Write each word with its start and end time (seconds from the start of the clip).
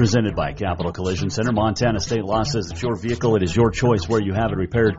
presented 0.00 0.34
by 0.34 0.54
Capital 0.54 0.92
Collision 0.92 1.28
Center. 1.28 1.52
Montana 1.52 2.00
State 2.00 2.24
Law 2.24 2.42
says 2.42 2.70
it's 2.70 2.80
your 2.80 2.96
vehicle. 2.96 3.36
It 3.36 3.42
is 3.42 3.54
your 3.54 3.70
choice 3.70 4.08
where 4.08 4.22
you 4.22 4.32
have 4.32 4.50
it 4.50 4.56
repaired. 4.56 4.94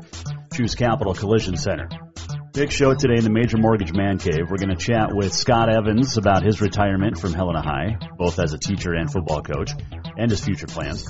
Choose 0.53 0.75
Capital 0.75 1.15
Collision 1.15 1.57
Center. 1.57 1.89
Big 2.53 2.71
show 2.71 2.93
today 2.93 3.15
in 3.17 3.23
the 3.23 3.31
Major 3.31 3.57
Mortgage 3.57 3.91
Man 3.93 4.19
Cave. 4.19 4.45
We're 4.47 4.57
going 4.57 4.69
to 4.69 4.75
chat 4.75 5.09
with 5.11 5.33
Scott 5.33 5.73
Evans 5.73 6.17
about 6.17 6.43
his 6.43 6.61
retirement 6.61 7.17
from 7.17 7.33
Helena 7.33 7.63
High, 7.63 7.97
both 8.15 8.37
as 8.37 8.53
a 8.53 8.59
teacher 8.59 8.93
and 8.93 9.11
football 9.11 9.41
coach, 9.41 9.71
and 10.17 10.29
his 10.29 10.45
future 10.45 10.67
plans. 10.67 11.03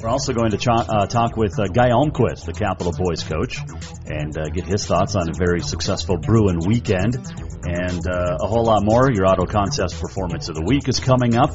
We're 0.00 0.08
also 0.08 0.32
going 0.32 0.52
to 0.52 0.72
uh, 0.72 1.04
talk 1.04 1.36
with 1.36 1.58
uh, 1.58 1.66
Guy 1.66 1.90
Almquist, 1.90 2.46
the 2.46 2.54
Capital 2.54 2.92
Boys 2.96 3.24
coach, 3.24 3.58
and 4.06 4.38
uh, 4.38 4.44
get 4.54 4.64
his 4.64 4.86
thoughts 4.86 5.16
on 5.16 5.28
a 5.28 5.34
very 5.36 5.60
successful 5.60 6.16
Bruin 6.16 6.60
weekend, 6.66 7.16
and 7.64 8.08
uh, 8.08 8.38
a 8.40 8.46
whole 8.46 8.64
lot 8.64 8.84
more. 8.84 9.12
Your 9.12 9.26
Auto 9.26 9.44
Concepts 9.44 10.00
Performance 10.00 10.48
of 10.48 10.54
the 10.54 10.64
Week 10.64 10.88
is 10.88 10.98
coming 10.98 11.36
up, 11.36 11.50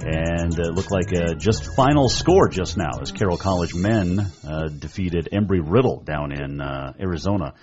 and 0.00 0.58
it 0.58 0.74
looked 0.74 0.90
like 0.90 1.12
a 1.12 1.34
just 1.34 1.74
final 1.74 2.08
score 2.08 2.48
just 2.48 2.76
now 2.76 3.00
as 3.00 3.12
Carroll 3.12 3.36
College 3.36 3.74
men 3.74 4.20
uh, 4.46 4.68
defeated 4.68 5.28
Embry 5.32 5.60
Riddle 5.62 6.00
down 6.00 6.32
in 6.32 6.60
uh, 6.60 6.92
Arizona. 7.00 7.54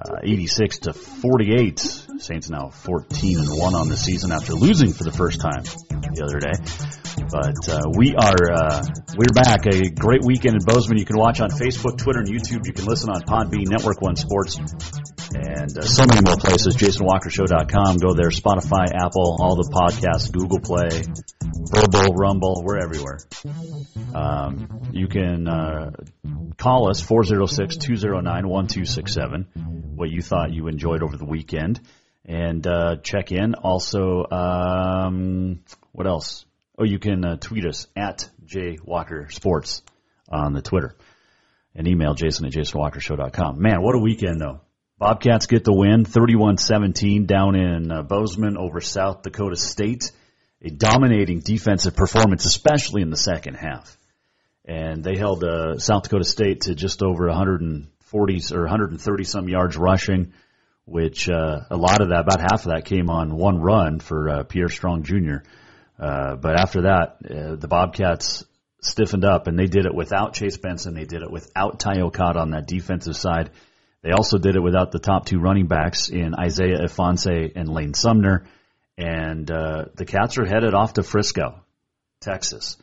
Uh, 0.00 0.16
86 0.22 0.78
to 0.78 0.92
48. 0.94 1.78
Saints 1.78 2.48
now 2.48 2.70
14 2.70 3.38
and 3.38 3.48
1 3.50 3.74
on 3.74 3.88
the 3.88 3.98
season 3.98 4.32
after 4.32 4.54
losing 4.54 4.94
for 4.94 5.04
the 5.04 5.12
first 5.12 5.40
time 5.40 5.62
the 5.62 6.24
other 6.24 6.40
day. 6.40 6.56
But 7.28 7.68
uh, 7.68 7.90
we 7.96 8.14
are 8.16 8.52
uh, 8.52 8.82
we're 9.16 9.34
back. 9.34 9.66
A 9.66 9.90
great 9.90 10.24
weekend 10.24 10.56
in 10.56 10.64
Bozeman. 10.64 10.98
You 10.98 11.04
can 11.04 11.18
watch 11.18 11.40
on 11.40 11.50
Facebook, 11.50 11.98
Twitter, 11.98 12.20
and 12.20 12.28
YouTube. 12.28 12.66
You 12.66 12.72
can 12.72 12.86
listen 12.86 13.10
on 13.10 13.22
Podbean, 13.22 13.68
Network 13.68 14.00
One 14.00 14.16
Sports, 14.16 14.58
and 15.34 15.76
uh, 15.78 15.82
so 15.82 16.06
many 16.06 16.20
more 16.24 16.36
places. 16.36 16.76
JasonWalkerShow.com. 16.76 17.96
Go 17.98 18.14
there. 18.14 18.30
Spotify, 18.30 18.86
Apple, 18.92 19.36
all 19.40 19.56
the 19.56 19.68
podcasts, 19.70 20.32
Google 20.32 20.60
Play, 20.60 21.02
Verbal, 21.70 22.14
Rumble. 22.14 22.62
We're 22.64 22.78
everywhere. 22.78 23.18
Um, 24.14 24.90
you 24.92 25.08
can 25.08 25.48
uh, 25.48 25.90
call 26.56 26.88
us 26.90 27.02
406-209-1267. 27.02 29.94
What 29.94 30.10
you 30.10 30.22
thought 30.22 30.52
you 30.52 30.68
enjoyed 30.68 31.02
over 31.02 31.16
the 31.16 31.26
weekend, 31.26 31.80
and 32.24 32.64
uh, 32.66 32.96
check 33.02 33.32
in. 33.32 33.54
Also, 33.54 34.26
um, 34.30 35.60
what 35.92 36.06
else? 36.06 36.44
Oh, 36.78 36.84
you 36.84 36.98
can 36.98 37.24
uh, 37.24 37.36
tweet 37.36 37.66
us 37.66 37.86
at 37.94 38.28
J 38.44 38.78
Walker 38.82 39.28
Sports 39.30 39.82
on 40.28 40.54
the 40.54 40.62
Twitter, 40.62 40.96
and 41.74 41.86
email 41.86 42.14
Jason 42.14 42.46
at 42.46 42.52
JasonWalkerShow.com. 42.52 43.60
Man, 43.60 43.82
what 43.82 43.94
a 43.94 43.98
weekend 43.98 44.40
though! 44.40 44.62
Bobcats 45.00 45.46
get 45.46 45.64
the 45.64 45.72
win, 45.72 46.04
31-17 46.04 47.26
down 47.26 47.56
in 47.56 47.90
uh, 47.90 48.02
Bozeman 48.02 48.58
over 48.58 48.82
South 48.82 49.22
Dakota 49.22 49.56
State. 49.56 50.12
A 50.60 50.68
dominating 50.68 51.40
defensive 51.40 51.96
performance, 51.96 52.44
especially 52.44 53.00
in 53.00 53.08
the 53.08 53.16
second 53.16 53.54
half. 53.54 53.96
And 54.66 55.02
they 55.02 55.16
held 55.16 55.42
uh, 55.42 55.78
South 55.78 56.02
Dakota 56.02 56.24
State 56.24 56.62
to 56.62 56.74
just 56.74 57.02
over 57.02 57.28
140 57.28 58.42
or 58.52 58.60
130 58.60 59.24
some 59.24 59.48
yards 59.48 59.78
rushing, 59.78 60.34
which 60.84 61.30
uh, 61.30 61.60
a 61.70 61.76
lot 61.78 62.02
of 62.02 62.10
that, 62.10 62.20
about 62.20 62.42
half 62.42 62.66
of 62.66 62.72
that, 62.72 62.84
came 62.84 63.08
on 63.08 63.34
one 63.34 63.58
run 63.58 64.00
for 64.00 64.28
uh, 64.28 64.42
Pierre 64.42 64.68
Strong 64.68 65.04
Jr. 65.04 65.36
Uh, 65.98 66.36
but 66.36 66.60
after 66.60 66.82
that, 66.82 67.16
uh, 67.24 67.56
the 67.56 67.68
Bobcats 67.68 68.44
stiffened 68.82 69.24
up, 69.24 69.46
and 69.46 69.58
they 69.58 69.66
did 69.66 69.86
it 69.86 69.94
without 69.94 70.34
Chase 70.34 70.58
Benson. 70.58 70.92
They 70.92 71.06
did 71.06 71.22
it 71.22 71.30
without 71.30 71.80
Ty 71.80 72.02
Okada 72.02 72.40
on 72.40 72.50
that 72.50 72.66
defensive 72.66 73.16
side. 73.16 73.48
They 74.02 74.12
also 74.12 74.38
did 74.38 74.56
it 74.56 74.62
without 74.62 74.92
the 74.92 74.98
top 74.98 75.26
two 75.26 75.38
running 75.38 75.66
backs 75.66 76.08
in 76.08 76.34
Isaiah 76.34 76.78
Ifanse 76.84 77.52
and 77.54 77.68
Lane 77.68 77.94
Sumner. 77.94 78.46
And 78.96 79.50
uh, 79.50 79.86
the 79.94 80.06
Cats 80.06 80.38
are 80.38 80.46
headed 80.46 80.74
off 80.74 80.94
to 80.94 81.02
Frisco, 81.02 81.60
Texas, 82.20 82.76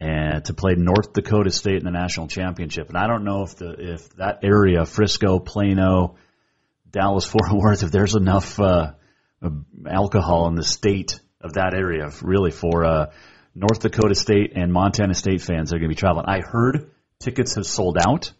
and 0.00 0.44
to 0.46 0.54
play 0.54 0.74
North 0.76 1.12
Dakota 1.12 1.50
State 1.50 1.78
in 1.78 1.84
the 1.84 1.90
national 1.90 2.28
championship. 2.28 2.88
And 2.88 2.96
I 2.96 3.06
don't 3.06 3.24
know 3.24 3.42
if 3.42 3.56
the 3.56 3.74
if 3.94 4.08
that 4.16 4.40
area, 4.42 4.84
Frisco, 4.84 5.38
Plano, 5.38 6.16
Dallas, 6.90 7.24
Fort 7.30 7.52
Worth, 7.52 7.82
if 7.82 7.90
there's 7.90 8.14
enough 8.14 8.58
uh, 8.58 8.92
alcohol 9.88 10.48
in 10.48 10.54
the 10.54 10.64
state 10.64 11.20
of 11.40 11.54
that 11.54 11.74
area, 11.74 12.10
really 12.22 12.50
for 12.50 12.84
uh, 12.84 13.12
North 13.54 13.80
Dakota 13.80 14.14
State 14.14 14.52
and 14.56 14.72
Montana 14.72 15.14
State 15.14 15.42
fans 15.42 15.70
that 15.70 15.76
are 15.76 15.78
going 15.78 15.90
to 15.90 15.94
be 15.94 16.00
traveling. 16.00 16.26
I 16.26 16.40
heard 16.40 16.90
tickets 17.20 17.54
have 17.54 17.66
sold 17.66 17.98
out. 17.98 18.32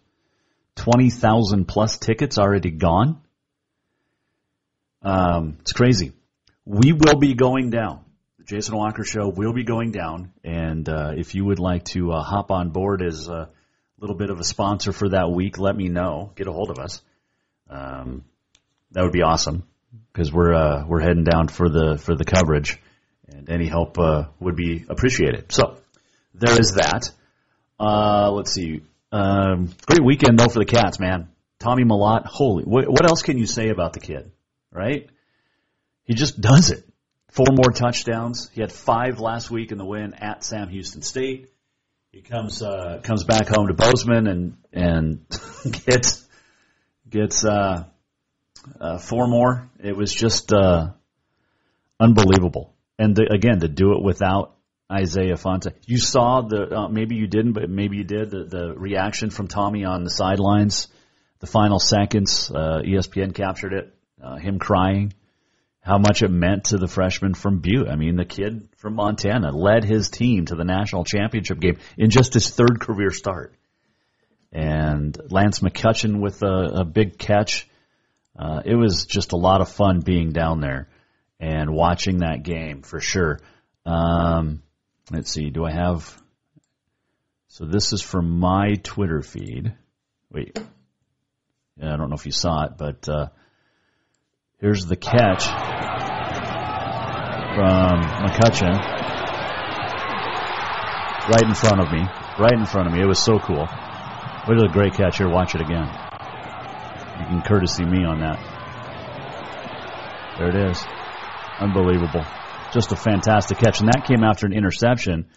20,000 0.77 1.67
plus 1.67 1.99
tickets 1.99 2.39
already 2.39 2.71
gone. 2.71 3.21
Um, 5.03 5.59
it's 5.61 5.73
crazy. 5.73 6.13
We 6.65 6.93
will 6.93 7.19
be 7.19 7.35
going 7.35 7.71
down. 7.71 8.05
The 8.39 8.45
Jason 8.45 8.77
Walker 8.77 9.05
Show 9.05 9.29
will 9.29 9.53
be 9.53 9.65
going 9.65 9.93
down. 9.93 10.33
And 10.43 10.89
uh, 10.89 11.13
if 11.17 11.35
you 11.35 11.45
would 11.45 11.59
like 11.59 11.85
to 11.87 12.13
uh, 12.13 12.23
hop 12.23 12.51
on 12.51 12.71
board 12.71 13.03
as 13.03 13.29
a 13.29 13.51
little 13.99 14.17
bit 14.17 14.31
of 14.31 14.41
a 14.41 14.45
sponsor 14.45 14.93
for 14.93 15.11
that 15.11 15.31
week, 15.31 15.59
let 15.59 15.77
me 15.77 15.89
know. 15.89 16.33
Get 16.35 16.47
a 16.47 16.53
hold 16.53 16.71
of 16.71 16.79
us. 16.79 17.03
Um, 17.69 18.25
that 18.93 19.03
would 19.03 19.13
be 19.13 19.23
awesome 19.23 19.65
because 20.13 20.33
we're 20.33 20.55
uh, 20.55 20.85
we're 20.87 21.01
heading 21.01 21.25
down 21.25 21.49
for 21.49 21.69
the 21.69 21.99
for 21.99 22.15
the 22.15 22.25
coverage, 22.25 22.81
and 23.29 23.49
any 23.51 23.67
help 23.67 23.99
uh, 23.99 24.25
would 24.41 24.57
be 24.57 24.85
appreciated. 24.89 25.53
So 25.53 25.77
there 26.35 26.59
is 26.59 26.75
that. 26.75 27.11
Uh, 27.79 28.31
let's 28.31 28.53
see. 28.53 28.83
Um, 29.15 29.71
great 29.87 30.05
weekend 30.05 30.41
though 30.41 30.49
for 30.49 30.59
the 30.59 30.65
Cats, 30.65 30.99
man. 30.99 31.29
Tommy 31.61 31.85
Mellott, 31.85 32.27
holy, 32.27 32.65
what, 32.65 32.89
what 32.89 33.09
else 33.09 33.23
can 33.23 33.39
you 33.39 33.47
say 33.47 33.69
about 33.69 33.93
the 33.93 34.01
kid, 34.01 34.33
right? 34.73 35.09
He 36.03 36.15
just 36.15 36.41
does 36.41 36.73
it. 36.73 36.85
Four 37.31 37.47
more 37.53 37.71
touchdowns. 37.71 38.51
He 38.53 38.61
had 38.61 38.73
five 38.73 39.21
last 39.21 39.53
week 39.53 39.71
in 39.71 39.79
the 39.79 39.85
win 39.85 40.15
at 40.15 40.43
Sam 40.43 40.69
Houston 40.69 41.01
State. 41.03 41.49
He 42.11 42.23
comes 42.23 42.61
uh, 42.61 43.01
comes 43.05 43.23
back 43.23 43.47
home 43.47 43.69
to 43.69 43.75
Bozeman 43.75 44.27
and 44.27 44.57
and 44.73 45.27
gets 45.87 46.27
gets 47.09 47.45
uh, 47.45 47.85
uh, 48.81 48.99
four 48.99 49.29
more. 49.29 49.71
It 49.81 49.97
was 49.97 50.13
just 50.13 50.53
uh, 50.53 50.89
unbelievable. 52.01 52.75
And 52.99 53.15
the, 53.15 53.33
again, 53.33 53.61
to 53.61 53.69
do 53.69 53.93
it 53.93 54.03
without 54.03 54.54
Isaiah 54.95 55.35
Ifanse. 55.35 55.73
You 55.87 55.99
saw 55.99 56.43
the 56.43 56.71
uh, 56.71 56.89
maybe 56.89 57.17
you 57.17 57.27
didn't, 57.27 57.53
but 57.53 57.69
maybe 57.69 57.97
you 57.97 58.05
did 58.05 58.31
the, 58.31 58.45
the 58.45 58.75
reaction 58.77 59.31
from 59.31 59.49
Tommy 59.49 59.85
on 59.85 60.05
the 60.05 60.11
sidelines. 60.11 60.89
The 61.41 61.47
final 61.47 61.79
seconds, 61.79 62.51
uh, 62.51 62.81
ESPN 62.85 63.35
captured 63.35 63.73
it. 63.73 63.95
Uh, 64.23 64.37
him 64.37 64.59
crying, 64.59 65.13
how 65.81 65.99
much 65.99 66.23
it 66.23 66.31
meant 66.31 66.65
to 66.67 66.79
the 66.79 66.89
freshman 66.89 67.35
from 67.35 67.59
Butte. 67.59 67.89
I 67.89 67.97
mean, 67.97 68.17
the 68.17 68.25
kid 68.25 68.69
from 68.79 68.95
Montana 68.95 69.51
led 69.51 69.85
his 69.85 70.09
team 70.09 70.47
to 70.47 70.55
the 70.55 70.65
national 70.65 71.05
championship 71.05 71.61
game 71.61 71.79
in 71.99 72.09
just 72.09 72.33
his 72.33 72.49
third 72.49 72.81
career 72.81 73.11
start. 73.11 73.55
And 74.51 75.19
Lance 75.31 75.59
McCutcheon 75.59 76.21
with 76.21 76.43
a, 76.43 76.81
a 76.81 76.85
big 76.85 77.19
catch. 77.19 77.69
Uh, 78.39 78.63
it 78.65 78.77
was 78.77 79.05
just 79.05 79.33
a 79.33 79.37
lot 79.37 79.61
of 79.61 79.69
fun 79.69 80.01
being 80.01 80.31
down 80.33 80.61
there 80.61 80.89
and 81.39 81.75
watching 81.75 82.19
that 82.19 82.43
game 82.43 82.81
for 82.81 83.01
sure. 83.01 83.41
Um, 83.85 84.63
let's 85.11 85.31
see, 85.31 85.51
do 85.51 85.65
I 85.65 85.73
have? 85.73 86.21
So 87.49 87.65
this 87.65 87.93
is 87.93 88.03
from 88.03 88.41
my 88.41 88.75
Twitter 88.83 89.23
feed. 89.23 89.75
Wait, 90.31 90.59
yeah, 91.77 91.95
I 91.95 91.97
don't 91.97 92.09
know 92.09 92.17
if 92.17 92.27
you 92.27 92.33
saw 92.33 92.65
it, 92.65 92.73
but 92.77 93.09
uh, 93.09 93.29
here's 94.61 94.87
the 94.87 94.97
catch. 94.97 95.45
from 97.55 98.03
McCutcheon. 98.27 98.75
Right 101.29 101.43
in 101.43 101.55
front 101.55 101.81
of 101.81 101.91
me. 101.93 102.03
Right 102.39 102.53
in 102.53 102.67
front 102.67 102.89
of 102.89 102.93
me. 102.93 103.01
It 103.01 103.07
was 103.07 103.19
so 103.19 103.39
cool. 103.39 103.67
What 103.67 104.63
a 104.63 104.69
great 104.69 104.95
catch 104.95 105.19
here. 105.19 105.29
Watch 105.29 105.55
it 105.55 105.61
again. 105.61 105.87
You 107.19 107.27
can 107.27 107.43
courtesy 107.43 107.85
me 107.85 108.05
on 108.05 108.21
that. 108.21 108.39
There 110.39 110.49
it 110.49 110.71
is. 110.71 110.85
Unbelievable. 111.61 112.25
Just 112.75 112.93
a 112.93 112.97
fantastic 112.97 113.59
catch. 113.59 113.81
And 113.81 113.89
that 113.89 114.05
came 114.07 114.25
after 114.25 114.47
an 114.47 114.53
interception. 114.53 115.29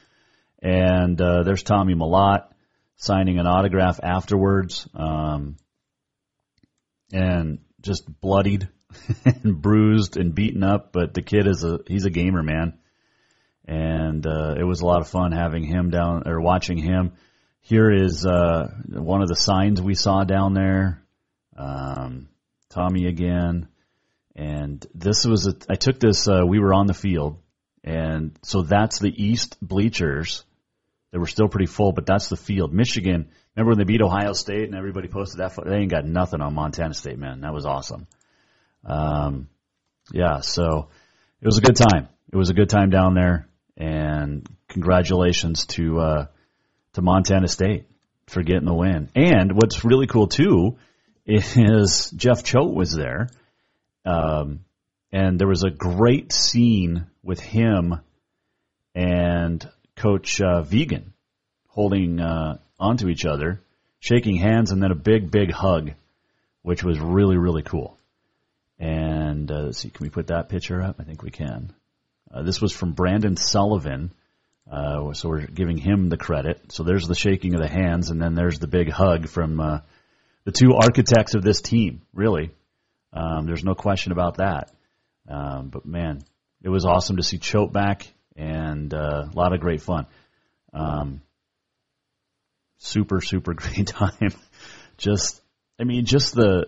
And 0.62 1.22
uh, 1.22 1.44
there's 1.44 1.64
Tommy 1.64 1.94
Mellott 1.94 2.48
signing 2.96 3.40
an 3.40 3.46
autograph 3.46 4.00
afterwards. 4.02 4.90
Um, 4.96 5.58
and 7.12 7.60
just 7.82 8.04
bloodied 8.22 8.70
and 9.26 9.62
bruised 9.62 10.18
and 10.18 10.34
beaten 10.34 10.64
up, 10.64 10.92
but 10.92 11.14
the 11.14 11.22
kid 11.22 11.48
is 11.48 11.64
a 11.64 11.80
he's 11.88 12.06
a 12.06 12.10
gamer 12.10 12.44
man, 12.44 12.78
and 13.66 14.26
uh, 14.26 14.56
it 14.58 14.64
was 14.64 14.82
a 14.82 14.86
lot 14.86 15.02
of 15.02 15.08
fun 15.08 15.32
having 15.32 15.64
him 15.64 15.90
down 15.90 16.24
or 16.28 16.42
watching 16.42 16.78
him. 16.78 17.14
Here 17.62 17.92
is 17.92 18.26
uh, 18.26 18.68
one 18.88 19.22
of 19.22 19.28
the 19.28 19.36
signs 19.36 19.82
we 19.82 19.94
saw 19.94 20.24
down 20.24 20.54
there. 20.54 21.04
Um, 21.58 22.30
Tommy 22.70 23.08
again, 23.08 23.68
and 24.38 24.86
this 24.94 25.26
was 25.26 25.48
a, 25.48 25.56
I 25.68 25.76
took 25.76 26.00
this. 26.00 26.28
Uh, 26.28 26.44
we 26.48 26.60
were 26.60 26.74
on 26.74 26.86
the 26.86 26.94
field, 26.94 27.40
and 27.84 28.38
so 28.44 28.62
that's 28.62 29.00
the 29.00 29.12
east 29.12 29.58
bleachers. 29.62 30.46
They 31.12 31.18
were 31.18 31.26
still 31.26 31.48
pretty 31.48 31.66
full, 31.66 31.92
but 31.92 32.06
that's 32.06 32.30
the 32.30 32.38
field. 32.38 32.74
Michigan. 32.74 33.30
Remember 33.56 33.72
when 33.72 33.80
they 33.80 33.92
beat 33.92 34.04
Ohio 34.04 34.34
State 34.34 34.66
and 34.66 34.76
everybody 34.76 35.08
posted 35.08 35.40
that? 35.40 35.58
They 35.66 35.78
ain't 35.78 35.90
got 35.90 36.06
nothing 36.06 36.42
on 36.42 36.54
Montana 36.54 36.94
State, 36.94 37.18
man. 37.18 37.42
That 37.42 37.54
was 37.54 37.66
awesome. 37.66 38.06
Um, 38.86 39.50
yeah, 40.12 40.42
so 40.42 40.90
it 41.42 41.46
was 41.46 41.58
a 41.58 41.62
good 41.62 41.76
time. 41.76 42.08
It 42.32 42.36
was 42.36 42.52
a 42.52 42.54
good 42.54 42.70
time 42.70 42.92
down 42.92 43.16
there, 43.16 43.48
and 43.76 44.48
congratulations 44.68 45.66
to 45.68 46.00
uh, 46.00 46.26
to 46.94 47.02
Montana 47.02 47.48
State 47.48 47.86
for 48.28 48.44
getting 48.44 48.66
the 48.66 48.76
win. 48.76 49.10
And 49.16 49.54
what's 49.54 49.84
really 49.84 50.06
cool 50.06 50.28
too 50.28 50.78
is 51.26 52.12
Jeff 52.12 52.44
Choate 52.44 52.76
was 52.76 52.94
there, 52.94 53.30
um, 54.06 54.60
and 55.12 55.40
there 55.40 55.48
was 55.48 55.64
a 55.64 55.70
great 55.70 56.32
scene 56.32 57.08
with 57.24 57.40
him 57.40 58.00
and 58.94 59.70
Coach 59.96 60.42
uh, 60.42 60.64
Vigen 60.64 61.14
holding 61.68 62.20
uh, 62.20 62.58
onto 62.80 63.08
each 63.08 63.26
other, 63.26 63.62
shaking 64.00 64.36
hands, 64.36 64.72
and 64.72 64.82
then 64.82 64.92
a 64.92 64.96
big, 64.96 65.30
big 65.30 65.52
hug, 65.52 65.92
which 66.64 66.84
was 66.84 67.00
really, 67.00 67.38
really 67.38 67.62
cool. 67.62 67.98
And 68.80 69.52
uh, 69.52 69.62
let's 69.66 69.80
see, 69.80 69.90
can 69.90 70.04
we 70.04 70.10
put 70.10 70.28
that 70.28 70.50
picture 70.50 70.82
up? 70.82 70.98
I 71.00 71.04
think 71.04 71.22
we 71.22 71.32
can. 71.32 71.74
Uh, 72.32 72.44
this 72.44 72.62
was 72.62 72.72
from 72.72 72.94
Brandon 72.94 73.38
Sullivan. 73.38 74.12
Uh, 74.70 75.14
so 75.14 75.30
we're 75.30 75.46
giving 75.46 75.78
him 75.78 76.10
the 76.10 76.18
credit. 76.18 76.72
So 76.72 76.84
there's 76.84 77.08
the 77.08 77.16
shaking 77.16 77.54
of 77.54 77.62
the 77.62 77.70
hands, 77.70 78.10
and 78.10 78.22
then 78.22 78.36
there's 78.36 78.60
the 78.60 78.68
big 78.68 78.90
hug 78.90 79.28
from 79.28 79.60
uh, 79.60 79.80
the 80.44 80.52
two 80.52 80.74
architects 80.74 81.36
of 81.36 81.44
this 81.44 81.62
team. 81.62 82.02
Really, 82.14 82.52
um, 83.14 83.46
there's 83.46 83.64
no 83.64 83.76
question 83.76 84.12
about 84.12 84.38
that. 84.38 84.72
Um, 85.28 85.70
but 85.70 85.86
man, 85.86 86.22
it 86.62 86.70
was 86.70 86.86
awesome 86.86 87.18
to 87.18 87.24
see 87.24 87.38
Choate 87.38 87.74
back, 87.74 88.08
and 88.36 88.94
uh, 88.94 89.26
a 89.32 89.36
lot 89.36 89.54
of 89.54 89.60
great 89.60 89.82
fun. 89.82 90.06
Um, 90.74 91.22
super, 92.78 93.22
super 93.22 93.54
great 93.56 93.88
time. 93.88 94.34
just, 94.98 95.42
I 95.80 95.84
mean, 95.84 96.06
just 96.06 96.34
the 96.34 96.68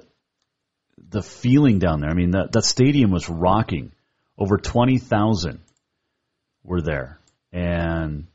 the 1.09 1.21
feeling 1.21 1.80
down 1.80 2.01
there. 2.01 2.09
I 2.09 2.13
mean, 2.13 2.31
that 2.31 2.51
that 2.51 2.65
stadium 2.65 3.12
was 3.12 3.30
rocking. 3.30 3.92
Over 4.38 4.57
twenty 4.57 5.00
thousand 5.00 5.59
were 6.63 6.81
there, 6.81 7.19
and 7.51 8.27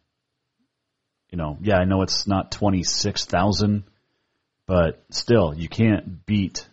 you 1.31 1.39
know, 1.39 1.57
yeah, 1.63 1.77
I 1.77 1.85
know 1.85 2.03
it's 2.03 2.27
not 2.27 2.53
twenty 2.53 2.83
six 2.83 3.25
thousand, 3.25 3.85
but 4.67 5.03
still, 5.11 5.55
you 5.55 5.69
can't 5.69 6.27
beat 6.27 6.69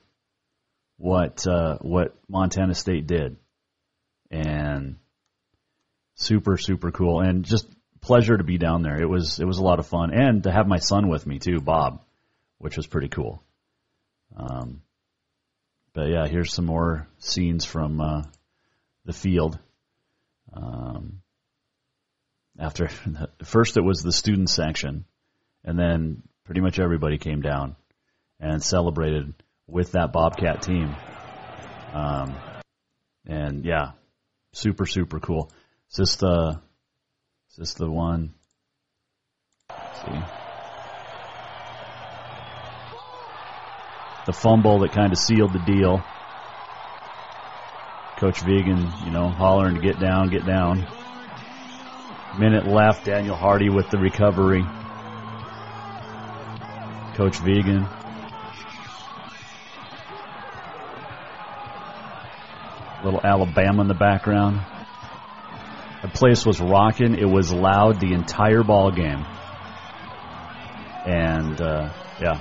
what 1.01 1.47
uh, 1.47 1.77
what 1.81 2.15
Montana 2.29 2.75
State 2.75 3.07
did, 3.07 3.37
and 4.29 4.97
super 6.15 6.57
super 6.57 6.91
cool, 6.91 7.21
and 7.21 7.43
just 7.43 7.67
pleasure 8.01 8.37
to 8.37 8.43
be 8.43 8.59
down 8.59 8.83
there. 8.83 9.01
It 9.01 9.09
was 9.09 9.39
it 9.39 9.45
was 9.45 9.57
a 9.57 9.63
lot 9.63 9.79
of 9.79 9.87
fun, 9.87 10.13
and 10.13 10.43
to 10.43 10.51
have 10.51 10.67
my 10.67 10.77
son 10.77 11.09
with 11.09 11.25
me 11.25 11.39
too, 11.39 11.59
Bob, 11.59 12.03
which 12.59 12.77
was 12.77 12.85
pretty 12.85 13.09
cool. 13.09 13.43
Um, 14.35 14.83
but 15.93 16.07
yeah, 16.09 16.27
here's 16.27 16.53
some 16.53 16.65
more 16.65 17.07
scenes 17.17 17.65
from 17.65 17.99
uh, 17.99 18.23
the 19.05 19.13
field. 19.13 19.57
Um, 20.53 21.21
after 22.59 22.89
first, 23.43 23.75
it 23.75 23.83
was 23.83 24.03
the 24.03 24.11
student 24.11 24.51
section, 24.51 25.05
and 25.63 25.79
then 25.79 26.21
pretty 26.45 26.61
much 26.61 26.79
everybody 26.79 27.17
came 27.17 27.41
down 27.41 27.75
and 28.39 28.63
celebrated 28.63 29.33
with 29.71 29.93
that 29.93 30.11
Bobcat 30.11 30.61
team. 30.61 30.95
Um, 31.93 32.37
and 33.25 33.65
yeah, 33.65 33.91
super 34.53 34.85
super 34.85 35.19
cool. 35.19 35.51
Is 35.89 35.97
this 35.97 36.15
the 36.17 36.59
is 37.51 37.55
this 37.57 37.73
the 37.73 37.89
one? 37.89 38.33
Let's 39.69 40.01
see. 40.01 40.41
the 44.25 44.33
fumble 44.33 44.79
that 44.79 44.91
kind 44.91 45.11
of 45.11 45.19
sealed 45.19 45.53
the 45.53 45.59
deal. 45.59 46.03
Coach 48.17 48.41
Vigen, 48.41 49.05
you 49.05 49.11
know, 49.11 49.29
hollering 49.29 49.75
to 49.75 49.81
get 49.81 49.99
down, 49.99 50.29
get 50.29 50.45
down. 50.45 50.85
Minute 52.37 52.67
left. 52.67 53.05
Daniel 53.05 53.35
Hardy 53.35 53.69
with 53.69 53.89
the 53.89 53.97
recovery. 53.97 54.63
Coach 57.15 57.37
Vigen. 57.39 58.00
Little 63.03 63.21
Alabama 63.23 63.81
in 63.81 63.87
the 63.87 63.95
background. 63.95 64.61
The 66.03 66.09
place 66.09 66.45
was 66.45 66.59
rocking. 66.59 67.15
It 67.15 67.29
was 67.29 67.51
loud 67.51 67.99
the 67.99 68.13
entire 68.13 68.63
ball 68.63 68.91
game. 68.91 69.25
And 71.05 71.59
uh, 71.59 71.91
yeah, 72.21 72.37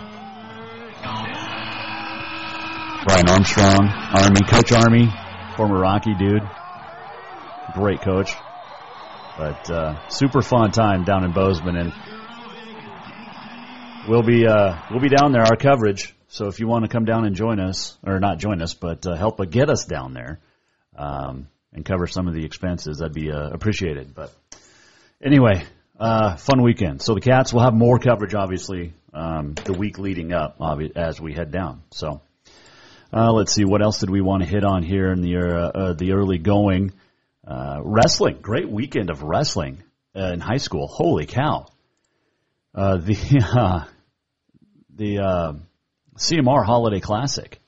Brian 3.07 3.29
Armstrong, 3.29 3.89
Army, 3.89 4.41
Coach 4.47 4.73
Army, 4.73 5.09
former 5.57 5.81
Rocky 5.81 6.15
dude. 6.15 6.43
Great 7.73 8.03
coach. 8.03 8.35
But 9.39 9.71
uh, 9.71 10.09
super 10.09 10.43
fun 10.43 10.73
time 10.73 11.05
down 11.05 11.25
in 11.25 11.33
Bozeman, 11.33 11.77
and 11.77 11.93
we'll 14.07 14.23
be 14.23 14.47
uh, 14.47 14.77
we'll 14.91 15.01
be 15.01 15.09
down 15.09 15.33
there. 15.33 15.43
Our 15.43 15.57
coverage. 15.57 16.15
So 16.29 16.49
if 16.49 16.61
you 16.61 16.69
want 16.69 16.85
to 16.85 16.89
come 16.89 17.07
down 17.07 17.25
and 17.25 17.35
join 17.35 17.59
us, 17.59 17.97
or 18.05 18.21
not 18.21 18.39
join 18.39 18.61
us, 18.61 18.75
but 18.75 19.07
uh, 19.07 19.17
help 19.17 19.41
get 19.51 19.71
us 19.71 19.87
down 19.87 20.13
there 20.13 20.39
um, 21.01 21.49
and 21.73 21.85
cover 21.85 22.07
some 22.07 22.29
of 22.29 22.35
the 22.35 22.45
expenses, 22.45 22.99
that'd 22.99 23.15
be 23.15 23.33
uh, 23.33 23.49
appreciated. 23.51 24.15
But 24.15 24.33
anyway, 25.25 25.65
uh, 25.99 26.37
fun 26.37 26.63
weekend. 26.63 27.01
So 27.01 27.15
the 27.15 27.21
Cats 27.21 27.53
will 27.53 27.63
have 27.63 27.75
more 27.75 27.99
coverage, 27.99 28.35
obviously, 28.35 28.93
um, 29.15 29.55
the 29.55 29.73
week 29.73 29.99
leading 29.99 30.33
up, 30.33 30.61
as 30.97 31.21
we 31.21 31.33
head 31.33 31.51
down. 31.51 31.83
So. 31.91 32.21
Uh, 33.13 33.33
let's 33.33 33.53
see, 33.53 33.65
what 33.65 33.83
else 33.83 33.99
did 33.99 34.09
we 34.09 34.21
want 34.21 34.45
to 34.45 34.49
hit 34.49 34.63
on 34.63 34.85
here 34.85 35.11
in 35.11 35.21
the 35.21 35.37
uh, 35.37 35.79
uh, 35.79 35.93
the 35.95 36.13
early 36.13 36.39
going? 36.39 36.93
Uh, 37.45 37.81
wrestling, 37.83 38.39
great 38.41 38.71
weekend 38.71 39.11
of 39.11 39.25
wrestling 39.25 39.83
uh, 40.15 40.31
in 40.33 40.39
high 40.39 40.59
school. 40.59 40.87
Holy 40.87 41.27
cow! 41.27 41.67
Uh, 42.73 42.99
the 42.99 43.85
the 44.95 45.61
CMR 46.17 46.65
Holiday 46.65 47.01
Classic 47.01 47.60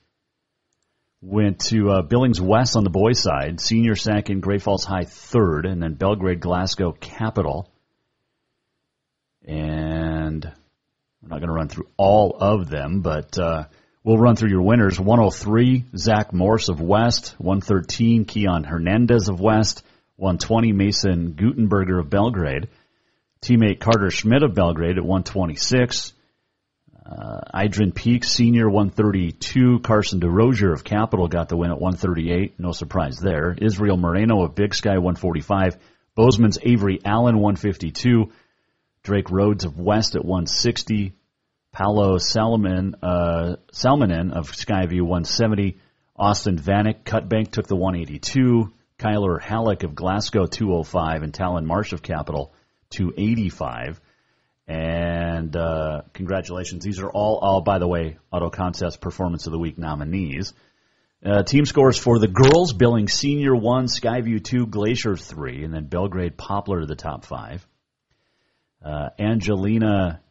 went 1.23 1.59
to 1.59 1.89
uh, 1.89 2.01
Billings 2.01 2.41
West 2.41 2.75
on 2.75 2.83
the 2.83 2.89
boys' 2.89 3.21
side, 3.21 3.59
senior 3.59 3.95
second, 3.95 4.41
Great 4.41 4.61
Falls 4.61 4.83
High 4.83 5.05
third, 5.05 5.65
and 5.65 5.81
then 5.81 5.93
Belgrade 5.93 6.41
Glasgow 6.41 6.91
Capital. 6.91 7.69
And 9.45 10.43
we're 11.21 11.29
not 11.29 11.39
going 11.39 11.49
to 11.49 11.55
run 11.55 11.69
through 11.69 11.87
all 11.97 12.37
of 12.39 12.69
them, 12.69 13.01
but 13.01 13.37
uh, 13.37 13.65
We'll 14.03 14.17
run 14.17 14.35
through 14.35 14.49
your 14.49 14.63
winners. 14.63 14.99
103, 14.99 15.85
Zach 15.95 16.33
Morse 16.33 16.67
of 16.67 16.81
West. 16.81 17.35
113, 17.37 18.25
Keon 18.25 18.65
Hernandez 18.65 19.29
of 19.29 19.39
West. 19.39 19.81
120, 20.17 20.73
Mason 20.73 21.33
Gutenberger 21.39 22.01
of 22.01 22.09
Belgrade. 22.09 22.67
Teammate 23.41 23.79
Carter 23.79 24.09
Schmidt 24.09 24.43
of 24.43 24.53
Belgrade 24.53 24.97
at 24.97 25.05
126. 25.05 26.11
Uh, 27.05 27.41
Idrin 27.53 27.93
Peak, 27.93 28.23
senior, 28.23 28.69
132. 28.69 29.79
Carson 29.79 30.21
DeRozier 30.21 30.71
of 30.71 30.83
Capital 30.83 31.27
got 31.27 31.49
the 31.49 31.57
win 31.57 31.71
at 31.71 31.79
138. 31.79 32.59
No 32.59 32.71
surprise 32.71 33.17
there. 33.17 33.53
Israel 33.59 33.97
Moreno 33.97 34.43
of 34.43 34.55
Big 34.55 34.73
Sky, 34.73 34.97
145. 34.97 35.77
Bozeman's 36.15 36.59
Avery 36.61 36.99
Allen, 37.03 37.39
152. 37.39 38.31
Drake 39.03 39.29
Rhodes 39.29 39.65
of 39.65 39.77
West 39.77 40.15
at 40.15 40.23
160. 40.23 41.13
Paolo 41.73 42.17
Salomon, 42.19 42.95
uh, 43.01 43.55
Salmonen 43.73 44.31
of 44.31 44.51
Skyview 44.51 45.01
170. 45.01 45.77
Austin 46.15 46.57
Vanek, 46.57 47.03
Cutbank 47.03 47.51
took 47.51 47.67
the 47.67 47.75
182. 47.75 48.71
Kyler 48.97 49.41
Halleck 49.41 49.83
of 49.83 49.95
Glasgow 49.95 50.45
205 50.45 51.23
and 51.23 51.33
Talon 51.33 51.65
Marsh 51.65 51.91
of 51.91 52.01
Capital 52.01 52.53
285. 52.91 53.99
And 54.67 55.55
uh, 55.55 56.03
congratulations. 56.13 56.83
These 56.83 56.99
are 56.99 57.09
all, 57.09 57.39
all, 57.39 57.61
by 57.61 57.79
the 57.79 57.87
way, 57.87 58.17
Auto 58.31 58.49
Concepts 58.49 58.97
Performance 58.97 59.45
of 59.45 59.51
the 59.51 59.59
Week 59.59 59.77
nominees. 59.77 60.53
Uh, 61.25 61.43
team 61.43 61.65
scores 61.65 61.97
for 61.97 62.19
the 62.19 62.27
girls, 62.27 62.73
Billing 62.73 63.07
Senior 63.07 63.55
1, 63.55 63.85
Skyview 63.85 64.43
2, 64.43 64.67
Glacier 64.67 65.15
3, 65.15 65.63
and 65.63 65.73
then 65.73 65.85
Belgrade 65.85 66.37
Poplar 66.37 66.81
to 66.81 66.85
the 66.85 66.95
top 66.95 67.25
five. 67.25 67.65
Uh, 68.83 69.09
Angelina 69.17 70.21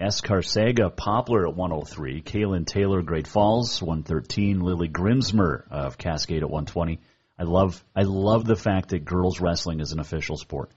Escarcega 0.00 0.94
Poplar 0.94 1.48
at 1.48 1.56
103, 1.56 2.22
Kaylin 2.22 2.66
Taylor 2.66 3.02
Great 3.02 3.26
Falls 3.26 3.82
113, 3.82 4.60
Lily 4.60 4.88
Grimsmer 4.88 5.66
of 5.70 5.98
Cascade 5.98 6.42
at 6.42 6.50
120. 6.50 7.00
I 7.38 7.42
love 7.44 7.84
I 7.94 8.02
love 8.02 8.44
the 8.44 8.56
fact 8.56 8.90
that 8.90 9.04
girls 9.04 9.40
wrestling 9.40 9.80
is 9.80 9.92
an 9.92 10.00
official 10.00 10.36
sport. 10.36 10.70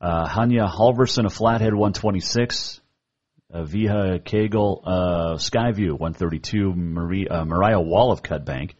Uh, 0.00 0.28
Hanya 0.28 0.70
Halverson 0.70 1.24
of 1.24 1.32
Flathead 1.32 1.72
126, 1.72 2.80
uh, 3.52 3.62
Viha 3.62 4.24
Kegel 4.24 4.82
uh, 4.84 5.34
Skyview 5.36 5.92
132, 5.92 6.74
Maria, 6.74 7.26
uh, 7.30 7.44
Mariah 7.44 7.80
Wall 7.80 8.12
of 8.12 8.22
Cutbank 8.22 8.74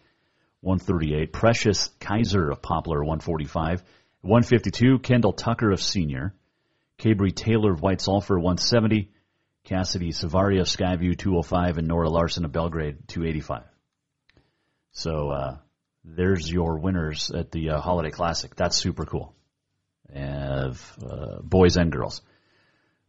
138, 0.60 1.32
Precious 1.32 1.90
Kaiser 2.00 2.50
of 2.50 2.60
Poplar 2.60 2.98
145, 2.98 3.82
152, 4.20 4.98
Kendall 4.98 5.32
Tucker 5.32 5.70
of 5.70 5.82
Senior. 5.82 6.34
Cabry 6.98 7.32
Taylor 7.32 7.72
of 7.72 7.82
White 7.82 8.00
Sulphur 8.00 8.36
170, 8.38 9.10
Cassidy 9.64 10.12
Savaria 10.12 10.62
of 10.62 10.66
Skyview 10.66 11.18
205, 11.18 11.78
and 11.78 11.88
Nora 11.88 12.08
Larson 12.08 12.44
of 12.44 12.52
Belgrade 12.52 13.06
285. 13.08 13.64
So 14.92 15.30
uh, 15.30 15.56
there's 16.04 16.50
your 16.50 16.78
winners 16.78 17.30
at 17.30 17.50
the 17.50 17.70
uh, 17.70 17.80
Holiday 17.80 18.10
Classic. 18.10 18.54
That's 18.54 18.76
super 18.76 19.04
cool. 19.04 19.34
Of 20.14 20.98
uh, 21.04 21.40
boys 21.42 21.76
and 21.76 21.90
girls. 21.90 22.22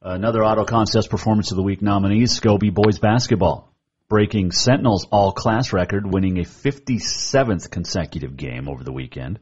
Another 0.02 0.44
Auto 0.44 0.66
Concepts 0.66 1.08
Performance 1.08 1.52
of 1.52 1.58
the 1.58 1.64
Week 1.64 1.82
nominees: 1.82 2.40
Scobey 2.40 2.74
boys 2.74 3.00
basketball, 3.00 3.74
breaking 4.10 4.52
Sentinel's 4.52 5.08
all-class 5.12 5.74
record, 5.74 6.12
winning 6.12 6.40
a 6.40 6.44
57th 6.44 7.70
consecutive 7.70 8.36
game 8.36 8.68
over 8.68 8.84
the 8.84 8.92
weekend. 8.92 9.40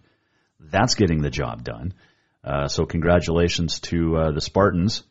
That's 0.60 0.96
getting 0.96 1.22
the 1.22 1.30
job 1.30 1.64
done. 1.64 1.94
Uh, 2.44 2.68
so 2.68 2.86
congratulations 2.86 3.80
to 3.82 4.18
uh, 4.18 4.32
the 4.32 4.42
Spartans 4.42 5.04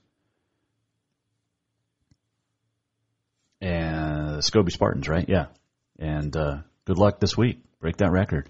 and 3.61 4.39
Scobey 4.43 4.71
Spartans, 4.71 5.09
right? 5.09 5.29
Yeah. 5.29 5.47
And 5.99 6.37
uh, 6.37 6.59
good 6.85 6.99
luck 6.99 7.21
this 7.21 7.37
week. 7.37 7.61
Break 7.81 7.97
that 7.99 8.13
record. 8.13 8.49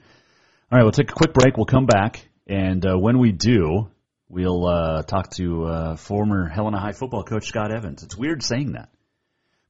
All 0.70 0.78
right, 0.78 0.82
we'll 0.82 0.92
take 0.92 1.10
a 1.10 1.14
quick 1.14 1.32
break. 1.32 1.56
We'll 1.56 1.66
come 1.66 1.86
back, 1.86 2.28
and 2.46 2.84
uh, 2.84 2.96
when 2.98 3.18
we 3.18 3.32
do, 3.32 3.90
we'll 4.28 4.66
uh, 4.66 5.02
talk 5.02 5.30
to 5.30 5.64
uh, 5.64 5.96
former 5.96 6.48
Helena 6.48 6.78
High 6.78 6.92
football 6.92 7.24
coach 7.24 7.46
Scott 7.46 7.72
Evans. 7.72 8.02
It's 8.02 8.16
weird 8.16 8.42
saying 8.42 8.72
that, 8.72 8.88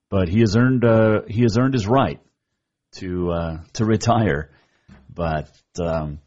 but 0.09 0.28
he 0.28 0.40
has 0.40 0.57
earned 0.57 0.85
he 1.28 1.43
has 1.43 1.57
earned 1.59 1.75
his 1.75 1.87
right 1.87 2.21
to 2.97 3.61
to 3.75 3.85
retire. 3.85 4.50
But 5.12 5.49
um, 5.81 6.19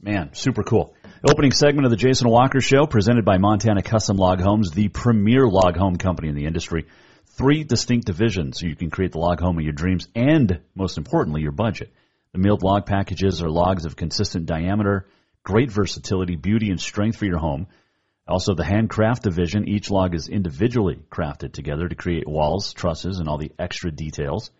man, 0.00 0.34
super 0.34 0.62
cool. 0.62 0.94
Opening 1.28 1.52
segment 1.52 1.84
of 1.84 1.90
the 1.90 1.96
Jason 1.96 2.28
Walker 2.28 2.60
Show, 2.60 2.86
presented 2.86 3.24
by 3.24 3.38
Montana 3.38 3.80
Custom 3.80 4.16
Log 4.16 4.40
Homes, 4.40 4.72
the 4.72 4.88
premier 4.88 5.46
log 5.46 5.76
home 5.76 5.96
company 5.96 6.28
in 6.28 6.34
the 6.34 6.46
industry. 6.46 6.86
Three 7.26 7.62
distinct 7.62 8.06
divisions 8.06 8.58
so 8.58 8.66
you 8.66 8.74
can 8.74 8.90
create 8.90 9.12
the 9.12 9.18
log 9.18 9.40
home 9.40 9.56
of 9.56 9.64
your 9.64 9.72
dreams 9.72 10.08
and, 10.14 10.60
most 10.74 10.98
importantly, 10.98 11.40
your 11.40 11.52
budget. 11.52 11.92
The 12.32 12.38
milled 12.38 12.62
log 12.62 12.86
packages 12.86 13.40
are 13.40 13.48
logs 13.48 13.84
of 13.84 13.94
consistent 13.94 14.46
diameter, 14.46 15.06
great 15.42 15.70
versatility, 15.70 16.36
beauty, 16.36 16.70
and 16.70 16.80
strength 16.80 17.18
for 17.18 17.26
your 17.26 17.38
home. 17.38 17.66
Also, 18.26 18.54
the 18.54 18.64
handcraft 18.64 19.24
division, 19.24 19.68
each 19.68 19.90
log 19.90 20.14
is 20.14 20.28
individually 20.28 21.02
crafted 21.10 21.52
together 21.52 21.88
to 21.88 21.94
create 21.94 22.28
walls, 22.28 22.72
trusses, 22.72 23.18
and 23.18 23.28
all 23.28 23.38
the 23.38 23.52
extra 23.58 23.90
details. 23.90 24.50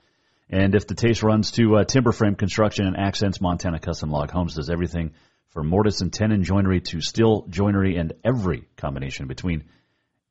And 0.51 0.75
if 0.75 0.87
the 0.87 0.95
taste 0.95 1.23
runs 1.23 1.53
to 1.53 1.77
uh, 1.77 1.85
timber 1.85 2.13
frame 2.13 2.35
construction 2.35 2.87
and 2.87 2.97
accents, 2.97 3.41
Montana 3.41 3.79
Custom 3.79 4.11
Log 4.11 4.31
Homes 4.31 4.57
does 4.57 4.69
everything 4.69 5.13
from 5.51 5.69
mortise 5.69 6.01
and 6.01 6.13
tenon 6.13 6.45
joinery 6.45 6.81
to 6.81 7.01
steel 7.01 7.47
joinery 7.49 7.97
and 7.97 8.15
every 8.25 8.69
combination 8.77 9.29
between. 9.29 9.65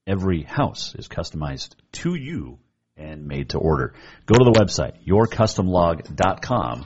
Every 0.06 0.44
house 0.44 0.94
is 0.96 1.08
customized 1.08 1.76
to 1.94 2.16
you 2.16 2.60
and 2.98 3.28
made 3.28 3.52
to 3.52 3.60
order. 3.60 3.94
Go 4.26 4.36
to 4.36 4.44
the 4.44 4.60
website, 4.60 5.06
yourcustomlog.com 5.08 6.86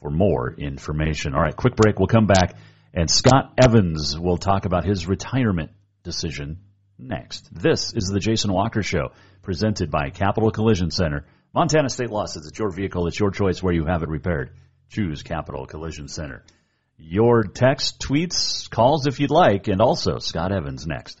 for 0.00 0.10
more 0.10 0.52
information. 0.52 1.34
All 1.34 1.40
right, 1.40 1.56
quick 1.56 1.76
break. 1.76 1.98
We'll 1.98 2.08
come 2.08 2.26
back 2.26 2.56
and 2.94 3.10
Scott 3.10 3.54
Evans 3.62 4.18
will 4.18 4.38
talk 4.38 4.64
about 4.64 4.84
his 4.84 5.06
retirement 5.06 5.70
decision 6.02 6.60
next. 6.98 7.48
This 7.52 7.92
is 7.94 8.08
the 8.08 8.20
Jason 8.20 8.52
Walker 8.52 8.82
Show, 8.82 9.12
presented 9.42 9.90
by 9.90 10.10
Capital 10.10 10.50
Collision 10.50 10.90
Center. 10.90 11.26
Montana 11.54 11.88
State 11.88 12.10
Law 12.10 12.26
says 12.26 12.46
it's 12.46 12.58
your 12.58 12.70
vehicle, 12.70 13.06
it's 13.06 13.18
your 13.18 13.30
choice 13.30 13.62
where 13.62 13.74
you 13.74 13.84
have 13.86 14.02
it 14.02 14.08
repaired. 14.08 14.54
Choose 14.90 15.22
Capital 15.22 15.66
Collision 15.66 16.08
Center 16.08 16.44
your 16.98 17.44
text, 17.44 18.00
tweets, 18.00 18.68
calls 18.68 19.06
if 19.06 19.20
you'd 19.20 19.30
like, 19.30 19.68
and 19.68 19.80
also 19.80 20.18
Scott 20.18 20.52
Evans 20.52 20.86
next. 20.86 21.20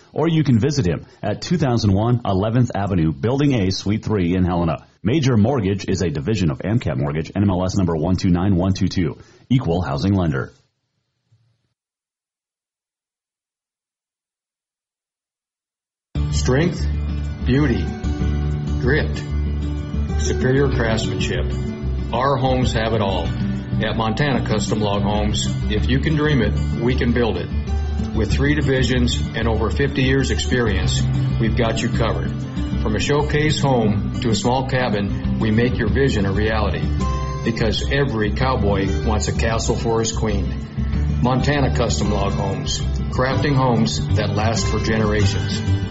or 0.13 0.27
you 0.29 0.43
can 0.43 0.59
visit 0.59 0.85
him 0.85 1.05
at 1.21 1.41
2001 1.41 2.23
11th 2.23 2.71
Avenue, 2.75 3.11
Building 3.11 3.53
A, 3.53 3.71
Suite 3.71 4.03
3 4.03 4.35
in 4.35 4.45
Helena. 4.45 4.87
Major 5.03 5.37
Mortgage 5.37 5.85
is 5.87 6.01
a 6.01 6.09
division 6.09 6.51
of 6.51 6.59
AMCAP 6.59 6.97
Mortgage, 6.97 7.31
NMLS 7.31 7.77
number 7.77 7.95
129122, 7.95 9.17
equal 9.49 9.81
housing 9.81 10.13
lender. 10.13 10.53
Strength, 16.31 16.85
beauty, 17.45 17.83
grit, 18.81 19.17
superior 20.19 20.69
craftsmanship 20.69 21.45
our 22.13 22.35
homes 22.35 22.73
have 22.73 22.93
it 22.93 23.01
all. 23.01 23.25
At 23.25 23.95
Montana 23.95 24.45
Custom 24.45 24.81
Log 24.81 25.01
Homes, 25.01 25.47
if 25.71 25.89
you 25.89 25.99
can 25.99 26.15
dream 26.15 26.41
it, 26.41 26.53
we 26.81 26.93
can 26.93 27.13
build 27.13 27.37
it. 27.37 27.47
With 28.15 28.31
three 28.31 28.55
divisions 28.55 29.15
and 29.15 29.47
over 29.47 29.69
50 29.69 30.01
years 30.01 30.31
experience, 30.31 31.01
we've 31.39 31.57
got 31.57 31.81
you 31.81 31.89
covered. 31.89 32.31
From 32.81 32.95
a 32.95 32.99
showcase 32.99 33.61
home 33.61 34.19
to 34.21 34.29
a 34.29 34.35
small 34.35 34.67
cabin, 34.67 35.39
we 35.39 35.51
make 35.51 35.77
your 35.77 35.89
vision 35.89 36.25
a 36.25 36.31
reality. 36.31 36.83
Because 37.43 37.89
every 37.91 38.31
cowboy 38.31 39.05
wants 39.05 39.27
a 39.27 39.31
castle 39.31 39.75
for 39.75 39.99
his 39.99 40.11
queen. 40.11 41.21
Montana 41.21 41.75
Custom 41.75 42.11
Log 42.11 42.33
Homes, 42.33 42.79
crafting 43.11 43.55
homes 43.55 44.05
that 44.15 44.31
last 44.31 44.65
for 44.67 44.79
generations. 44.79 45.90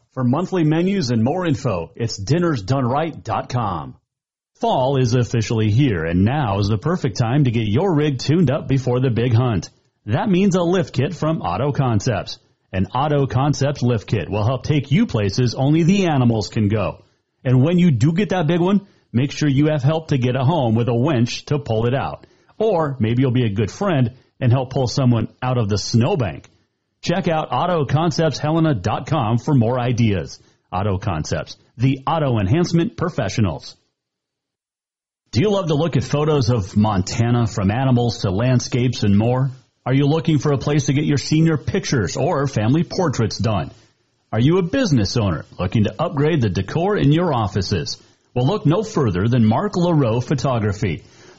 For 0.13 0.25
monthly 0.25 0.65
menus 0.65 1.09
and 1.09 1.23
more 1.23 1.45
info, 1.45 1.91
it's 1.95 2.21
dinnersdoneright.com. 2.21 3.95
Fall 4.59 4.97
is 4.97 5.15
officially 5.15 5.71
here, 5.71 6.03
and 6.03 6.25
now 6.25 6.59
is 6.59 6.67
the 6.67 6.77
perfect 6.77 7.15
time 7.17 7.45
to 7.45 7.51
get 7.51 7.65
your 7.65 7.95
rig 7.95 8.19
tuned 8.19 8.51
up 8.51 8.67
before 8.67 8.99
the 8.99 9.09
big 9.09 9.33
hunt. 9.33 9.69
That 10.05 10.29
means 10.29 10.55
a 10.55 10.63
lift 10.63 10.93
kit 10.93 11.15
from 11.15 11.41
Auto 11.41 11.71
Concepts. 11.71 12.39
An 12.73 12.87
Auto 12.87 13.25
Concepts 13.25 13.81
lift 13.81 14.05
kit 14.05 14.29
will 14.29 14.43
help 14.43 14.63
take 14.63 14.91
you 14.91 15.05
places 15.05 15.55
only 15.55 15.83
the 15.83 16.07
animals 16.07 16.49
can 16.49 16.67
go. 16.67 17.05
And 17.45 17.63
when 17.63 17.79
you 17.79 17.91
do 17.91 18.11
get 18.11 18.29
that 18.29 18.47
big 18.47 18.59
one, 18.59 18.87
make 19.13 19.31
sure 19.31 19.47
you 19.47 19.67
have 19.67 19.81
help 19.81 20.09
to 20.09 20.17
get 20.17 20.35
it 20.35 20.41
home 20.41 20.75
with 20.75 20.89
a 20.89 20.93
winch 20.93 21.45
to 21.45 21.57
pull 21.57 21.87
it 21.87 21.95
out. 21.95 22.27
Or 22.57 22.97
maybe 22.99 23.21
you'll 23.21 23.31
be 23.31 23.45
a 23.45 23.55
good 23.55 23.71
friend 23.71 24.17
and 24.41 24.51
help 24.51 24.73
pull 24.73 24.87
someone 24.87 25.29
out 25.41 25.57
of 25.57 25.69
the 25.69 25.77
snowbank. 25.77 26.49
Check 27.01 27.27
out 27.27 27.49
AutoConceptsHelena.com 27.49 29.39
for 29.39 29.55
more 29.55 29.79
ideas. 29.79 30.39
Auto 30.71 30.99
Concepts, 30.99 31.57
the 31.75 31.99
auto 32.05 32.37
enhancement 32.39 32.95
professionals. 32.95 33.75
Do 35.31 35.41
you 35.41 35.49
love 35.49 35.67
to 35.67 35.75
look 35.75 35.97
at 35.97 36.03
photos 36.03 36.49
of 36.49 36.77
Montana 36.77 37.47
from 37.47 37.71
animals 37.71 38.19
to 38.19 38.29
landscapes 38.29 39.03
and 39.03 39.17
more? 39.17 39.49
Are 39.85 39.93
you 39.93 40.05
looking 40.05 40.37
for 40.37 40.51
a 40.51 40.57
place 40.59 40.85
to 40.85 40.93
get 40.93 41.05
your 41.05 41.17
senior 41.17 41.57
pictures 41.57 42.17
or 42.17 42.47
family 42.47 42.83
portraits 42.83 43.37
done? 43.37 43.71
Are 44.31 44.39
you 44.39 44.59
a 44.59 44.63
business 44.63 45.17
owner 45.17 45.45
looking 45.59 45.85
to 45.85 46.01
upgrade 46.01 46.41
the 46.41 46.49
decor 46.49 46.97
in 46.97 47.11
your 47.11 47.33
offices? 47.33 48.01
Well, 48.35 48.45
look 48.45 48.65
no 48.65 48.83
further 48.83 49.27
than 49.27 49.43
Mark 49.43 49.73
LaRoe 49.73 50.23
Photography. 50.23 51.03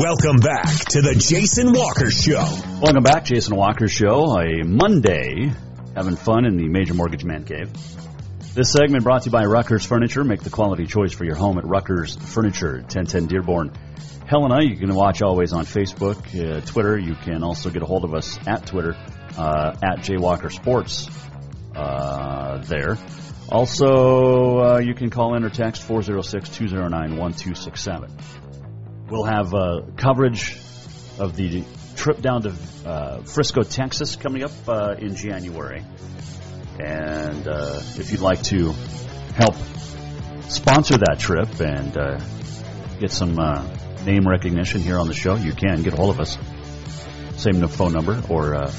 Welcome 0.00 0.38
back 0.38 0.78
to 0.92 1.02
the 1.02 1.14
Jason 1.14 1.74
Walker 1.74 2.10
Show. 2.10 2.42
Welcome 2.80 3.02
back, 3.02 3.26
Jason 3.26 3.54
Walker 3.54 3.86
Show. 3.86 4.34
A 4.40 4.64
Monday, 4.64 5.52
having 5.94 6.16
fun 6.16 6.46
in 6.46 6.56
the 6.56 6.68
Major 6.68 6.94
Mortgage 6.94 7.22
Man 7.22 7.44
Cave. 7.44 7.70
This 8.54 8.72
segment 8.72 9.04
brought 9.04 9.24
to 9.24 9.26
you 9.26 9.32
by 9.32 9.44
Ruckers 9.44 9.86
Furniture. 9.86 10.24
Make 10.24 10.40
the 10.40 10.48
quality 10.48 10.86
choice 10.86 11.12
for 11.12 11.26
your 11.26 11.34
home 11.34 11.58
at 11.58 11.64
Ruckers 11.64 12.18
Furniture, 12.18 12.76
1010 12.76 13.26
Dearborn. 13.26 13.72
Helena, 14.26 14.64
you 14.64 14.78
can 14.78 14.94
watch 14.94 15.20
always 15.20 15.52
on 15.52 15.66
Facebook, 15.66 16.16
uh, 16.34 16.62
Twitter. 16.62 16.98
You 16.98 17.14
can 17.14 17.42
also 17.42 17.68
get 17.68 17.82
a 17.82 17.86
hold 17.86 18.04
of 18.04 18.14
us 18.14 18.38
at 18.46 18.64
Twitter, 18.64 18.96
uh, 19.36 19.76
at 19.82 20.02
J 20.02 20.16
Walker 20.16 20.48
Sports 20.48 21.10
uh, 21.76 22.56
there. 22.62 22.96
Also, 23.50 24.60
uh, 24.60 24.78
you 24.78 24.94
can 24.94 25.10
call 25.10 25.34
in 25.34 25.44
or 25.44 25.50
text 25.50 25.82
406 25.82 26.48
209 26.56 27.18
1267. 27.18 28.49
We'll 29.10 29.24
have 29.24 29.52
uh, 29.54 29.82
coverage 29.96 30.56
of 31.18 31.34
the 31.34 31.64
trip 31.96 32.20
down 32.20 32.42
to 32.42 32.54
uh, 32.86 33.22
Frisco, 33.22 33.62
Texas, 33.62 34.14
coming 34.14 34.44
up 34.44 34.52
uh, 34.68 34.94
in 34.98 35.16
January. 35.16 35.84
And 36.78 37.48
uh, 37.48 37.80
if 37.96 38.12
you'd 38.12 38.20
like 38.20 38.40
to 38.44 38.72
help 39.34 39.56
sponsor 40.48 40.98
that 40.98 41.18
trip 41.18 41.60
and 41.60 41.96
uh, 41.96 42.20
get 43.00 43.10
some 43.10 43.36
uh, 43.38 43.66
name 44.04 44.28
recognition 44.28 44.80
here 44.80 44.98
on 44.98 45.08
the 45.08 45.14
show, 45.14 45.34
you 45.34 45.52
can 45.54 45.82
get 45.82 45.92
a 45.92 45.96
hold 45.96 46.10
of 46.10 46.20
us. 46.20 46.38
Same 47.36 47.66
phone 47.66 47.92
number 47.92 48.22
or 48.28 48.70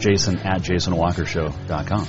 jason 0.00 0.38
at 0.38 0.60
jasonwalkershow.com. 0.60 2.06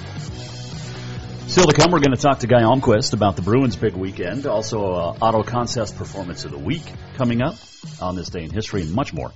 Still 1.48 1.66
to 1.66 1.74
come, 1.74 1.92
we're 1.92 2.00
going 2.00 2.16
to 2.16 2.22
talk 2.22 2.40
to 2.40 2.48
Guy 2.48 2.62
Almquist 2.62 3.14
about 3.14 3.36
the 3.36 3.42
Bruins' 3.42 3.76
big 3.76 3.94
weekend, 3.94 4.48
also 4.48 4.94
uh, 4.94 5.18
Auto 5.22 5.44
Concepts 5.44 5.92
Performance 5.92 6.46
of 6.46 6.52
the 6.52 6.58
Week 6.58 6.82
coming 7.16 7.42
up 7.42 7.56
on 8.02 8.16
this 8.16 8.30
day 8.30 8.44
in 8.44 8.50
history, 8.50 8.82
and 8.82 8.92
much 8.92 9.14
more. 9.14 9.32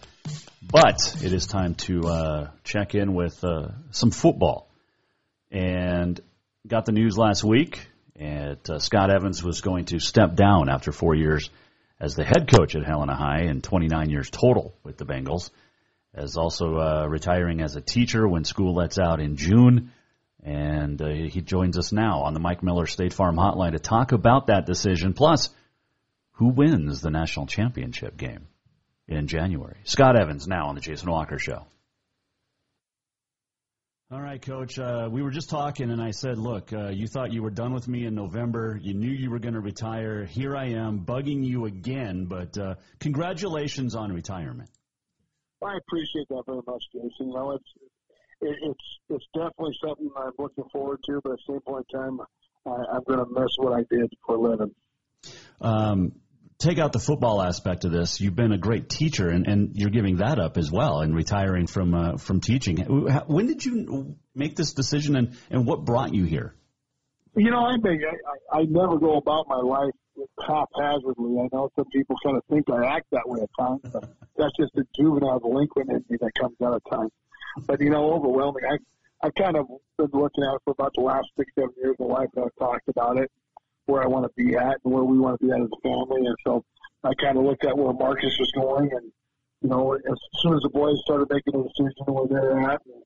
But 0.62 1.16
it 1.24 1.32
is 1.34 1.46
time 1.46 1.76
to 1.76 2.08
uh, 2.08 2.50
check 2.64 2.96
in 2.96 3.14
with 3.14 3.44
uh, 3.44 3.70
some 3.92 4.12
football. 4.12 4.70
And 5.52 6.20
got 6.66 6.86
the 6.86 6.92
news 6.92 7.18
last 7.18 7.44
week, 7.44 7.88
and 8.16 8.58
uh, 8.70 8.80
Scott 8.80 9.12
Evans 9.12 9.44
was 9.44 9.62
going 9.62 9.86
to 9.86 10.00
step 10.00 10.36
down 10.36 10.70
after 10.70 10.92
four 10.92 11.14
years 11.14 11.50
as 12.00 12.16
the 12.16 12.24
head 12.24 12.50
coach 12.52 12.76
at 12.76 12.84
Helena 12.84 13.16
High 13.16 13.42
and 13.42 13.64
29 13.64 14.10
years 14.10 14.30
total 14.30 14.74
with 14.84 14.98
the 14.98 15.06
Bengals, 15.06 15.52
as 16.14 16.38
also 16.38 16.78
uh, 16.78 17.08
retiring 17.08 17.62
as 17.62 17.76
a 17.76 17.82
teacher 17.82 18.28
when 18.28 18.44
school 18.44 18.74
lets 18.74 18.98
out 18.98 19.20
in 19.20 19.36
June 19.36 19.92
and 20.48 21.02
uh, 21.02 21.10
he 21.10 21.42
joins 21.42 21.78
us 21.78 21.92
now 21.92 22.22
on 22.22 22.34
the 22.34 22.40
Mike 22.40 22.64
Miller 22.64 22.86
State 22.86 23.12
Farm 23.12 23.36
Hotline 23.36 23.74
to 23.74 23.80
talk 23.80 24.14
about 24.14 24.48
that 24.48 24.66
decision, 24.66 25.14
plus 25.14 25.50
who 26.32 26.48
wins 26.48 27.02
the 27.02 27.12
national 27.12 27.48
championship 27.48 28.16
game 28.16 28.48
in 29.10 29.28
January. 29.28 29.76
Scott 29.84 30.18
Evans 30.18 30.48
now 30.48 30.68
on 30.68 30.76
the 30.76 30.82
Jason 30.82 31.12
Walker 31.12 31.38
Show. 31.38 31.66
All 34.10 34.22
right, 34.22 34.42
Coach. 34.42 34.80
Uh, 34.80 35.10
we 35.12 35.22
were 35.22 35.32
just 35.32 35.50
talking, 35.50 35.92
and 35.92 36.02
I 36.02 36.12
said, 36.12 36.38
"Look, 36.38 36.72
uh, 36.72 36.92
you 36.92 37.08
thought 37.08 37.34
you 37.34 37.44
were 37.44 37.52
done 37.52 37.74
with 37.74 37.90
me 37.90 38.06
in 38.06 38.16
November. 38.16 38.80
You 38.82 38.94
knew 38.94 39.12
you 39.12 39.30
were 39.30 39.40
going 39.40 39.56
to 39.56 39.60
retire. 39.60 40.24
Here 40.24 40.56
I 40.56 40.68
am, 40.70 41.06
bugging 41.06 41.44
you 41.44 41.66
again. 41.66 42.26
But 42.26 42.58
uh, 42.58 42.76
congratulations 43.02 43.96
on 43.96 44.14
retirement." 44.14 44.70
I 45.62 45.76
appreciate 45.76 46.30
that 46.30 46.44
very 46.46 46.62
much, 46.66 46.84
Jason. 46.94 47.12
You 47.28 47.34
know, 47.34 47.52
it's 47.52 47.66
it, 48.42 48.56
it's 48.62 49.00
it's 49.10 49.26
definitely 49.34 49.76
something 49.84 50.10
I'm 50.18 50.32
looking 50.38 50.66
forward 50.72 51.00
to. 51.06 51.22
But 51.24 51.34
at 51.34 51.40
the 51.48 51.54
same 51.54 51.62
point 51.62 51.86
in 51.94 52.00
time, 52.00 52.20
I, 52.66 52.96
I'm 52.96 53.04
going 53.08 53.20
to 53.20 53.26
miss 53.32 53.50
what 53.58 53.74
I 53.74 53.84
did 53.90 54.12
for 54.26 54.36
a 54.36 54.42
living. 54.42 54.72
Um, 55.62 56.12
take 56.60 56.80
out 56.80 56.92
the 56.92 57.00
football 57.00 57.42
aspect 57.42 57.86
of 57.86 57.92
this. 57.92 58.20
You've 58.20 58.36
been 58.36 58.52
a 58.52 58.58
great 58.58 58.90
teacher, 58.90 59.30
and, 59.30 59.48
and 59.48 59.76
you're 59.76 59.90
giving 59.90 60.18
that 60.18 60.40
up 60.40 60.58
as 60.58 60.72
well, 60.72 61.02
and 61.02 61.16
retiring 61.16 61.68
from 61.68 61.94
uh, 61.94 62.18
from 62.18 62.42
teaching. 62.42 62.78
When 63.28 63.48
did 63.48 63.66
you 63.66 64.18
make 64.36 64.56
this 64.56 64.74
decision, 64.74 65.16
and, 65.16 65.38
and 65.50 65.66
what 65.66 65.86
brought 65.86 66.14
you 66.14 66.26
here? 66.26 66.54
You 67.36 67.52
know, 67.52 67.66
I 67.66 67.78
make 67.78 68.00
I, 68.52 68.60
I 68.60 68.64
never 68.64 68.98
go 68.98 69.18
about 69.18 69.48
my 69.48 69.58
life 69.58 69.94
haphazardly. 70.40 71.40
I 71.40 71.48
know 71.54 71.70
some 71.76 71.86
people 71.94 72.16
kind 72.24 72.38
of 72.38 72.44
think 72.50 72.66
I 72.70 72.86
act 72.96 73.06
that 73.12 73.28
way 73.28 73.42
at 73.42 73.50
times, 73.60 73.82
but 73.94 74.10
that's 74.36 74.54
just 74.60 74.76
a 74.76 74.84
juvenile 74.96 75.40
delinquent 75.40 75.90
in 75.92 76.04
me 76.10 76.18
that 76.20 76.32
comes 76.40 76.56
out 76.64 76.76
at 76.76 76.82
times. 76.92 77.12
But 77.66 77.82
you 77.82 77.90
know, 77.90 78.14
overwhelming. 78.14 78.64
I 78.70 78.78
I 79.26 79.30
kind 79.32 79.58
of 79.58 79.68
been 79.98 80.10
looking 80.14 80.44
at 80.44 80.56
it 80.56 80.62
for 80.64 80.72
about 80.72 80.94
the 80.96 81.02
last 81.02 81.28
six 81.38 81.52
seven 81.56 81.74
years 81.78 81.96
of 82.00 82.08
life. 82.08 82.30
And 82.36 82.46
I've 82.46 82.56
talked 82.60 82.88
about 82.88 83.18
it, 83.18 83.32
where 83.86 84.04
I 84.04 84.08
want 84.08 84.26
to 84.26 84.32
be 84.36 84.56
at 84.56 84.78
and 84.84 84.94
where 84.94 85.04
we 85.04 85.18
want 85.18 85.40
to 85.40 85.46
be 85.46 85.52
at 85.52 85.60
as 85.60 85.70
a 85.72 85.82
family. 85.82 86.26
And 86.26 86.36
so 86.46 86.64
I 87.04 87.14
kind 87.22 87.38
of 87.38 87.44
looked 87.44 87.66
at 87.66 87.78
where 87.78 87.94
Marcus 87.94 88.38
was 88.40 88.52
going, 88.52 88.92
and 88.94 89.12
you 89.62 89.70
know, 89.70 89.94
as 89.94 90.20
soon 90.42 90.54
as 90.54 90.62
the 90.62 90.70
boys 90.70 90.98
started 91.04 91.28
making 91.32 91.60
a 91.60 91.64
decision 91.64 92.14
where 92.14 92.28
they're 92.28 92.60
at 92.70 92.82
and 92.86 93.04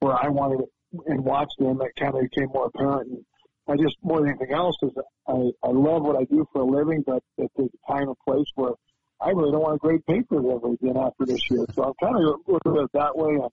where 0.00 0.14
I 0.14 0.28
wanted 0.28 0.60
it, 0.60 0.70
and 1.06 1.24
watched 1.24 1.58
them, 1.58 1.80
it 1.80 1.92
kind 1.98 2.14
of 2.14 2.22
became 2.22 2.48
more 2.52 2.66
apparent. 2.66 3.08
And 3.10 3.24
I 3.68 3.76
just 3.76 3.96
more 4.02 4.20
than 4.20 4.30
anything 4.30 4.52
else 4.52 4.76
is 4.82 4.90
I 5.28 5.32
I 5.62 5.70
love 5.70 6.02
what 6.02 6.16
I 6.16 6.24
do 6.24 6.46
for 6.52 6.62
a 6.62 6.64
living, 6.64 7.04
but 7.06 7.22
there's 7.36 7.50
a 7.58 7.92
time 7.92 8.08
and 8.08 8.16
place 8.26 8.46
where 8.56 8.72
I 9.20 9.30
really 9.30 9.52
don't 9.52 9.62
want 9.62 9.80
to 9.80 9.86
grade 9.86 10.04
papers 10.06 10.44
ever 10.44 10.72
again 10.72 10.96
after 10.96 11.24
this 11.24 11.48
year. 11.50 11.64
So 11.74 11.84
I'm 11.84 11.94
kind 12.02 12.16
of 12.16 12.40
looking 12.48 12.76
at 12.76 12.84
it 12.84 12.90
that 12.94 13.16
way. 13.16 13.34
And 13.34 13.50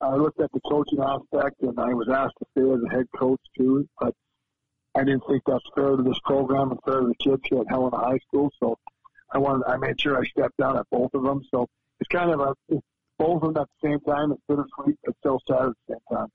I 0.00 0.14
looked 0.14 0.40
at 0.40 0.52
the 0.52 0.60
coaching 0.60 1.00
aspect, 1.00 1.62
and 1.62 1.78
I 1.78 1.94
was 1.94 2.08
asked 2.08 2.34
to 2.38 2.46
stay 2.52 2.70
as 2.70 2.80
a 2.86 2.94
head 2.94 3.06
coach 3.18 3.40
too, 3.56 3.88
but 4.00 4.14
I 4.94 5.04
didn't 5.04 5.24
think 5.28 5.42
that's 5.46 5.64
fair 5.74 5.96
to 5.96 6.02
this 6.02 6.18
program 6.24 6.70
and 6.70 6.80
fair 6.84 7.00
to 7.00 7.06
the 7.06 7.14
kids 7.14 7.42
here 7.48 7.60
at 7.60 7.68
Helena 7.68 7.96
High 7.96 8.18
School. 8.28 8.50
So 8.60 8.78
I 9.32 9.38
wanted, 9.38 9.64
I 9.66 9.76
made 9.76 10.00
sure 10.00 10.16
I 10.18 10.24
stepped 10.26 10.56
down 10.58 10.78
at 10.78 10.86
both 10.90 11.12
of 11.14 11.22
them. 11.22 11.42
So 11.50 11.68
it's 12.00 12.08
kind 12.08 12.30
of 12.30 12.40
a 12.40 12.54
it's 12.68 12.86
both 13.18 13.42
of 13.42 13.54
them 13.54 13.62
at 13.62 13.68
the 13.82 13.88
same 13.88 14.00
time. 14.00 14.32
It's 14.32 14.42
bittersweet, 14.48 14.98
but 15.04 15.14
still 15.18 15.38
sad 15.46 15.68
at 15.68 15.72
the 15.86 15.94
same 15.94 16.18
time. 16.18 16.28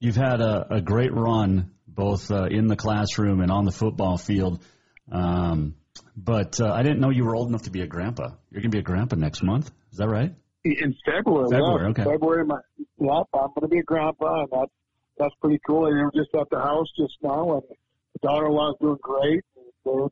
You've 0.00 0.16
had 0.16 0.40
a, 0.40 0.74
a 0.76 0.80
great 0.80 1.12
run 1.12 1.72
both 1.86 2.30
uh, 2.30 2.44
in 2.44 2.68
the 2.68 2.76
classroom 2.76 3.40
and 3.40 3.50
on 3.50 3.64
the 3.64 3.72
football 3.72 4.16
field. 4.16 4.62
Um, 5.10 5.74
but 6.16 6.60
uh, 6.60 6.70
I 6.72 6.82
didn't 6.82 7.00
know 7.00 7.10
you 7.10 7.24
were 7.24 7.34
old 7.34 7.48
enough 7.48 7.62
to 7.62 7.70
be 7.70 7.80
a 7.80 7.86
grandpa. 7.86 8.30
You're 8.50 8.60
going 8.60 8.70
to 8.70 8.76
be 8.76 8.80
a 8.80 8.82
grandpa 8.82 9.16
next 9.16 9.42
month. 9.42 9.70
Is 9.92 9.98
that 9.98 10.08
right? 10.08 10.34
In 10.64 10.94
February. 11.04 11.50
February, 11.50 11.82
yeah. 11.82 11.88
okay. 11.90 12.04
February. 12.04 12.44
My, 12.44 12.58
yeah, 12.98 13.22
I'm 13.34 13.48
going 13.54 13.62
to 13.62 13.68
be 13.68 13.78
a 13.78 13.82
grandpa, 13.82 14.40
and 14.40 14.48
that's 14.50 14.72
that's 15.18 15.34
pretty 15.40 15.60
cool. 15.66 15.86
And 15.86 15.96
we're 15.96 16.22
just 16.22 16.34
at 16.34 16.50
the 16.50 16.58
house 16.58 16.86
just 16.98 17.14
now, 17.22 17.54
and 17.54 17.62
the 17.68 18.28
daughter-in-law's 18.28 18.76
doing 18.80 18.98
great. 19.00 19.44
They're 19.84 20.08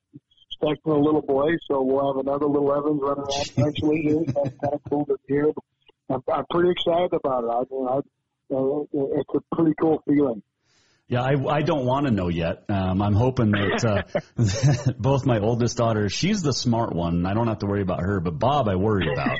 expecting 0.50 0.92
a 0.92 0.98
little 0.98 1.22
boy, 1.22 1.50
so 1.68 1.82
we'll 1.82 2.14
have 2.14 2.24
another 2.24 2.46
little 2.46 2.72
Evans 2.72 3.00
running 3.02 3.24
around 3.24 3.50
eventually. 3.56 4.02
Here. 4.02 4.22
That's 4.26 4.56
kind 4.60 4.74
of 4.74 4.80
cool 4.88 5.06
to 5.06 5.16
hear. 5.26 5.52
I'm, 6.08 6.22
I'm 6.32 6.44
pretty 6.50 6.70
excited 6.70 7.12
about 7.12 7.44
it. 7.44 7.50
I 7.50 7.74
mean, 7.74 7.88
I, 7.88 7.96
uh, 8.54 9.18
it's 9.18 9.34
a 9.34 9.56
pretty 9.56 9.74
cool 9.80 10.02
feeling. 10.06 10.42
Yeah, 11.08 11.22
I, 11.22 11.58
I 11.58 11.62
don't 11.62 11.86
want 11.86 12.06
to 12.06 12.12
know 12.12 12.26
yet. 12.26 12.64
Um, 12.68 13.00
I'm 13.00 13.14
hoping 13.14 13.52
that 13.52 13.84
uh, 13.84 14.92
both 14.98 15.24
my 15.24 15.38
oldest 15.38 15.76
daughter, 15.76 16.08
she's 16.08 16.42
the 16.42 16.52
smart 16.52 16.92
one. 16.92 17.26
I 17.26 17.32
don't 17.32 17.46
have 17.46 17.60
to 17.60 17.66
worry 17.66 17.82
about 17.82 18.00
her, 18.00 18.18
but 18.18 18.40
Bob, 18.40 18.68
I 18.68 18.74
worry 18.74 19.12
about. 19.12 19.38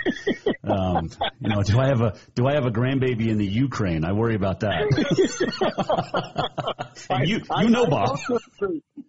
Um, 0.63 1.11
you 1.41 1.49
know, 1.49 1.63
do 1.65 1.81
I 1.81 1.89
have 1.89 2.01
a 2.03 2.15
do 2.37 2.47
I 2.47 2.55
have 2.55 2.67
a 2.67 2.71
grandbaby 2.71 3.29
in 3.29 3.39
the 3.39 3.47
Ukraine? 3.47 4.05
I 4.05 4.13
worry 4.13 4.37
about 4.37 4.61
that. 4.61 4.83
and 7.11 7.29
you 7.29 7.41
you 7.61 7.71
know 7.71 7.87
Bob. 7.87 8.19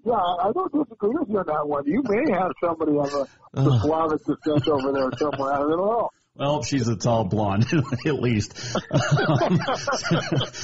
Yeah, 0.04 0.14
I 0.14 0.52
don't 0.52 0.72
disagree 0.72 1.14
with 1.14 1.30
you 1.30 1.38
on 1.40 1.46
that 1.46 1.68
one. 1.68 1.86
You 1.86 2.02
may 2.06 2.32
have 2.32 2.52
somebody 2.64 2.98
of 2.98 3.14
a 3.14 3.28
the 3.54 3.80
Slavic 3.82 4.24
descent 4.26 4.68
over 4.68 4.92
there 4.92 5.10
somewhere. 5.18 5.54
I 5.54 5.60
don't 5.60 5.78
know. 5.78 6.10
Well, 6.38 6.62
she's 6.62 6.88
a 6.88 6.96
tall 6.96 7.24
blonde, 7.24 7.66
at 8.06 8.20
least. 8.20 8.54
Um, 8.92 9.60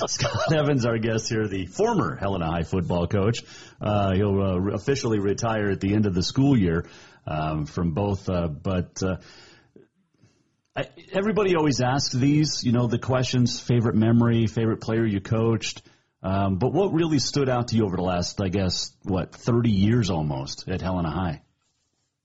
Scott 0.07 0.53
Evans, 0.53 0.85
our 0.85 0.99
guest 0.99 1.29
here, 1.29 1.47
the 1.47 1.65
former 1.65 2.15
Helena 2.15 2.45
High 2.45 2.63
football 2.63 3.07
coach. 3.07 3.43
Uh, 3.81 4.13
he'll 4.13 4.39
uh, 4.39 4.73
officially 4.73 5.19
retire 5.19 5.71
at 5.71 5.79
the 5.79 5.95
end 5.95 6.05
of 6.05 6.13
the 6.13 6.21
school 6.21 6.55
year 6.55 6.85
um, 7.25 7.65
from 7.65 7.91
both, 7.91 8.29
uh, 8.29 8.47
but. 8.47 9.01
Uh, 9.01 9.17
I, 10.75 10.89
everybody 11.11 11.55
always 11.55 11.81
asks 11.81 12.13
these, 12.13 12.63
you 12.63 12.71
know, 12.71 12.87
the 12.87 12.97
questions: 12.97 13.59
favorite 13.59 13.93
memory, 13.93 14.47
favorite 14.47 14.81
player 14.81 15.05
you 15.05 15.21
coached. 15.21 15.83
Um, 16.23 16.57
but 16.57 16.73
what 16.73 16.93
really 16.93 17.19
stood 17.19 17.47
out 17.47 17.67
to 17.67 17.75
you 17.75 17.85
over 17.85 17.95
the 17.95 18.01
last, 18.01 18.41
I 18.41 18.47
guess, 18.47 18.91
what, 19.03 19.35
30 19.35 19.69
years 19.69 20.09
almost 20.09 20.67
at 20.67 20.81
Helena 20.81 21.11
High? 21.11 21.42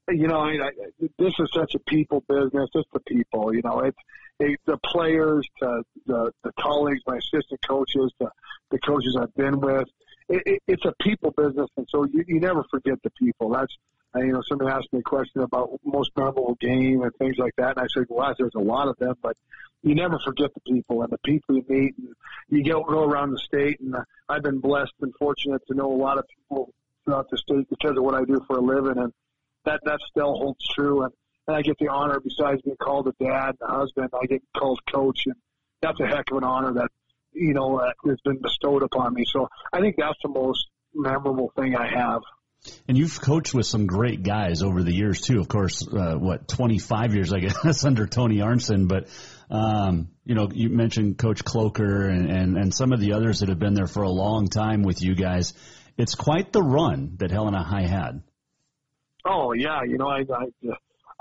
You 0.09 0.27
know, 0.27 0.41
I, 0.41 0.53
I, 0.53 0.71
this 1.19 1.35
is 1.39 1.51
such 1.53 1.75
a 1.75 1.79
people 1.81 2.25
business. 2.29 2.69
It's 2.75 2.89
the 2.93 3.01
people, 3.01 3.55
you 3.55 3.63
know, 3.65 3.81
it's 3.81 3.99
it, 4.41 4.61
the 4.67 4.79
players 4.79 5.47
to 5.61 5.83
the, 6.07 6.33
the 6.45 6.53
colleagues, 6.59 7.01
my 7.07 7.17
assistant 7.17 7.61
coaches, 7.67 8.13
the, 8.21 8.31
the 8.71 8.79
coaches 8.79 9.17
I've 9.21 9.35
been 9.35 9.61
with. 9.61 9.89
It, 10.29 10.43
it, 10.47 10.63
it's 10.67 10.85
a 10.85 10.95
people 11.01 11.33
business, 11.33 11.69
and 11.77 11.87
so 11.91 12.05
you, 12.05 12.25
you 12.27 12.41
never 12.41 12.65
forget 12.71 13.03
the 13.03 13.11
people. 13.11 13.51
That's, 13.51 13.75
you 14.15 14.33
know, 14.33 14.43
somebody 14.49 14.71
asked 14.71 14.93
me 14.93 15.01
a 15.01 15.03
question 15.03 15.43
about 15.43 15.71
most 15.85 16.11
memorable 16.17 16.57
game 16.61 17.03
and 17.03 17.15
things 17.17 17.37
like 17.39 17.55
that, 17.57 17.77
and 17.77 17.81
I 17.81 17.87
said, 17.93 18.07
well, 18.09 18.35
there's 18.39 18.55
a 18.55 18.61
lot 18.61 18.89
of 18.89 18.97
them, 18.99 19.15
but 19.23 19.37
you 19.83 19.95
never 19.95 20.19
forget 20.25 20.51
the 20.55 20.61
people 20.61 21.03
and 21.03 21.11
the 21.11 21.19
people 21.19 21.57
you 21.57 21.65
meet, 21.69 21.95
and 21.99 22.09
you 22.49 22.63
get 22.63 22.75
go 22.75 23.05
around 23.05 23.33
the 23.33 23.39
state, 23.39 23.81
and 23.81 23.95
uh, 23.95 24.03
I've 24.29 24.43
been 24.43 24.61
blessed 24.61 24.93
and 25.01 25.15
fortunate 25.19 25.63
to 25.69 25.75
know 25.75 25.93
a 25.93 25.97
lot 25.97 26.19
of 26.19 26.25
people 26.29 26.73
throughout 27.05 27.31
the 27.31 27.39
state 27.39 27.69
because 27.71 27.97
of 27.97 28.03
what 28.03 28.15
I 28.15 28.25
do 28.25 28.41
for 28.47 28.59
a 28.59 28.61
living, 28.61 28.99
and 28.99 29.13
that 29.65 29.81
that 29.85 29.99
still 30.11 30.37
holds 30.37 30.67
true. 30.75 31.03
And, 31.03 31.13
and 31.47 31.57
I 31.57 31.63
get 31.63 31.79
the 31.79 31.89
honor, 31.89 32.21
besides 32.21 32.63
being 32.63 32.77
called 32.77 33.09
a 33.09 33.25
dad 33.25 33.57
and 33.61 33.71
a 33.71 33.79
husband, 33.79 34.11
I 34.21 34.27
get 34.27 34.43
called 34.57 34.81
coach, 34.93 35.21
and 35.27 35.37
that's 35.81 35.99
a 36.01 36.07
heck 36.07 36.31
of 36.31 36.39
an 36.39 36.45
honor 36.45 36.75
that 36.75 36.91
you 37.33 37.55
know 37.55 37.79
uh, 37.79 37.93
has 38.07 38.19
been 38.25 38.39
bestowed 38.39 38.83
upon 38.83 39.15
me. 39.15 39.25
So 39.27 39.49
I 39.73 39.81
think 39.81 39.97
that's 39.99 40.19
the 40.23 40.31
most 40.31 40.67
memorable 40.95 41.53
thing 41.57 41.77
I 41.77 41.89
have. 41.89 42.23
And 42.89 42.99
you've 42.99 43.21
coached 43.21 43.55
with 43.55 43.67
some 43.67 43.87
great 43.87 44.23
guys 44.23 44.63
over 44.63 44.83
the 44.83 44.93
years 44.93 45.21
too. 45.21 45.39
Of 45.39 45.49
course, 45.49 45.87
uh, 45.87 46.17
what 46.17 46.49
25 46.49 47.15
years, 47.15 47.33
I 47.33 47.39
guess, 47.65 47.85
under 47.85 48.07
Tony 48.07 48.39
Arntson. 48.39 48.89
But 48.89 49.09
um, 49.51 50.09
you 50.25 50.35
know, 50.35 50.49
you 50.53 50.69
mentioned 50.69 51.19
Coach 51.19 51.45
Cloker 51.45 52.09
and, 52.09 52.31
and 52.31 52.57
and 52.57 52.75
some 52.75 52.93
of 52.93 53.01
the 53.01 53.13
others 53.13 53.41
that 53.41 53.49
have 53.49 53.59
been 53.59 53.75
there 53.75 53.87
for 53.87 54.03
a 54.03 54.11
long 54.11 54.49
time 54.49 54.83
with 54.83 55.03
you 55.03 55.15
guys. 55.15 55.55
It's 55.97 56.15
quite 56.15 56.53
the 56.53 56.63
run 56.63 57.17
that 57.19 57.31
Helena 57.31 57.63
High 57.63 57.87
had. 57.87 58.23
Oh 59.25 59.53
yeah, 59.53 59.83
you 59.83 59.99
know 59.99 60.09
I, 60.09 60.21
I 60.21 60.47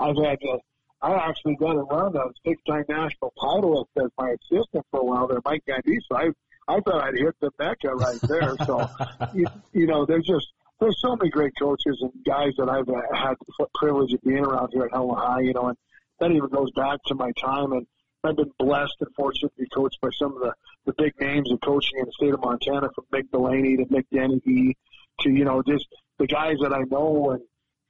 I've 0.00 0.16
had 0.16 0.38
uh, 0.48 0.58
I 1.00 1.14
actually 1.28 1.56
got 1.56 1.76
around 1.76 2.16
a 2.16 2.24
six-time 2.44 2.84
national 2.88 3.32
title 3.40 3.88
as 3.96 4.10
my 4.18 4.30
assistant 4.30 4.84
for 4.90 5.00
a 5.00 5.04
while 5.04 5.26
there, 5.28 5.40
Mike 5.44 5.64
Gandhi. 5.66 5.98
So 6.08 6.16
I 6.16 6.30
I 6.66 6.80
thought 6.80 7.02
I'd 7.02 7.16
hit 7.16 7.34
the 7.40 7.50
mecca 7.58 7.94
right 7.94 8.20
there. 8.22 8.56
So 8.66 8.88
you, 9.34 9.46
you 9.72 9.86
know, 9.86 10.06
there's 10.06 10.26
just 10.26 10.48
there's 10.80 11.00
so 11.00 11.16
many 11.16 11.30
great 11.30 11.52
coaches 11.58 11.98
and 12.00 12.12
guys 12.24 12.52
that 12.58 12.68
I've 12.68 12.88
uh, 12.88 13.02
had 13.14 13.34
the 13.58 13.66
privilege 13.74 14.12
of 14.12 14.22
being 14.22 14.44
around 14.44 14.70
here 14.72 14.84
at 14.84 14.92
Helena 14.92 15.14
High. 15.14 15.40
You 15.40 15.54
know, 15.54 15.68
and 15.68 15.78
that 16.20 16.30
even 16.30 16.48
goes 16.48 16.70
back 16.72 17.00
to 17.06 17.14
my 17.14 17.32
time 17.40 17.72
and. 17.72 17.86
I've 18.24 18.34
been 18.34 18.50
blessed 18.58 18.96
and 18.98 19.14
fortunate 19.14 19.54
to 19.54 19.62
be 19.62 19.68
coached 19.68 20.00
by 20.02 20.08
some 20.18 20.34
of 20.34 20.40
the, 20.40 20.52
the 20.86 20.92
big 20.98 21.12
names 21.20 21.52
of 21.52 21.60
coaching 21.60 22.00
in 22.00 22.04
the 22.04 22.10
state 22.10 22.34
of 22.34 22.40
Montana, 22.40 22.88
from 22.92 23.04
Mick 23.12 23.30
Delaney 23.30 23.76
to 23.76 23.84
Mick 23.84 24.06
Dennehy 24.12 24.76
to, 25.20 25.30
you 25.30 25.44
know, 25.44 25.62
just 25.62 25.86
the 26.18 26.26
guys 26.26 26.56
that 26.60 26.72
I 26.72 26.82
know 26.90 27.30
and 27.30 27.42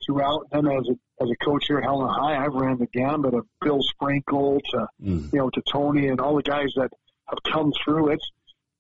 throughout. 0.05 0.47
Then 0.51 0.67
as 0.67 0.89
a 0.89 1.23
as 1.23 1.31
a 1.31 1.45
coach 1.45 1.67
here 1.67 1.79
at 1.79 1.85
Helena 1.85 2.13
High, 2.13 2.45
I've 2.45 2.55
ran 2.55 2.79
the 2.79 2.87
gambit 2.87 3.35
of 3.35 3.47
Bill 3.61 3.81
Sprinkle 3.83 4.61
to 4.71 4.87
mm. 5.03 5.33
you 5.33 5.39
know 5.39 5.51
to 5.51 5.63
Tony 5.71 6.09
and 6.09 6.21
all 6.21 6.37
the 6.37 6.43
guys 6.43 6.73
that 6.77 6.91
have 7.27 7.39
come 7.53 7.73
through. 7.85 8.13
It's 8.13 8.31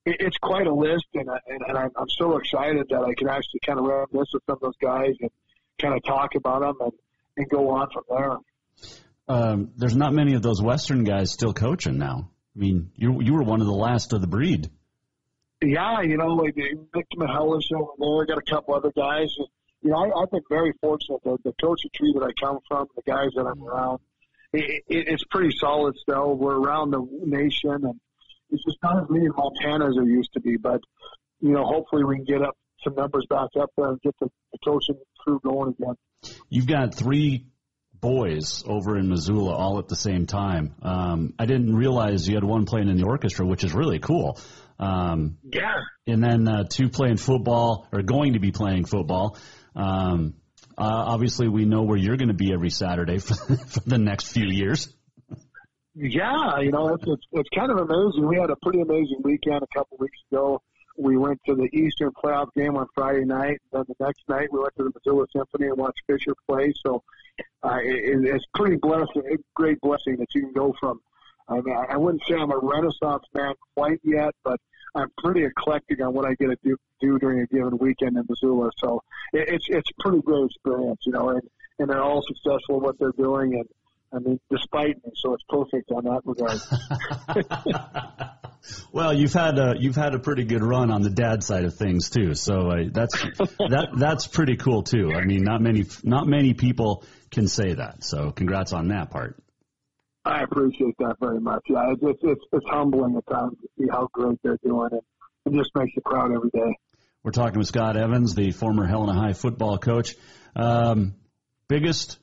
it, 0.05 0.17
it's 0.21 0.37
quite 0.39 0.67
a 0.67 0.75
list, 0.75 1.07
and 1.15 1.29
and, 1.29 1.63
and 1.67 1.79
I'm, 1.79 1.91
I'm 1.97 2.09
so 2.11 2.37
excited 2.37 2.87
that 2.91 3.03
I 3.03 3.15
can 3.15 3.29
actually 3.29 3.61
kind 3.65 3.79
of 3.79 3.85
reminisce 3.85 4.31
with 4.33 4.43
some 4.47 4.55
of 4.55 4.61
those 4.61 4.77
guys 4.81 5.15
and 5.21 5.31
kind 5.79 5.95
of 5.95 6.03
talk 6.05 6.35
about 6.35 6.61
them 6.61 6.75
and 6.81 6.93
and 7.37 7.49
go 7.49 7.71
on 7.71 7.89
from 7.93 8.03
there. 8.09 8.37
Um, 9.29 9.71
there's 9.77 9.95
not 9.95 10.13
many 10.13 10.35
of 10.35 10.43
those 10.43 10.61
Western 10.63 11.05
guys 11.05 11.31
still 11.31 11.53
coaching 11.53 11.99
now. 11.99 12.31
I 12.57 12.59
mean, 12.59 12.91
you 12.97 13.21
you 13.23 13.35
were 13.35 13.43
one 13.43 13.61
of 13.61 13.67
the 13.67 13.75
last 13.75 14.13
of 14.13 14.21
the 14.21 14.27
breed. 14.27 14.71
Yeah, 15.61 16.03
you 16.03 16.17
know, 16.17 16.29
like 16.29 16.57
Nick 16.57 17.07
Mahelis 17.17 17.73
over 17.75 17.91
there. 17.99 18.27
Got 18.27 18.39
a 18.39 18.51
couple 18.51 18.75
other 18.75 18.93
guys 18.97 19.29
you 19.83 19.91
know, 19.91 19.97
I, 19.97 20.23
I've 20.23 20.31
been 20.31 20.43
very 20.49 20.73
fortunate. 20.81 21.23
The, 21.25 21.39
the 21.45 21.53
coaching 21.61 21.91
tree 21.95 22.13
that 22.19 22.25
I 22.25 22.33
come 22.41 22.59
from, 22.69 22.87
the 22.97 23.03
guys 23.03 23.31
that 23.37 23.45
I'm 23.47 23.63
around, 23.63 24.01
it, 24.53 24.83
it, 24.89 25.09
it's 25.09 25.25
pretty 25.31 25.57
solid 25.57 25.97
still. 25.97 26.35
We're 26.35 26.59
around 26.59 26.91
the 26.91 27.07
nation, 27.25 27.71
and 27.71 28.01
it's 28.51 28.65
just 28.65 28.79
not 28.83 29.03
as 29.03 29.11
many 29.11 29.27
in 29.27 29.33
Montana 29.37 29.89
as 29.89 29.95
there 29.95 30.05
used 30.05 30.33
to 30.35 30.41
be. 30.41 30.57
But 30.57 30.81
you 31.41 31.53
know, 31.53 31.65
hopefully 31.65 32.05
we 32.05 32.17
can 32.17 32.25
get 32.25 32.43
up 32.43 32.57
some 32.83 32.95
numbers 32.95 33.27
back 33.29 33.49
up 33.61 33.71
there 33.77 33.91
and 33.91 34.01
get 34.01 34.15
the, 34.21 34.29
the 34.53 34.59
coaching 34.65 34.99
crew 35.19 35.41
going 35.43 35.75
again. 35.79 35.95
You've 36.49 36.67
got 36.67 36.95
three 36.95 37.47
boys 38.01 38.63
over 38.67 38.97
in 38.97 39.09
Missoula 39.09 39.55
all 39.55 39.79
at 39.79 39.89
the 39.89 39.97
same 39.97 40.27
time. 40.27 40.75
Um, 40.83 41.35
I 41.39 41.47
didn't 41.47 41.75
realize 41.75 42.29
you 42.29 42.35
had 42.35 42.45
one 42.45 42.65
playing 42.65 42.89
in 42.89 42.97
the 42.97 43.07
orchestra, 43.07 43.45
which 43.47 43.65
is 43.65 43.75
really 43.75 43.99
cool. 43.99 44.39
Um, 44.79 45.39
yeah. 45.43 45.75
And 46.07 46.23
then 46.23 46.47
uh, 46.47 46.65
two 46.69 46.89
playing 46.89 47.17
football 47.17 47.89
or 47.93 48.03
going 48.03 48.35
to 48.35 48.39
be 48.39 48.53
playing 48.53 48.85
football. 48.85 49.37
Um, 49.79 50.35
uh, 50.77 51.05
obviously, 51.07 51.49
we 51.49 51.65
know 51.65 51.83
where 51.83 51.97
you're 51.97 52.17
going 52.17 52.29
to 52.29 52.35
be 52.35 52.53
every 52.53 52.71
Saturday 52.71 53.19
for, 53.19 53.35
for 53.67 53.81
the 53.81 53.99
next 53.99 54.33
few 54.33 54.49
years. 54.49 54.93
Yeah, 55.95 56.61
you 56.61 56.71
know, 56.71 56.95
it's, 56.95 57.05
it's 57.07 57.27
it's 57.33 57.49
kind 57.57 57.73
of 57.73 57.79
amazing. 57.79 58.27
We 58.29 58.39
had 58.39 58.51
a 58.51 58.57
pretty 58.63 58.81
amazing 58.81 59.21
weekend 59.25 59.63
a 59.63 59.79
couple 59.79 59.99
weeks 59.99 60.19
ago. 60.31 60.63
We 60.97 61.17
went 61.17 61.41
to 61.47 61.55
the 61.55 61.69
Eastern 61.73 62.11
playoff 62.23 62.49
game 62.57 62.77
on 62.77 62.87
Friday 62.95 63.25
night. 63.25 63.59
And 63.73 63.73
then 63.73 63.85
the 63.89 64.05
next 64.05 64.23
night, 64.29 64.49
we 64.53 64.61
went 64.61 64.75
to 64.77 64.85
the 64.85 64.93
Missoula 64.95 65.27
Symphony 65.35 65.69
and 65.69 65.77
watched 65.77 66.01
Fisher 66.07 66.35
play. 66.49 66.73
So 66.85 67.03
uh, 67.63 67.79
it, 67.83 68.25
it's 68.25 68.45
pretty 68.55 68.77
blessing, 68.77 69.23
a 69.33 69.37
great 69.55 69.81
blessing 69.81 70.17
that 70.19 70.27
you 70.35 70.43
can 70.43 70.53
go 70.53 70.75
from. 70.81 71.01
I 71.49 71.61
mean, 71.61 71.77
I 71.77 71.97
wouldn't 71.97 72.23
say 72.29 72.35
I'm 72.35 72.51
a 72.51 72.59
Renaissance 72.59 73.25
man 73.35 73.55
quite 73.75 74.01
yet, 74.05 74.35
but 74.45 74.61
I'm 74.95 75.09
pretty 75.19 75.45
eclectic 75.45 76.03
on 76.03 76.13
what 76.13 76.27
I 76.27 76.35
get 76.35 76.49
to 76.49 76.59
do, 76.63 76.77
do 77.01 77.19
during 77.19 77.41
a 77.41 77.47
given 77.47 77.79
weekend 77.79 78.17
in 78.17 78.25
Missoula. 78.29 78.71
So 78.79 79.03
it, 79.33 79.49
it's 79.49 79.67
it's 79.69 79.89
a 79.91 80.03
pretty 80.03 80.21
great 80.23 80.45
experience, 80.45 81.01
you 81.07 81.13
know, 81.13 81.31
and 81.31 81.43
and 81.79 81.89
they're 81.89 82.03
all 82.03 82.23
successful 82.27 82.77
in 82.77 82.83
what 82.83 82.99
they're 82.99 83.13
doing, 83.13 83.55
and 83.55 83.69
I 84.13 84.19
mean, 84.19 84.41
despite 84.51 84.97
me, 85.05 85.13
so 85.17 85.35
it's 85.35 85.45
perfect 85.49 85.91
on 85.93 86.05
that 86.05 86.23
regard. 86.25 86.61
well, 88.93 89.13
you've 89.13 89.35
had 89.35 89.59
a 89.59 89.75
you've 89.79 89.97
had 89.97 90.15
a 90.15 90.19
pretty 90.19 90.45
good 90.45 90.63
run 90.63 90.91
on 90.91 91.03
the 91.03 91.11
dad 91.11 91.43
side 91.43 91.65
of 91.65 91.75
things 91.77 92.11
too, 92.11 92.35
so 92.35 92.71
uh, 92.71 92.85
that's 92.91 93.15
that 93.59 93.89
that's 93.97 94.27
pretty 94.27 94.57
cool 94.57 94.83
too. 94.83 95.13
I 95.15 95.25
mean, 95.25 95.45
not 95.45 95.61
many 95.61 95.85
not 96.03 96.27
many 96.27 96.55
people 96.55 97.05
can 97.31 97.49
say 97.49 97.75
that. 97.75 98.03
So, 98.03 98.31
congrats 98.31 98.73
on 98.73 98.89
that 98.89 99.11
part. 99.11 99.37
I 100.29 100.43
appreciate 100.43 100.95
that 100.99 101.17
very 101.21 101.41
much. 101.41 101.63
Yeah, 101.69 101.91
it's 101.91 102.03
it's 102.03 102.21
it's, 102.23 102.45
it's 102.53 102.67
humbling 102.69 103.17
at 103.17 103.27
times 103.33 103.57
to 103.63 103.69
see 103.79 103.89
how 103.91 104.09
great 104.13 104.39
they're 104.43 104.59
doing, 104.63 104.91
and 104.93 105.01
it 105.47 105.59
just 105.59 105.75
makes 105.75 105.97
you 105.97 106.03
proud 106.05 106.33
every 106.33 106.51
day. 106.51 106.77
We're 107.23 107.33
talking 107.33 107.59
with 107.59 107.67
Scott 107.67 107.97
Evans, 107.97 108.35
the 108.35 108.53
former 108.53 108.87
Helena 108.87 109.15
High 109.15 109.33
football 109.33 109.79
coach. 109.79 110.17
Um, 110.55 111.15
biggest 111.67 112.19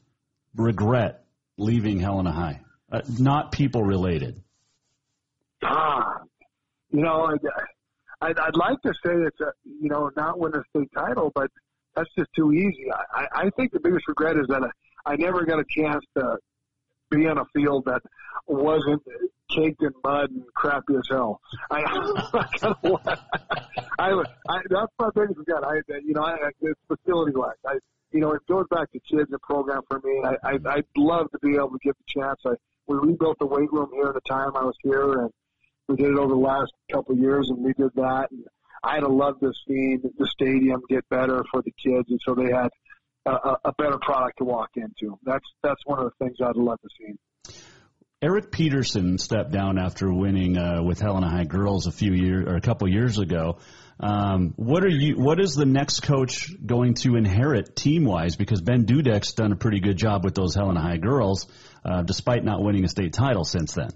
regret 0.55 1.25
leaving 1.57 1.99
Helena 1.99 2.31
High? 2.31 2.61
Uh, 2.91 3.01
not 3.17 3.51
people 3.51 3.83
related. 3.83 4.39
Ah, 5.63 6.21
you 6.91 7.01
know, 7.01 7.25
I'd, 7.25 7.39
I'd, 8.21 8.37
I'd 8.37 8.55
like 8.55 8.81
to 8.83 8.93
say 9.03 9.13
it's 9.13 9.41
a, 9.41 9.51
you 9.65 9.89
know 9.89 10.11
not 10.15 10.37
win 10.37 10.53
a 10.53 10.61
state 10.69 10.91
title, 10.95 11.31
but 11.33 11.49
that's 11.95 12.09
just 12.15 12.29
too 12.35 12.53
easy. 12.53 12.85
I, 13.11 13.25
I 13.33 13.49
think 13.49 13.71
the 13.71 13.79
biggest 13.79 14.07
regret 14.07 14.37
is 14.37 14.45
that 14.49 14.61
I, 14.61 15.13
I 15.13 15.15
never 15.15 15.43
got 15.43 15.59
a 15.59 15.65
chance 15.67 16.05
to 16.15 16.37
be 17.09 17.27
on 17.27 17.37
a 17.37 17.45
field 17.53 17.85
that 17.85 18.01
wasn't 18.47 19.01
caked 19.49 19.81
in 19.81 19.91
mud 20.03 20.31
and 20.31 20.43
crappy 20.53 20.95
as 20.95 21.07
hell. 21.09 21.41
I, 21.69 21.83
I, 23.99 24.11
I, 24.11 24.23
I 24.49 24.59
that's 24.69 24.91
my 24.99 25.09
biggest 25.13 25.37
regret. 25.37 25.63
I, 25.63 25.81
you 26.03 26.13
know, 26.13 26.23
I, 26.23 26.37
it's 26.61 26.79
facility 26.87 27.35
wise. 27.35 27.55
I, 27.65 27.77
you 28.11 28.21
know, 28.21 28.31
it 28.31 28.41
goes 28.47 28.65
back 28.69 28.91
to 28.91 28.99
kids 28.99 29.29
and 29.31 29.41
program 29.41 29.81
for 29.89 29.99
me. 30.03 30.21
I, 30.23 30.51
I, 30.51 30.59
I'd 30.75 30.85
love 30.95 31.31
to 31.31 31.39
be 31.39 31.55
able 31.55 31.71
to 31.71 31.79
get 31.83 31.95
the 31.97 32.21
chance. 32.21 32.39
I, 32.45 32.53
we 32.87 32.97
rebuilt 32.97 33.39
the 33.39 33.45
weight 33.45 33.71
room 33.71 33.89
here 33.93 34.07
at 34.07 34.13
the 34.13 34.21
time 34.21 34.55
I 34.55 34.63
was 34.63 34.75
here, 34.83 35.21
and 35.21 35.31
we 35.87 35.95
did 35.95 36.11
it 36.11 36.17
over 36.17 36.33
the 36.33 36.39
last 36.39 36.71
couple 36.91 37.13
of 37.13 37.19
years, 37.19 37.49
and 37.49 37.63
we 37.63 37.73
did 37.73 37.91
that. 37.95 38.27
And 38.31 38.45
I'd 38.83 39.03
have 39.03 39.11
loved 39.11 39.41
to 39.41 39.51
see 39.67 39.97
the 39.97 40.27
stadium 40.27 40.81
get 40.89 41.07
better 41.09 41.43
for 41.51 41.61
the 41.61 41.71
kids, 41.71 42.09
and 42.09 42.19
so 42.23 42.35
they 42.35 42.51
had 42.51 42.69
a, 43.25 43.57
a 43.65 43.73
better 43.77 43.97
product 44.01 44.37
to 44.39 44.43
walk 44.43 44.71
into. 44.75 45.17
That's 45.23 45.45
that's 45.63 45.81
one 45.85 45.99
of 45.99 46.05
the 46.05 46.25
things 46.25 46.37
I'd 46.41 46.55
love 46.55 46.79
to 46.81 46.89
see. 46.97 47.53
Eric 48.21 48.51
Peterson 48.51 49.17
stepped 49.17 49.51
down 49.51 49.77
after 49.77 50.11
winning 50.11 50.57
uh, 50.57 50.81
with 50.81 50.99
Helena 50.99 51.29
High 51.29 51.43
girls 51.43 51.85
a 51.85 51.91
few 51.91 52.13
years 52.13 52.45
or 52.47 52.55
a 52.55 52.61
couple 52.61 52.87
years 52.87 53.19
ago. 53.19 53.57
Um, 53.99 54.53
what 54.55 54.83
are 54.83 54.89
you? 54.89 55.15
What 55.15 55.39
is 55.39 55.53
the 55.53 55.65
next 55.65 56.01
coach 56.01 56.49
going 56.65 56.95
to 56.95 57.15
inherit 57.15 57.75
team 57.75 58.03
wise? 58.03 58.35
Because 58.35 58.61
Ben 58.61 58.85
Dudek's 58.85 59.33
done 59.33 59.51
a 59.51 59.55
pretty 59.55 59.79
good 59.79 59.97
job 59.97 60.23
with 60.23 60.33
those 60.35 60.55
Helena 60.55 60.81
High 60.81 60.97
girls, 60.97 61.47
uh, 61.83 62.01
despite 62.01 62.43
not 62.43 62.61
winning 62.61 62.83
a 62.83 62.89
state 62.89 63.13
title 63.13 63.43
since 63.43 63.73
then. 63.73 63.89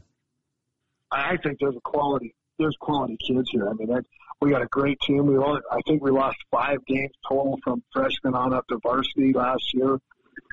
I 1.12 1.38
think 1.44 1.58
there's 1.60 1.76
a 1.76 1.82
quality. 1.82 2.36
There's 2.58 2.76
quality 2.80 3.18
kids 3.26 3.50
here. 3.52 3.68
I 3.70 3.74
mean, 3.74 3.88
that, 3.88 4.04
we 4.42 4.52
got 4.52 4.62
a 4.62 4.68
great 4.68 5.00
team. 5.02 5.26
We 5.26 5.38
only, 5.38 5.62
I 5.72 5.80
think 5.86 6.02
we 6.02 6.12
lost 6.12 6.38
five 6.52 6.86
games 6.86 7.12
total 7.28 7.60
from 7.64 7.84
freshman 7.94 8.36
on 8.36 8.54
up 8.54 8.66
to 8.68 8.80
varsity 8.82 9.34
last 9.34 9.74
year. 9.74 10.00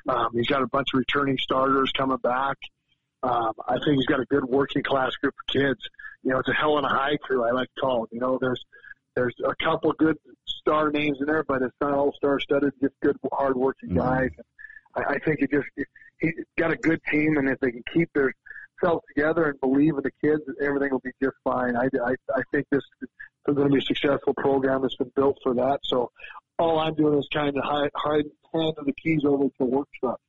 Um, 0.07 0.29
he's 0.33 0.47
got 0.47 0.61
a 0.61 0.67
bunch 0.67 0.89
of 0.93 0.97
returning 0.99 1.37
starters 1.37 1.91
coming 1.91 2.17
back. 2.17 2.57
Um, 3.23 3.53
I 3.67 3.73
think 3.73 3.97
he's 3.97 4.05
got 4.05 4.19
a 4.19 4.25
good 4.25 4.45
working 4.45 4.83
class 4.83 5.11
group 5.15 5.33
of 5.39 5.53
kids. 5.53 5.79
You 6.23 6.31
know, 6.31 6.39
it's 6.39 6.49
a 6.49 6.53
Helena 6.53 6.89
High 6.89 7.17
crew. 7.17 7.43
I 7.43 7.51
like 7.51 7.73
to 7.75 7.81
call 7.81 8.03
it. 8.03 8.09
You 8.11 8.19
know, 8.19 8.37
there's 8.39 8.63
there's 9.15 9.35
a 9.43 9.55
couple 9.63 9.91
good 9.93 10.17
star 10.45 10.91
names 10.91 11.17
in 11.19 11.25
there, 11.25 11.43
but 11.43 11.61
it's 11.61 11.75
not 11.81 11.93
all 11.93 12.13
star 12.13 12.39
studded. 12.39 12.73
Just 12.81 12.93
good, 13.01 13.17
hard 13.31 13.55
working 13.55 13.89
mm-hmm. 13.89 13.99
guys. 13.99 14.29
I, 14.95 15.13
I 15.13 15.19
think 15.19 15.39
it 15.41 15.51
just 15.51 15.67
he's 16.19 16.33
got 16.57 16.71
a 16.71 16.75
good 16.75 17.01
team, 17.09 17.37
and 17.37 17.49
if 17.49 17.59
they 17.59 17.71
can 17.71 17.83
keep 17.93 18.09
their 18.13 18.33
selves 18.83 19.03
together 19.07 19.45
and 19.45 19.59
believe 19.59 19.95
in 19.97 20.03
the 20.03 20.11
kids, 20.21 20.43
everything 20.61 20.91
will 20.91 20.99
be 20.99 21.11
just 21.21 21.35
fine. 21.43 21.75
I, 21.75 21.85
I, 22.05 22.15
I 22.35 22.41
think 22.51 22.67
this 22.71 22.83
is 23.01 23.55
going 23.55 23.69
to 23.69 23.73
be 23.73 23.79
a 23.79 23.81
successful 23.81 24.33
program 24.35 24.81
that's 24.81 24.95
been 24.95 25.11
built 25.15 25.37
for 25.43 25.53
that. 25.55 25.79
So 25.83 26.11
all 26.59 26.79
I'm 26.79 26.95
doing 26.95 27.17
is 27.17 27.27
kind 27.33 27.55
of 27.55 27.63
hide, 27.63 27.91
hide 27.95 28.25
hand 28.53 28.73
the 28.85 28.93
keys 28.93 29.21
over 29.25 29.45
to 29.45 29.51
the 29.59 29.65
work 29.65 29.87
truck, 29.99 30.19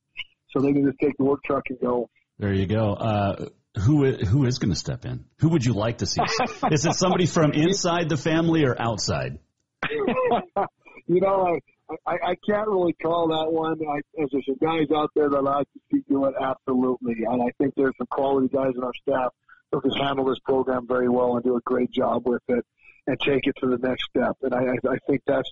so 0.50 0.60
they 0.60 0.72
can 0.72 0.84
just 0.84 0.98
take 0.98 1.16
the 1.16 1.24
work 1.24 1.42
truck 1.44 1.64
and 1.70 1.80
go. 1.80 2.10
There 2.38 2.52
you 2.52 2.66
go. 2.66 2.92
Uh, 2.92 3.48
who 3.78 4.10
who 4.12 4.44
is 4.44 4.58
going 4.58 4.72
to 4.72 4.78
step 4.78 5.04
in? 5.04 5.24
Who 5.38 5.50
would 5.50 5.64
you 5.64 5.72
like 5.72 5.98
to 5.98 6.06
see? 6.06 6.20
is 6.70 6.84
it 6.84 6.94
somebody 6.94 7.26
from 7.26 7.52
inside 7.52 8.08
the 8.08 8.16
family 8.16 8.64
or 8.64 8.80
outside? 8.80 9.38
you 9.90 11.20
know, 11.20 11.46
I, 11.46 11.58
I 12.06 12.18
I 12.22 12.36
can't 12.46 12.68
really 12.68 12.92
call 12.94 13.28
that 13.28 13.52
one. 13.52 13.78
I, 13.86 14.22
as 14.22 14.28
there's 14.30 14.46
some 14.46 14.56
guys 14.60 14.86
out 14.94 15.10
there 15.14 15.28
that 15.30 15.36
I 15.36 15.40
like 15.40 15.68
to 15.72 15.80
see 15.90 16.04
do 16.08 16.24
it 16.26 16.34
absolutely, 16.40 17.24
and 17.24 17.42
I 17.42 17.50
think 17.58 17.74
there's 17.76 17.96
some 17.96 18.06
quality 18.08 18.48
guys 18.48 18.72
in 18.76 18.82
our 18.82 18.94
staff 19.02 19.32
who 19.72 19.80
can 19.80 19.92
handle 19.92 20.24
this 20.24 20.38
program 20.40 20.86
very 20.86 21.08
well 21.08 21.36
and 21.36 21.44
do 21.44 21.56
a 21.56 21.60
great 21.60 21.90
job 21.90 22.26
with 22.26 22.42
it 22.48 22.64
and 23.06 23.18
take 23.20 23.46
it 23.46 23.56
to 23.60 23.66
the 23.66 23.78
next 23.78 24.04
step. 24.10 24.36
And 24.42 24.54
I 24.54 24.64
I, 24.64 24.92
I 24.92 24.98
think 25.06 25.22
that's 25.26 25.50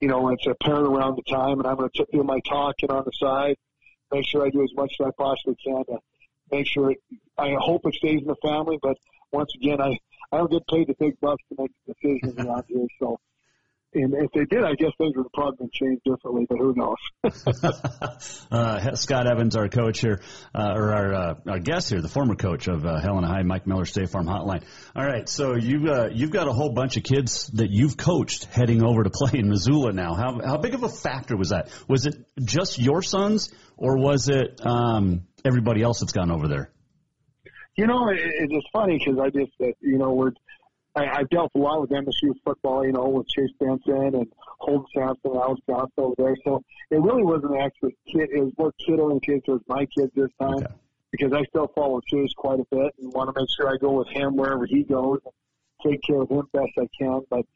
you 0.00 0.08
know 0.08 0.28
it's 0.30 0.46
apparent 0.46 0.86
around 0.86 1.16
the 1.16 1.22
time, 1.30 1.58
and 1.58 1.66
I'm 1.66 1.76
going 1.76 1.90
to 1.94 2.06
do 2.12 2.22
my 2.22 2.40
talking 2.48 2.90
on 2.90 3.04
the 3.04 3.12
side, 3.12 3.56
make 4.10 4.26
sure 4.26 4.46
I 4.46 4.50
do 4.50 4.62
as 4.62 4.74
much 4.74 4.92
as 5.00 5.06
I 5.06 5.10
possibly 5.16 5.56
can 5.64 5.84
to 5.86 5.98
make 6.52 6.66
sure 6.66 6.92
it, 6.92 6.98
I 7.38 7.56
hope 7.58 7.86
it 7.86 7.94
stays 7.94 8.20
in 8.20 8.26
the 8.26 8.36
family. 8.42 8.78
But 8.80 8.98
once 9.32 9.52
again, 9.54 9.80
I, 9.80 9.98
I 10.30 10.36
don't 10.36 10.50
get 10.50 10.66
paid 10.68 10.86
the 10.88 10.94
big 10.94 11.18
bucks 11.20 11.42
to 11.48 11.62
make 11.62 11.72
decisions 11.86 12.38
around 12.46 12.64
here. 12.68 12.86
So, 13.00 13.18
and 13.94 14.14
if 14.14 14.30
they 14.32 14.44
did, 14.44 14.64
I 14.64 14.74
guess 14.74 14.90
things 14.98 15.14
would 15.16 15.30
probably 15.32 15.56
been 15.58 15.70
changed 15.72 16.02
differently, 16.04 16.46
but 16.48 16.58
who 16.58 16.74
knows? 16.74 18.46
uh, 18.50 18.94
Scott 18.94 19.30
Evans, 19.30 19.56
our 19.56 19.68
coach 19.68 20.00
here, 20.00 20.20
uh, 20.54 20.72
or 20.74 20.92
our, 20.92 21.14
uh, 21.14 21.34
our 21.46 21.58
guest 21.58 21.90
here, 21.90 22.00
the 22.00 22.08
former 22.08 22.34
coach 22.34 22.68
of 22.68 22.84
uh, 22.86 23.00
Helena 23.00 23.28
High, 23.28 23.42
Mike 23.42 23.66
Miller 23.66 23.84
State 23.84 24.08
Farm 24.08 24.26
Hotline. 24.26 24.64
All 24.96 25.04
right, 25.04 25.28
so 25.28 25.54
you 25.56 25.90
uh, 25.90 26.08
you've 26.12 26.30
got 26.30 26.48
a 26.48 26.52
whole 26.52 26.72
bunch 26.72 26.96
of 26.96 27.02
kids 27.02 27.48
that 27.54 27.70
you've 27.70 27.96
coached 27.96 28.44
heading 28.46 28.82
over 28.82 29.04
to 29.04 29.10
play 29.10 29.38
in 29.38 29.48
Missoula 29.48 29.92
now. 29.92 30.14
How 30.14 30.40
how 30.44 30.56
big 30.56 30.74
of 30.74 30.82
a 30.82 30.88
factor 30.88 31.36
was 31.36 31.50
that? 31.50 31.68
Was 31.88 32.06
it 32.06 32.14
just 32.42 32.78
your 32.78 33.02
sons, 33.02 33.52
or 33.76 33.98
was 33.98 34.28
it 34.28 34.60
um, 34.64 35.26
everybody 35.44 35.82
else 35.82 36.00
that's 36.00 36.12
gone 36.12 36.30
over 36.30 36.48
there? 36.48 36.70
You 37.76 37.86
know, 37.86 38.08
it, 38.08 38.18
it's 38.20 38.52
just 38.52 38.66
funny 38.72 38.98
because 38.98 39.18
I 39.18 39.30
just, 39.30 39.52
uh, 39.62 39.72
you 39.80 39.98
know, 39.98 40.12
we're, 40.12 40.32
I, 40.94 41.06
I've 41.06 41.30
dealt 41.30 41.50
a 41.54 41.58
lot 41.58 41.80
with 41.80 41.90
MSU 41.90 42.34
football, 42.44 42.84
you 42.84 42.92
know, 42.92 43.08
with 43.08 43.28
Chase 43.28 43.50
Benson 43.58 44.14
and 44.14 44.32
Holden 44.58 44.86
Sampson 44.94 45.30
and 45.30 45.40
Alex 45.40 45.60
Johnson 45.68 45.92
over 45.96 46.14
there. 46.18 46.36
So 46.44 46.62
it 46.90 47.00
really 47.00 47.22
wasn't 47.22 47.58
actually 47.58 47.96
kid, 48.06 48.28
it 48.32 48.42
was 48.42 48.52
more 48.58 48.72
kid 48.78 49.00
oriented 49.00 49.44
towards 49.44 49.64
my 49.68 49.86
kids 49.86 50.12
this 50.14 50.28
time 50.40 50.56
okay. 50.56 50.66
because 51.10 51.32
I 51.32 51.44
still 51.44 51.68
follow 51.74 52.00
Chase 52.06 52.32
quite 52.36 52.60
a 52.60 52.66
bit 52.70 52.92
and 53.00 53.12
want 53.12 53.34
to 53.34 53.40
make 53.40 53.48
sure 53.56 53.72
I 53.72 53.76
go 53.78 53.92
with 53.92 54.08
him 54.08 54.36
wherever 54.36 54.66
he 54.66 54.82
goes 54.82 55.20
and 55.24 55.92
take 55.92 56.02
care 56.02 56.20
of 56.20 56.30
him 56.30 56.48
best 56.52 56.72
I 56.78 56.86
can. 56.98 57.22
But, 57.30 57.46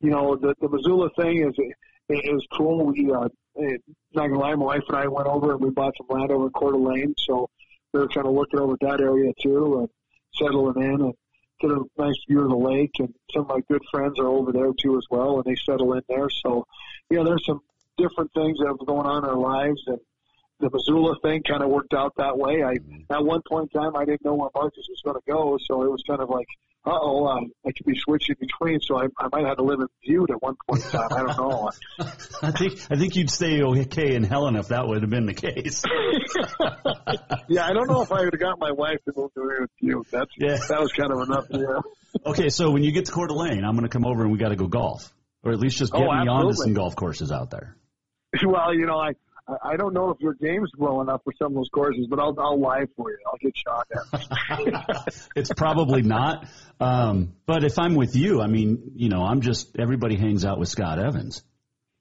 you 0.00 0.10
know, 0.10 0.36
the, 0.36 0.54
the 0.60 0.68
Missoula 0.68 1.10
thing 1.16 1.46
is, 1.46 1.54
it, 1.58 1.76
it 2.08 2.32
was 2.32 2.46
cool. 2.56 2.86
We, 2.86 3.12
uh, 3.12 3.28
it, 3.54 3.82
not 4.14 4.28
gonna 4.28 4.40
lie, 4.40 4.54
my 4.56 4.64
wife 4.64 4.82
and 4.88 4.96
I 4.96 5.06
went 5.06 5.28
over 5.28 5.52
and 5.52 5.60
we 5.60 5.70
bought 5.70 5.94
some 5.96 6.06
land 6.08 6.32
over 6.32 6.46
in 6.46 6.52
Coeur 6.52 6.72
d'Alene, 6.72 7.14
so 7.18 7.48
we 7.92 8.00
were 8.00 8.08
kind 8.08 8.26
of 8.26 8.34
looking 8.34 8.58
over 8.58 8.76
that 8.80 9.00
area 9.00 9.32
too 9.40 9.78
and 9.78 9.88
settling 10.34 10.82
in 10.82 11.00
and 11.02 11.14
get 11.60 11.70
a 11.70 11.84
nice 11.98 12.14
view 12.28 12.42
of 12.42 12.48
the 12.48 12.56
lake. 12.56 12.92
And 12.98 13.14
some 13.32 13.42
of 13.42 13.48
my 13.48 13.60
good 13.68 13.82
friends 13.90 14.18
are 14.18 14.26
over 14.26 14.52
there 14.52 14.72
too 14.72 14.96
as 14.96 15.04
well, 15.10 15.36
and 15.36 15.44
they 15.44 15.56
settle 15.56 15.92
in 15.94 16.02
there. 16.08 16.28
So, 16.30 16.66
yeah, 17.10 17.22
there's 17.24 17.44
some 17.46 17.60
different 17.96 18.32
things 18.32 18.58
that 18.58 18.66
are 18.66 18.84
going 18.84 19.06
on 19.06 19.24
in 19.24 19.30
our 19.30 19.36
lives, 19.36 19.82
and 19.86 19.98
the 20.60 20.70
Missoula 20.72 21.16
thing 21.22 21.42
kind 21.42 21.62
of 21.62 21.70
worked 21.70 21.94
out 21.94 22.14
that 22.16 22.36
way. 22.36 22.62
I 22.62 22.74
at 23.12 23.24
one 23.24 23.40
point 23.48 23.70
in 23.72 23.80
time 23.80 23.96
I 23.96 24.04
didn't 24.04 24.24
know 24.24 24.34
where 24.34 24.50
Marcus 24.54 24.86
was 24.88 25.00
going 25.04 25.16
to 25.16 25.30
go, 25.30 25.58
so 25.66 25.82
it 25.82 25.90
was 25.90 26.02
kind 26.06 26.20
of 26.20 26.28
like, 26.28 26.46
uh 26.84 26.90
oh, 26.92 27.26
um, 27.26 27.50
I 27.66 27.72
could 27.72 27.86
be 27.86 27.98
switching 27.98 28.36
between. 28.38 28.80
So 28.80 28.98
I, 28.98 29.06
I 29.18 29.28
might 29.32 29.46
have 29.46 29.56
to 29.56 29.62
live 29.62 29.80
in 29.80 29.88
Butte 30.06 30.30
at 30.30 30.42
one 30.42 30.56
point 30.68 30.84
in 30.84 30.90
time. 30.90 31.08
I 31.10 31.18
don't 31.18 31.36
know. 31.36 31.70
I 32.42 32.50
think 32.52 32.80
I 32.90 32.96
think 32.96 33.16
you'd 33.16 33.30
stay 33.30 33.62
okay 33.62 34.14
in 34.14 34.22
Helen 34.22 34.56
if 34.56 34.68
that 34.68 34.86
would 34.86 35.02
have 35.02 35.10
been 35.10 35.26
the 35.26 35.34
case. 35.34 35.82
yeah, 37.48 37.66
I 37.66 37.72
don't 37.72 37.88
know 37.88 38.02
if 38.02 38.12
I 38.12 38.20
would 38.22 38.32
have 38.32 38.40
got 38.40 38.58
my 38.58 38.72
wife 38.72 38.98
to 39.06 39.12
move 39.16 39.32
to 39.34 39.66
Butte. 39.80 40.06
That's 40.10 40.30
yeah. 40.38 40.56
that 40.68 40.80
was 40.80 40.92
kind 40.92 41.12
of 41.12 41.20
enough. 41.20 41.46
Yeah. 41.50 41.80
okay, 42.30 42.48
so 42.48 42.70
when 42.70 42.82
you 42.82 42.92
get 42.92 43.06
to 43.06 43.12
Coeur 43.12 43.26
d'Alene, 43.26 43.64
I'm 43.64 43.72
going 43.72 43.88
to 43.88 43.88
come 43.88 44.06
over 44.06 44.22
and 44.22 44.32
we 44.32 44.38
got 44.38 44.48
to 44.50 44.56
go 44.56 44.66
golf, 44.66 45.12
or 45.42 45.52
at 45.52 45.58
least 45.58 45.78
just 45.78 45.92
get 45.92 46.02
oh, 46.02 46.04
me 46.04 46.28
on 46.28 46.46
to 46.48 46.54
some 46.54 46.74
golf 46.74 46.96
courses 46.96 47.32
out 47.32 47.50
there. 47.50 47.76
Well, 48.46 48.74
you 48.74 48.86
know, 48.86 48.98
I 48.98 49.12
I 49.62 49.76
don't 49.76 49.94
know 49.94 50.10
if 50.10 50.20
your 50.20 50.34
game's 50.34 50.70
well 50.76 51.00
enough 51.00 51.22
for 51.24 51.32
some 51.38 51.48
of 51.48 51.54
those 51.54 51.68
courses, 51.72 52.06
but 52.08 52.18
I'll 52.18 52.34
I'll 52.38 52.60
lie 52.60 52.86
for 52.96 53.10
you. 53.10 53.18
I'll 53.26 53.38
get 53.40 53.54
shot 53.56 53.86
at. 53.92 55.28
it's 55.36 55.52
probably 55.52 56.02
not. 56.02 56.46
Um, 56.78 57.34
but 57.46 57.64
if 57.64 57.78
I'm 57.78 57.94
with 57.94 58.16
you, 58.16 58.40
I 58.40 58.46
mean, 58.46 58.92
you 58.96 59.08
know, 59.08 59.22
I'm 59.22 59.40
just 59.40 59.78
everybody 59.78 60.16
hangs 60.16 60.44
out 60.44 60.58
with 60.58 60.68
Scott 60.68 60.98
Evans. 60.98 61.42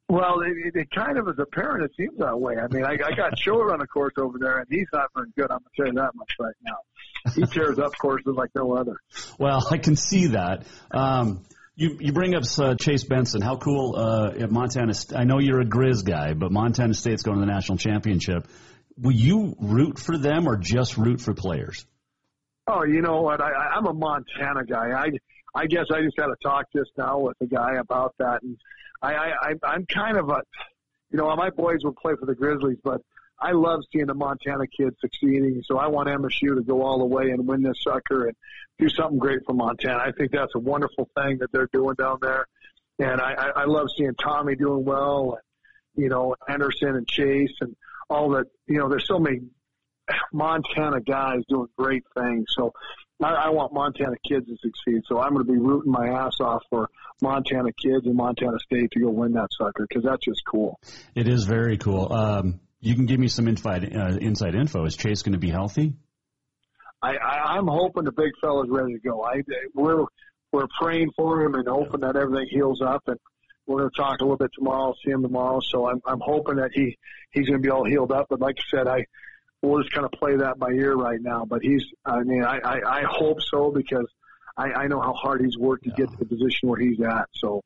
Well, 0.10 0.42
it, 0.42 0.76
it 0.76 0.90
kind 0.90 1.20
of 1.20 1.28
is 1.28 1.38
apparent. 1.38 1.84
It 1.84 1.92
seems 1.96 2.18
that 2.18 2.40
way. 2.40 2.56
I 2.58 2.68
mean, 2.74 2.84
I, 2.84 2.94
I 2.94 3.16
got 3.16 3.38
Schiller 3.38 3.72
on 3.72 3.80
a 3.80 3.86
course 3.86 4.16
over 4.18 4.40
there, 4.40 4.58
and 4.58 4.68
he's 4.70 4.88
not 4.92 5.10
very 5.16 5.28
good. 5.38 5.52
I'm 5.52 5.60
gonna 5.60 5.70
tell 5.78 5.88
you 5.88 5.94
that 5.94 6.16
much 6.16 6.32
right 6.40 6.56
now. 6.64 6.78
He 7.36 7.46
tears 7.46 7.78
up 7.78 7.92
courses 7.98 8.34
like 8.36 8.50
no 8.56 8.76
other. 8.76 8.96
Well, 9.38 9.68
I 9.70 9.78
can 9.78 9.96
see 9.96 10.28
that. 10.28 10.66
Um, 10.90 11.44
you 11.80 11.96
you 12.00 12.12
bring 12.12 12.36
up 12.36 12.44
uh, 12.60 12.76
Chase 12.76 13.06
Benson. 13.06 13.42
How 13.42 13.56
cool 13.56 13.96
uh, 13.96 14.32
at 14.38 14.52
Montana? 14.52 14.92
I 15.16 15.24
know 15.24 15.40
you're 15.40 15.62
a 15.62 15.66
Grizz 15.66 16.04
guy, 16.04 16.34
but 16.34 16.52
Montana 16.52 16.94
State's 16.94 17.24
going 17.24 17.40
to 17.40 17.46
the 17.46 17.52
national 17.52 17.78
championship. 17.78 18.48
Will 18.98 19.14
you 19.14 19.56
root 19.58 19.98
for 19.98 20.18
them 20.18 20.48
or 20.48 20.58
just 20.58 20.98
root 20.98 21.22
for 21.22 21.34
players? 21.34 21.86
Oh, 22.68 22.84
you 22.84 23.02
know 23.02 23.22
what? 23.22 23.42
I, 23.42 23.50
I'm 23.78 23.88
a 23.88 23.94
Montana 23.94 24.66
guy. 24.66 24.92
I 24.92 25.08
I 25.56 25.68
guess 25.68 25.86
I 25.92 26.02
just 26.02 26.16
had 26.20 26.28
to 26.28 26.36
talk 26.44 26.66
just 26.76 26.92
now 26.98 27.18
with 27.20 27.38
the 27.40 27.48
guy 27.48 27.76
about 27.80 28.14
that, 28.20 28.44
and 28.44 28.58
I, 29.02 29.14
I 29.14 29.54
I'm 29.64 29.86
kind 29.86 30.18
of 30.18 30.30
a, 30.30 30.42
you 31.12 31.18
know, 31.18 31.34
my 31.38 31.50
boys 31.50 31.78
will 31.84 31.96
play 32.00 32.14
for 32.20 32.26
the 32.26 32.36
Grizzlies, 32.36 32.78
but 32.84 33.02
I 33.42 33.52
love 33.52 33.82
seeing 33.92 34.08
the 34.08 34.14
Montana 34.14 34.66
kids 34.68 34.96
succeeding. 35.00 35.62
So 35.66 35.78
I 35.78 35.88
want 35.88 36.10
MSU 36.10 36.56
to 36.56 36.62
go 36.62 36.84
all 36.84 37.00
the 37.00 37.06
way 37.06 37.30
and 37.30 37.48
win 37.48 37.64
this 37.64 37.78
sucker 37.82 38.28
and 38.28 38.36
do 38.78 38.90
something 38.90 39.20
great 39.20 39.40
for 39.46 39.54
Montana. 39.54 40.00
I 40.00 40.12
think 40.12 40.32
that's 40.32 40.54
a 40.56 40.60
wonderful 40.60 41.10
thing 41.16 41.38
that 41.40 41.52
they're 41.52 41.70
doing 41.72 41.96
down 41.96 42.18
there, 42.22 42.46
and 43.00 43.22
I 43.22 43.34
I, 43.34 43.62
I 43.62 43.66
love 43.66 43.88
seeing 43.98 44.16
Tommy 44.16 44.56
doing 44.56 44.86
well, 44.86 45.38
and 45.96 46.04
you 46.04 46.10
know 46.10 46.36
Anderson 46.48 46.96
and 46.96 47.08
Chase 47.08 47.56
and 47.62 47.76
all 48.10 48.30
that. 48.32 48.46
You 48.68 48.80
know, 48.80 48.90
there's 48.90 49.08
so 49.08 49.20
many 49.20 49.42
Montana 50.34 51.02
guys 51.02 51.42
doing 51.48 51.68
great 51.78 52.04
things. 52.18 52.46
So 52.56 52.74
I, 53.22 53.34
I 53.34 53.50
want 53.50 53.74
Montana 53.74 54.16
kids 54.28 54.48
to 54.48 54.58
succeed. 54.62 55.02
So 55.08 55.20
I'm 55.20 55.34
going 55.34 55.46
to 55.46 55.52
be 55.52 55.58
rooting 55.58 55.92
my 55.92 56.08
ass 56.08 56.40
off 56.40 56.64
for 56.70 56.90
Montana 57.22 57.72
kids 57.74 58.06
and 58.06 58.16
Montana 58.16 58.60
State 58.60 58.92
to 58.92 59.00
go 59.00 59.10
win 59.10 59.34
that 59.34 59.50
sucker 59.58 59.86
because 59.88 60.04
that's 60.04 60.24
just 60.24 60.42
cool. 60.50 60.80
It 61.16 61.28
is 61.28 61.44
very 61.44 61.78
cool. 61.78 62.12
Um, 62.12 62.60
you 62.82 62.96
can 62.96 63.06
give 63.06 63.20
me 63.20 63.28
some 63.28 63.48
inside 63.48 63.96
uh, 63.96 64.18
inside 64.20 64.56
info. 64.56 64.86
Is 64.86 64.96
Chase 64.96 65.22
going 65.22 65.34
to 65.34 65.40
be 65.40 65.50
healthy? 65.50 65.94
I, 67.02 67.16
I, 67.16 67.58
I'm 67.58 67.68
hoping 67.68 68.04
the 68.04 68.12
big 68.12 68.32
fella's 68.42 68.70
ready 68.70 68.94
to 68.94 69.00
go. 69.00 69.24
I 69.24 69.42
we're 69.74 70.06
we're 70.52 70.68
praying 70.80 71.12
for 71.16 71.42
him 71.42 71.56
and 71.56 71.68
hoping 71.68 72.02
that 72.02 72.16
everything 72.16 72.48
heals 72.50 72.82
up 72.82 73.04
and 73.08 73.18
we're 73.70 73.82
going 73.82 73.92
to 73.92 74.02
talk 74.02 74.20
a 74.20 74.24
little 74.24 74.38
bit 74.38 74.50
tomorrow, 74.58 74.94
see 75.06 75.12
him 75.12 75.22
tomorrow. 75.22 75.60
So 75.62 75.88
I'm, 75.88 76.02
I'm 76.06 76.20
hoping 76.20 76.56
that 76.56 76.72
he, 76.74 76.98
he's 77.32 77.48
going 77.48 77.62
to 77.62 77.64
be 77.66 77.70
all 77.70 77.86
healed 77.86 78.12
up. 78.12 78.26
But 78.30 78.40
like 78.40 78.58
I 78.58 78.78
said, 78.78 78.88
I, 78.88 79.06
we'll 79.62 79.82
just 79.84 79.94
kind 79.94 80.06
of 80.06 80.12
play 80.12 80.38
that 80.38 80.58
by 80.58 80.72
ear 80.72 80.96
right 80.96 81.22
now. 81.22 81.46
But 81.46 81.62
he's, 81.62 81.84
I 82.04 82.24
mean, 82.24 82.44
I, 82.44 82.58
I, 82.58 83.02
I 83.02 83.04
hope 83.08 83.42
so 83.42 83.72
because 83.72 84.08
I, 84.58 84.72
I 84.72 84.88
know 84.88 85.00
how 85.00 85.14
hard 85.14 85.42
he's 85.42 85.58
worked 85.58 85.84
to 85.84 85.92
get 85.92 86.10
to 86.10 86.18
the 86.18 86.26
position 86.26 86.68
where 86.68 86.80
he's 86.80 87.00
at. 87.00 87.28
So 87.36 87.62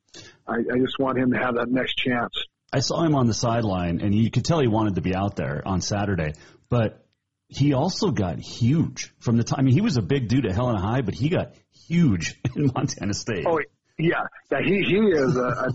I, 0.45 0.56
I 0.73 0.78
just 0.78 0.99
want 0.99 1.17
him 1.17 1.32
to 1.32 1.39
have 1.39 1.56
that 1.56 1.69
next 1.69 1.97
chance. 1.97 2.34
I 2.73 2.79
saw 2.79 3.03
him 3.03 3.13
on 3.13 3.27
the 3.27 3.36
sideline, 3.36 4.01
and 4.01 4.15
you 4.15 4.31
could 4.31 4.43
tell 4.43 4.59
he 4.59 4.67
wanted 4.67 4.95
to 4.95 5.01
be 5.01 5.13
out 5.13 5.36
there 5.36 5.62
on 5.63 5.79
Saturday. 5.79 6.33
But 6.69 7.05
he 7.47 7.73
also 7.73 8.09
got 8.09 8.39
huge 8.39 9.13
from 9.19 9.38
the 9.38 9.43
time. 9.43 9.59
I 9.59 9.62
mean, 9.62 9.75
he 9.75 9.81
was 9.81 9.97
a 9.97 10.01
big 10.01 10.27
dude 10.27 10.47
at 10.47 10.55
Helena 10.55 10.81
High, 10.81 11.01
but 11.01 11.13
he 11.13 11.29
got 11.29 11.53
huge 11.88 12.41
in 12.55 12.71
Montana 12.73 13.13
State. 13.13 13.45
Oh, 13.47 13.59
yeah, 13.99 14.23
yeah. 14.51 14.57
He 14.65 14.81
he 14.81 14.97
is 14.97 15.38
a, 15.38 15.45
a 15.45 15.67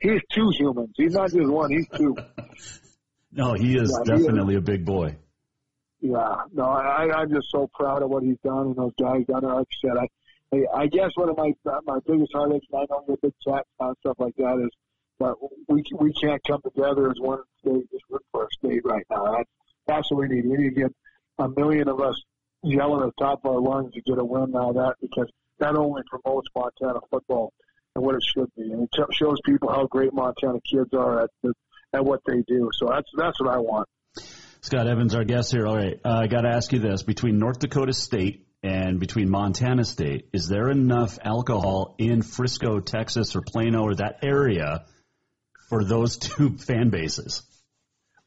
he's 0.00 0.20
two 0.32 0.50
humans. 0.56 0.90
He's 0.96 1.12
not 1.12 1.30
just 1.30 1.50
one. 1.50 1.70
He's 1.72 1.88
two. 1.96 2.14
no, 3.32 3.54
he 3.54 3.76
is 3.76 3.90
yeah, 4.06 4.16
definitely 4.16 4.54
he 4.54 4.58
is. 4.58 4.68
a 4.68 4.72
big 4.72 4.84
boy. 4.84 5.16
Yeah, 6.00 6.36
no, 6.52 6.62
I, 6.62 7.10
I'm 7.12 7.30
just 7.30 7.48
so 7.50 7.68
proud 7.74 8.04
of 8.04 8.10
what 8.10 8.22
he's 8.22 8.38
done 8.44 8.68
and 8.68 8.76
those 8.76 8.92
guys 9.00 9.24
down 9.26 9.40
there. 9.42 9.54
Like 9.54 9.66
I 9.66 9.88
said, 9.88 9.96
I, 10.52 10.82
I 10.82 10.86
guess 10.86 11.10
one 11.16 11.30
of 11.30 11.36
my 11.36 11.50
my 11.84 11.98
biggest 12.06 12.30
heartaches, 12.32 12.68
and 12.70 12.82
I 12.82 12.84
know 12.88 13.04
you're 13.08 13.16
a 13.16 13.26
big 13.26 13.34
chat 13.44 13.66
and 13.80 13.96
stuff 13.98 14.14
like 14.20 14.36
that, 14.36 14.62
is 14.64 14.70
that 15.20 15.34
we 15.68 15.82
we 15.98 16.12
can't 16.12 16.42
come 16.46 16.60
together 16.62 17.10
as 17.10 17.16
one 17.20 17.40
state, 17.60 17.90
just 17.90 18.04
root 18.10 18.24
for 18.32 18.42
our 18.42 18.48
state 18.58 18.82
right 18.84 19.04
now. 19.10 19.36
That's 19.36 19.50
that's 19.86 20.10
what 20.10 20.28
we 20.28 20.28
need. 20.28 20.46
We 20.46 20.56
need 20.56 20.74
to 20.74 20.80
get 20.82 20.92
a 21.38 21.48
million 21.48 21.88
of 21.88 22.00
us 22.00 22.20
yelling 22.62 23.06
at 23.06 23.14
the 23.16 23.24
top 23.24 23.40
of 23.44 23.52
our 23.52 23.60
lungs 23.60 23.92
to 23.94 24.00
get 24.02 24.18
a 24.18 24.24
win 24.24 24.54
out 24.56 24.70
of 24.70 24.74
that 24.76 24.94
because 25.00 25.30
that 25.58 25.76
only 25.76 26.02
promotes 26.08 26.48
Montana 26.54 27.00
football 27.10 27.52
and 27.94 28.04
what 28.04 28.14
it 28.14 28.22
should 28.22 28.48
be, 28.56 28.70
and 28.72 28.82
it 28.82 28.90
shows 29.12 29.38
people 29.44 29.70
how 29.70 29.86
great 29.86 30.12
Montana 30.12 30.60
kids 30.60 30.90
are 30.92 31.24
at 31.24 31.30
the, 31.42 31.52
at 31.92 32.04
what 32.04 32.20
they 32.26 32.42
do. 32.46 32.70
So 32.74 32.86
that's 32.88 33.08
that's 33.16 33.40
what 33.40 33.50
I 33.50 33.58
want. 33.58 33.88
Scott 34.60 34.88
Evans, 34.88 35.14
our 35.14 35.24
guest 35.24 35.52
here. 35.52 35.66
All 35.66 35.76
right, 35.76 35.98
uh, 36.04 36.20
I 36.22 36.26
got 36.26 36.42
to 36.42 36.48
ask 36.48 36.72
you 36.72 36.78
this: 36.78 37.02
between 37.02 37.38
North 37.38 37.58
Dakota 37.58 37.92
State 37.92 38.46
and 38.62 38.98
between 38.98 39.30
Montana 39.30 39.84
State, 39.84 40.28
is 40.32 40.48
there 40.48 40.68
enough 40.68 41.18
alcohol 41.24 41.94
in 41.98 42.22
Frisco, 42.22 42.80
Texas, 42.80 43.36
or 43.36 43.42
Plano, 43.42 43.82
or 43.82 43.94
that 43.96 44.18
area 44.22 44.84
for 45.68 45.84
those 45.84 46.16
two 46.16 46.56
fan 46.58 46.90
bases? 46.90 47.42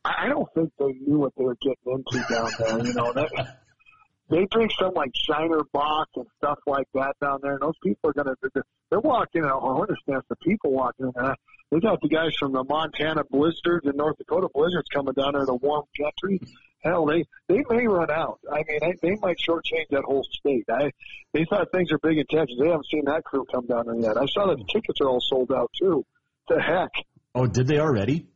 I 0.04 0.28
don't 0.30 0.48
think 0.56 0.72
they 0.80 0.94
knew 1.06 1.20
what 1.20 1.34
they 1.38 1.44
were 1.44 1.58
getting 1.62 1.78
into 1.86 2.26
down 2.28 2.52
there. 2.58 2.86
You 2.86 2.94
know, 2.94 3.14
they, 3.14 3.28
they 4.30 4.48
drink 4.50 4.72
something 4.80 4.96
like 4.96 5.12
Shiner 5.28 5.62
Bock 5.72 6.08
and 6.16 6.26
stuff 6.38 6.58
like 6.66 6.88
that 6.96 7.14
down 7.22 7.40
there, 7.44 7.54
and 7.54 7.62
those 7.62 7.78
people 7.84 8.10
are 8.10 8.14
going 8.14 8.36
to, 8.36 8.64
they're 8.90 9.00
walking 9.00 9.46
out. 9.46 9.60
I 9.60 9.80
understand 9.80 10.24
the 10.28 10.36
people 10.38 10.72
walking 10.72 11.12
in. 11.16 11.34
They 11.72 11.80
got 11.80 12.02
the 12.02 12.10
guys 12.10 12.36
from 12.38 12.52
the 12.52 12.64
Montana 12.64 13.24
Blizzards 13.30 13.86
and 13.86 13.96
North 13.96 14.18
Dakota 14.18 14.50
Blizzards 14.54 14.90
coming 14.92 15.14
down 15.14 15.34
there 15.34 15.46
to 15.46 15.54
warm 15.54 15.86
country. 15.98 16.42
Hell, 16.84 17.06
they 17.06 17.24
they 17.48 17.64
may 17.70 17.88
run 17.88 18.10
out. 18.10 18.40
I 18.52 18.64
mean, 18.68 18.80
they, 18.82 19.10
they 19.10 19.16
might 19.22 19.38
shortchange 19.38 19.88
that 19.92 20.04
whole 20.04 20.24
state. 20.24 20.66
I 20.70 20.92
they 21.32 21.46
thought 21.46 21.72
things 21.72 21.92
are 21.92 22.00
big 22.00 22.18
in 22.18 22.26
Texas. 22.26 22.58
They 22.60 22.68
haven't 22.68 22.88
seen 22.88 23.06
that 23.06 23.24
crew 23.24 23.46
come 23.50 23.68
down 23.68 23.86
there 23.86 23.96
yet. 23.96 24.18
I 24.18 24.26
saw 24.26 24.48
that 24.48 24.58
the 24.58 24.66
tickets 24.66 25.00
are 25.00 25.08
all 25.08 25.22
sold 25.22 25.52
out 25.52 25.72
too. 25.80 26.04
The 26.50 26.60
heck. 26.60 26.90
Oh, 27.34 27.48
did 27.48 27.67
they 27.67 27.80
already? 27.80 28.28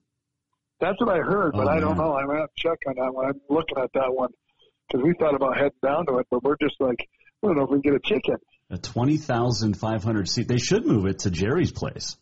That's 0.79 0.99
what 0.99 1.09
I 1.09 1.19
heard, 1.19 1.53
but 1.53 1.67
oh, 1.67 1.69
I 1.69 1.79
don't 1.79 1.97
know. 1.97 2.15
I'm 2.15 2.27
gonna 2.27 2.39
have 2.41 2.49
to 2.49 2.61
check 2.61 2.77
on 2.87 2.95
that 2.95 3.13
one. 3.13 3.25
I'm 3.27 3.41
looking 3.49 3.77
at 3.77 3.91
that 3.93 4.13
one 4.13 4.29
because 4.87 5.03
we 5.05 5.13
thought 5.19 5.35
about 5.35 5.55
heading 5.55 5.71
down 5.83 6.05
to 6.07 6.17
it, 6.19 6.27
but 6.29 6.43
we're 6.43 6.57
just 6.61 6.75
like, 6.79 6.99
I 7.43 7.47
don't 7.47 7.57
know 7.57 7.63
if 7.63 7.69
we 7.69 7.81
can 7.81 7.93
get 7.93 7.93
a 7.93 8.13
ticket. 8.13 8.41
A 8.69 8.77
twenty 8.77 9.17
thousand 9.17 9.77
five 9.77 10.03
hundred 10.03 10.27
seat. 10.27 10.47
They 10.47 10.57
should 10.57 10.85
move 10.85 11.05
it 11.05 11.19
to 11.19 11.31
Jerry's 11.31 11.71
place. 11.71 12.17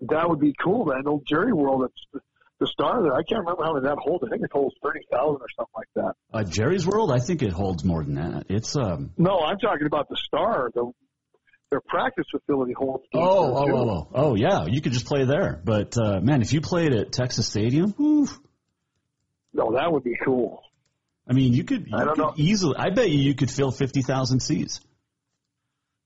That 0.00 0.28
would 0.28 0.40
be 0.40 0.54
cool. 0.62 0.86
That 0.86 1.04
old 1.06 1.24
Jerry 1.26 1.52
World. 1.52 1.82
That's 1.82 2.24
the 2.58 2.66
star 2.66 3.02
there. 3.02 3.14
I 3.14 3.22
can't 3.22 3.40
remember 3.40 3.64
how 3.64 3.74
many 3.74 3.86
that 3.86 3.98
holds. 3.98 4.24
I 4.26 4.30
think 4.30 4.42
it 4.44 4.50
holds 4.52 4.74
thirty 4.82 5.00
thousand 5.10 5.40
or 5.40 5.48
something 5.56 5.74
like 5.74 5.88
that. 5.96 6.14
Uh, 6.32 6.44
Jerry's 6.44 6.86
World. 6.86 7.12
I 7.12 7.18
think 7.18 7.42
it 7.42 7.52
holds 7.52 7.84
more 7.84 8.04
than 8.04 8.14
that. 8.16 8.46
It's 8.48 8.76
um. 8.76 9.12
No, 9.16 9.40
I'm 9.40 9.58
talking 9.58 9.86
about 9.86 10.08
the 10.08 10.16
star. 10.16 10.70
The 10.74 10.90
their 11.72 11.80
practice 11.80 12.26
facility 12.30 12.74
holds. 12.74 13.02
Oh, 13.14 13.20
oh, 13.20 13.66
oh, 13.66 13.88
oh, 13.90 14.08
oh, 14.14 14.34
yeah. 14.34 14.66
You 14.66 14.82
could 14.82 14.92
just 14.92 15.06
play 15.06 15.24
there. 15.24 15.58
But 15.64 15.96
uh, 15.96 16.20
man, 16.20 16.42
if 16.42 16.52
you 16.52 16.60
played 16.60 16.92
at 16.92 17.12
Texas 17.12 17.48
Stadium, 17.48 17.94
oof. 17.98 18.38
no, 19.54 19.72
that 19.72 19.90
would 19.90 20.04
be 20.04 20.14
cool. 20.22 20.62
I 21.26 21.32
mean, 21.32 21.54
you 21.54 21.64
could, 21.64 21.86
you 21.86 21.96
I 21.96 22.04
don't 22.04 22.14
could 22.14 22.20
know. 22.20 22.34
easily. 22.36 22.76
I 22.76 22.90
bet 22.90 23.10
you 23.10 23.18
you 23.18 23.34
could 23.34 23.50
fill 23.50 23.70
fifty 23.70 24.02
thousand 24.02 24.40
seats. 24.40 24.80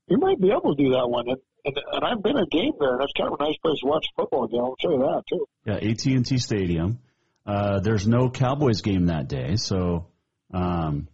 You 0.07 0.17
might 0.19 0.39
be 0.39 0.51
able 0.51 0.73
to 0.73 0.81
do 0.81 0.91
that 0.91 1.09
one, 1.09 1.27
and, 1.27 1.37
and, 1.65 1.77
and 1.91 2.05
I've 2.05 2.23
been 2.23 2.37
a 2.37 2.45
game 2.45 2.71
there, 2.79 2.91
and 2.93 3.01
that's 3.01 3.11
kind 3.17 3.33
of 3.33 3.37
a 3.37 3.43
nice 3.43 3.57
place 3.57 3.79
to 3.81 3.87
watch 3.87 4.05
football 4.15 4.47
game. 4.47 4.61
I'll 4.61 4.77
tell 4.79 4.91
you 4.93 4.99
that 4.99 5.23
too. 5.29 5.45
Yeah, 5.65 5.91
AT 5.91 6.05
and 6.05 6.25
T 6.25 6.37
Stadium. 6.37 6.99
Uh, 7.45 7.81
there's 7.81 8.07
no 8.07 8.29
Cowboys 8.29 8.81
game 8.81 9.07
that 9.07 9.27
day, 9.27 9.57
so 9.57 10.07
um, 10.53 11.09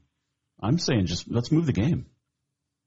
I'm 0.62 0.78
saying 0.78 1.08
just 1.08 1.32
let's 1.32 1.52
move 1.52 1.66
the 1.66 1.74
game. 1.74 2.06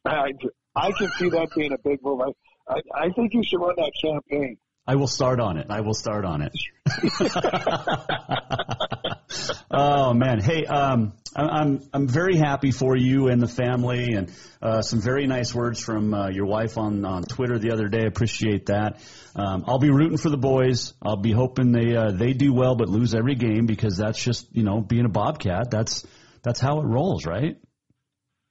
I, 0.05 0.31
I 0.77 0.93
can 0.93 1.09
see 1.19 1.31
that 1.31 1.49
being 1.57 1.73
a 1.73 1.79
big 1.79 2.01
move. 2.03 2.21
I, 2.21 2.33
I, 2.69 3.07
I 3.07 3.11
think 3.11 3.33
you 3.33 3.43
should 3.43 3.61
run 3.61 3.75
that 3.77 3.93
campaign. 4.01 4.59
I 4.87 4.95
will 4.95 5.09
start 5.09 5.41
on 5.41 5.57
it. 5.57 5.67
I 5.69 5.81
will 5.81 5.95
start 5.95 6.25
on 6.25 6.43
it. 6.43 6.53
oh 9.71 10.15
man, 10.15 10.39
hey, 10.39 10.65
um, 10.65 11.15
I'm 11.35 11.81
I'm 11.93 12.07
very 12.07 12.37
happy 12.37 12.71
for 12.71 12.97
you 12.97 13.27
and 13.27 13.43
the 13.43 13.49
family, 13.49 14.15
and 14.15 14.31
uh, 14.63 14.83
some 14.83 15.01
very 15.01 15.27
nice 15.27 15.53
words 15.53 15.83
from 15.83 16.15
uh, 16.15 16.29
your 16.29 16.47
wife 16.47 16.79
on 16.79 17.05
on 17.05 17.25
Twitter 17.25 17.59
the 17.59 17.73
other 17.73 17.89
day. 17.89 18.07
Appreciate 18.07 18.67
that. 18.67 19.01
Um, 19.35 19.65
I'll 19.67 19.81
be 19.81 19.91
rooting 19.91 20.19
for 20.19 20.31
the 20.31 20.39
boys. 20.39 20.95
I'll 21.03 21.21
be 21.21 21.33
hoping 21.33 21.73
they 21.73 21.97
uh, 21.97 22.13
they 22.13 22.33
do 22.33 22.55
well, 22.55 22.77
but 22.77 22.89
lose 22.89 23.13
every 23.13 23.35
game 23.35 23.67
because 23.67 23.97
that's 23.97 24.23
just 24.23 24.55
you 24.55 24.63
know 24.63 24.81
being 24.81 25.05
a 25.05 25.11
Bobcat. 25.11 25.69
That's 25.69 26.07
that's 26.43 26.61
how 26.61 26.79
it 26.79 26.85
rolls, 26.85 27.27
right? 27.27 27.57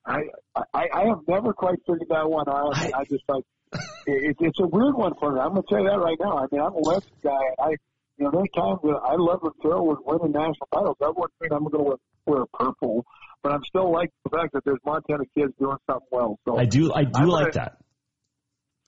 I 0.05 0.21
I, 0.73 0.87
I 0.93 1.05
have 1.07 1.21
never 1.27 1.53
quite 1.53 1.79
figured 1.85 2.09
that 2.09 2.29
one 2.29 2.47
out. 2.47 2.77
I, 2.77 2.91
I 2.99 3.03
just 3.05 3.23
like 3.27 3.43
it, 4.07 4.35
it's 4.39 4.59
a 4.59 4.67
weird 4.67 4.95
one 4.95 5.13
for 5.19 5.33
me. 5.33 5.39
I'm 5.39 5.49
gonna 5.49 5.63
tell 5.67 5.79
you 5.81 5.89
that 5.89 5.99
right 5.99 6.17
now. 6.19 6.37
I 6.37 6.45
mean, 6.51 6.61
I'm 6.61 6.73
a 6.73 6.81
West 6.81 7.07
guy. 7.23 7.31
I 7.59 7.75
you 8.17 8.25
know, 8.25 8.31
there's 8.31 8.49
times 8.55 8.79
that 8.83 8.99
I 9.03 9.15
love 9.17 9.39
when 9.41 9.51
Phil 9.61 9.85
was 9.85 9.97
winning 10.05 10.31
national 10.31 10.67
titles. 10.73 10.95
That 10.99 11.13
wouldn't 11.17 11.33
mean 11.41 11.51
I'm 11.51 11.67
gonna 11.67 11.83
wear, 11.83 11.97
wear 12.25 12.45
purple, 12.53 13.03
but 13.43 13.51
I'm 13.51 13.63
still 13.67 13.91
like 13.91 14.09
the 14.23 14.29
fact 14.29 14.53
that 14.53 14.63
there's 14.63 14.79
Montana 14.85 15.23
kids 15.35 15.53
doing 15.59 15.77
something 15.89 16.07
well. 16.11 16.39
So 16.45 16.57
I 16.57 16.65
do 16.65 16.93
I 16.93 17.03
do 17.03 17.09
I'm 17.15 17.27
like 17.27 17.51
gonna, 17.53 17.53
that. 17.53 17.77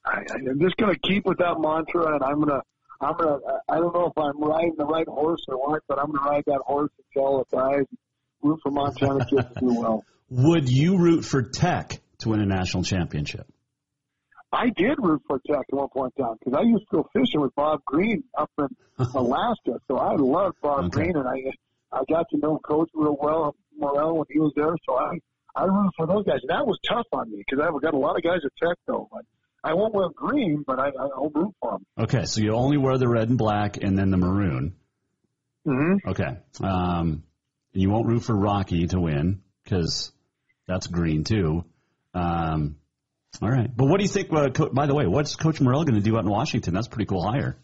I, 0.05 0.23
I'm 0.49 0.59
just 0.61 0.77
gonna 0.77 0.97
keep 0.97 1.25
with 1.25 1.39
that 1.39 1.59
mantra, 1.59 2.13
and 2.13 2.23
I'm 2.23 2.39
gonna. 2.39 2.61
I'm 3.01 3.15
gonna. 3.15 3.37
I 3.69 3.75
don't 3.75 3.93
know 3.93 4.07
if 4.07 4.17
I'm 4.17 4.41
riding 4.41 4.75
the 4.77 4.85
right 4.85 5.07
horse 5.07 5.43
or 5.49 5.57
what, 5.57 5.83
but 5.87 5.99
I'm 5.99 6.11
gonna 6.11 6.29
ride 6.29 6.43
that 6.47 6.61
horse 6.65 6.91
until 7.13 7.41
it 7.41 7.47
dies. 7.51 7.85
Root 8.41 8.59
for 8.63 8.71
Montana 8.71 9.25
kids 9.25 9.47
to 9.53 9.59
do 9.59 9.73
well. 9.73 10.05
Would 10.29 10.69
you 10.69 10.97
root 10.97 11.23
for 11.23 11.41
Tech 11.41 12.01
to 12.19 12.29
win 12.29 12.41
a 12.41 12.45
national 12.45 12.83
championship? 12.83 13.47
I 14.51 14.69
did 14.75 14.97
root 14.99 15.21
for 15.27 15.39
Tech 15.45 15.65
at 15.71 15.75
one 15.75 15.89
point 15.89 16.13
in 16.17 16.23
time 16.23 16.35
because 16.39 16.57
I 16.57 16.63
used 16.63 16.85
to 16.91 16.97
go 16.97 17.09
fishing 17.13 17.41
with 17.41 17.53
Bob 17.55 17.83
Green 17.85 18.23
up 18.37 18.49
in 18.57 18.67
Alaska. 19.15 19.79
So 19.87 19.97
I 19.97 20.15
loved 20.15 20.55
Bob 20.61 20.85
okay. 20.85 20.89
Green, 20.89 21.17
and 21.17 21.27
I 21.27 21.51
I 21.91 22.01
got 22.09 22.25
to 22.31 22.37
know 22.37 22.59
Coach 22.59 22.89
real 22.93 23.17
well, 23.19 23.55
Morrell, 23.77 24.17
when 24.17 24.25
he 24.29 24.39
was 24.39 24.53
there. 24.55 24.75
So 24.87 24.95
I 24.95 25.19
I 25.55 25.65
rooted 25.65 25.91
for 25.97 26.07
those 26.07 26.25
guys. 26.25 26.39
And 26.41 26.49
that 26.49 26.65
was 26.65 26.79
tough 26.87 27.07
on 27.11 27.29
me 27.31 27.43
because 27.45 27.65
I've 27.65 27.81
got 27.81 27.93
a 27.93 27.97
lot 27.97 28.15
of 28.15 28.23
guys 28.23 28.39
at 28.45 28.51
Tech 28.61 28.77
though. 28.85 29.07
But 29.11 29.25
I 29.63 29.73
won't 29.73 29.93
wear 29.93 30.09
green, 30.09 30.63
but 30.65 30.79
I 30.79 30.91
I'll 30.97 31.31
root 31.33 31.53
for 31.61 31.71
them. 31.71 31.85
Okay, 31.99 32.25
so 32.25 32.41
you 32.41 32.53
only 32.53 32.77
wear 32.77 32.97
the 32.97 33.07
red 33.07 33.29
and 33.29 33.37
black, 33.37 33.77
and 33.77 33.97
then 33.97 34.11
the 34.11 34.17
maroon. 34.17 34.75
Mm-hmm. 35.67 36.09
Okay. 36.09 36.37
Um, 36.61 37.23
you 37.73 37.89
won't 37.89 38.07
root 38.07 38.23
for 38.23 38.35
Rocky 38.35 38.87
to 38.87 38.99
win 38.99 39.41
because 39.63 40.13
That's 40.67 40.87
green 40.87 41.23
too. 41.23 41.63
Um, 42.13 42.77
all 43.41 43.49
right. 43.49 43.69
But 43.75 43.85
what 43.85 43.97
do 43.97 44.03
you 44.03 44.09
think? 44.09 44.31
Uh, 44.31 44.49
Co- 44.49 44.69
by 44.69 44.85
the 44.87 44.95
way, 44.95 45.05
what's 45.07 45.35
Coach 45.35 45.61
Morrell 45.61 45.83
going 45.83 45.95
to 45.95 46.01
do 46.01 46.17
out 46.17 46.23
in 46.25 46.29
Washington? 46.29 46.73
That's 46.73 46.87
a 46.87 46.89
pretty 46.89 47.05
cool 47.05 47.21
hire. 47.23 47.57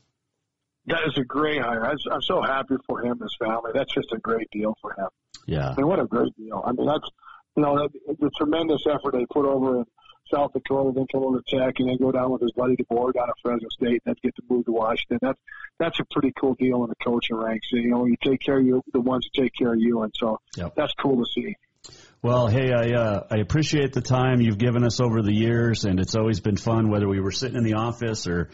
That 0.88 0.99
is 1.08 1.18
a 1.18 1.24
great 1.24 1.62
hire. 1.62 1.86
I'm, 1.86 1.97
I'm 2.12 2.22
so 2.22 2.41
happy 2.41 2.76
for 2.88 3.01
him 3.01 3.14
and 3.14 3.22
his 3.22 3.36
family. 3.39 3.72
That's 3.74 3.93
just 3.93 4.12
a 4.14 4.18
great 4.20 4.49
deal 4.51 4.76
for 4.82 4.91
him. 4.93 5.08
Yeah. 5.47 5.70
I 5.70 5.76
mean, 5.76 5.88
what 5.88 5.99
a 5.99 6.06
great 6.06 6.36
deal. 6.38 6.62
I 6.66 6.72
mean, 6.74 6.86
that's, 6.88 7.08
you 7.56 7.64
know, 7.64 7.88
the, 7.88 8.16
the 8.20 8.30
tremendous 8.38 8.82
effort 8.88 9.14
they 9.14 9.26
put 9.32 9.45
over 9.45 9.78
in 9.80 9.86
South 10.34 10.51
Dakota, 10.54 10.91
then 10.95 11.06
come 11.12 11.24
over 11.24 11.39
to 11.41 11.58
Tech, 11.58 11.76
and 11.80 11.89
then 11.89 11.97
go 11.97 12.12
down 12.12 12.32
with 12.32 12.41
his 12.41 12.51
buddy 12.54 12.76
DeBoer 12.76 13.14
down 13.14 13.30
at 13.30 13.36
Fresno 13.41 13.68
State, 13.72 14.01
and 14.06 14.06
then 14.06 14.16
get 14.24 14.36
to 14.36 14.41
move 14.49 14.66
to 14.66 14.72
Washington. 14.72 15.20
That's 15.22 15.39
that's 15.80 15.99
a 15.99 16.06
pretty 16.12 16.32
cool 16.39 16.56
deal 16.56 16.84
in 16.84 16.89
the 16.89 16.95
coaching 17.04 17.36
ranks. 17.36 17.68
You 17.72 17.89
know, 17.89 18.06
you 18.06 18.16
take 18.24 18.41
care 18.41 18.58
of 18.60 18.66
you, 18.66 18.82
the 18.93 19.01
ones 19.01 19.26
that 19.34 19.41
take 19.41 19.54
care 19.54 19.74
of 19.74 19.80
you, 19.80 20.01
and 20.04 20.14
so 20.18 20.39
Yep. 20.58 20.76
that's 20.76 20.93
cool 20.93 21.18
to 21.18 21.26
see. 21.30 21.56
Well, 22.23 22.47
hey, 22.47 22.71
I 22.71 22.91
uh, 22.91 23.27
I 23.31 23.39
appreciate 23.39 23.91
the 23.91 23.99
time 23.99 24.39
you've 24.39 24.57
given 24.57 24.86
us 24.86 25.01
over 25.01 25.21
the 25.21 25.34
years, 25.34 25.84
and 25.84 25.99
it's 25.99 26.15
always 26.15 26.39
been 26.39 26.55
fun 26.55 26.89
whether 26.89 27.05
we 27.05 27.19
were 27.19 27.34
sitting 27.34 27.57
in 27.57 27.65
the 27.65 27.73
office 27.73 28.27
or, 28.27 28.49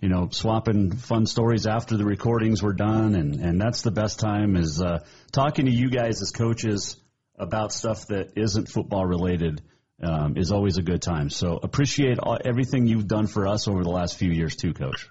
you 0.00 0.08
know, 0.08 0.30
swapping 0.30 0.96
fun 0.96 1.26
stories 1.26 1.66
after 1.66 1.98
the 1.98 2.06
recordings 2.06 2.62
were 2.62 2.72
done, 2.72 3.14
and 3.14 3.34
and 3.34 3.60
that's 3.60 3.82
the 3.82 3.90
best 3.90 4.20
time 4.20 4.56
is 4.56 4.80
uh, 4.80 5.00
talking 5.32 5.66
to 5.66 5.70
you 5.70 5.90
guys 5.90 6.22
as 6.22 6.30
coaches 6.30 6.96
about 7.38 7.74
stuff 7.74 8.06
that 8.06 8.38
isn't 8.38 8.70
football 8.70 9.04
related. 9.04 9.60
Um, 10.02 10.38
is 10.38 10.50
always 10.50 10.78
a 10.78 10.82
good 10.82 11.02
time. 11.02 11.28
So 11.28 11.60
appreciate 11.62 12.18
all, 12.18 12.38
everything 12.42 12.86
you've 12.86 13.06
done 13.06 13.26
for 13.26 13.46
us 13.46 13.68
over 13.68 13.82
the 13.82 13.90
last 13.90 14.16
few 14.16 14.30
years 14.30 14.56
too, 14.56 14.72
Coach. 14.72 15.10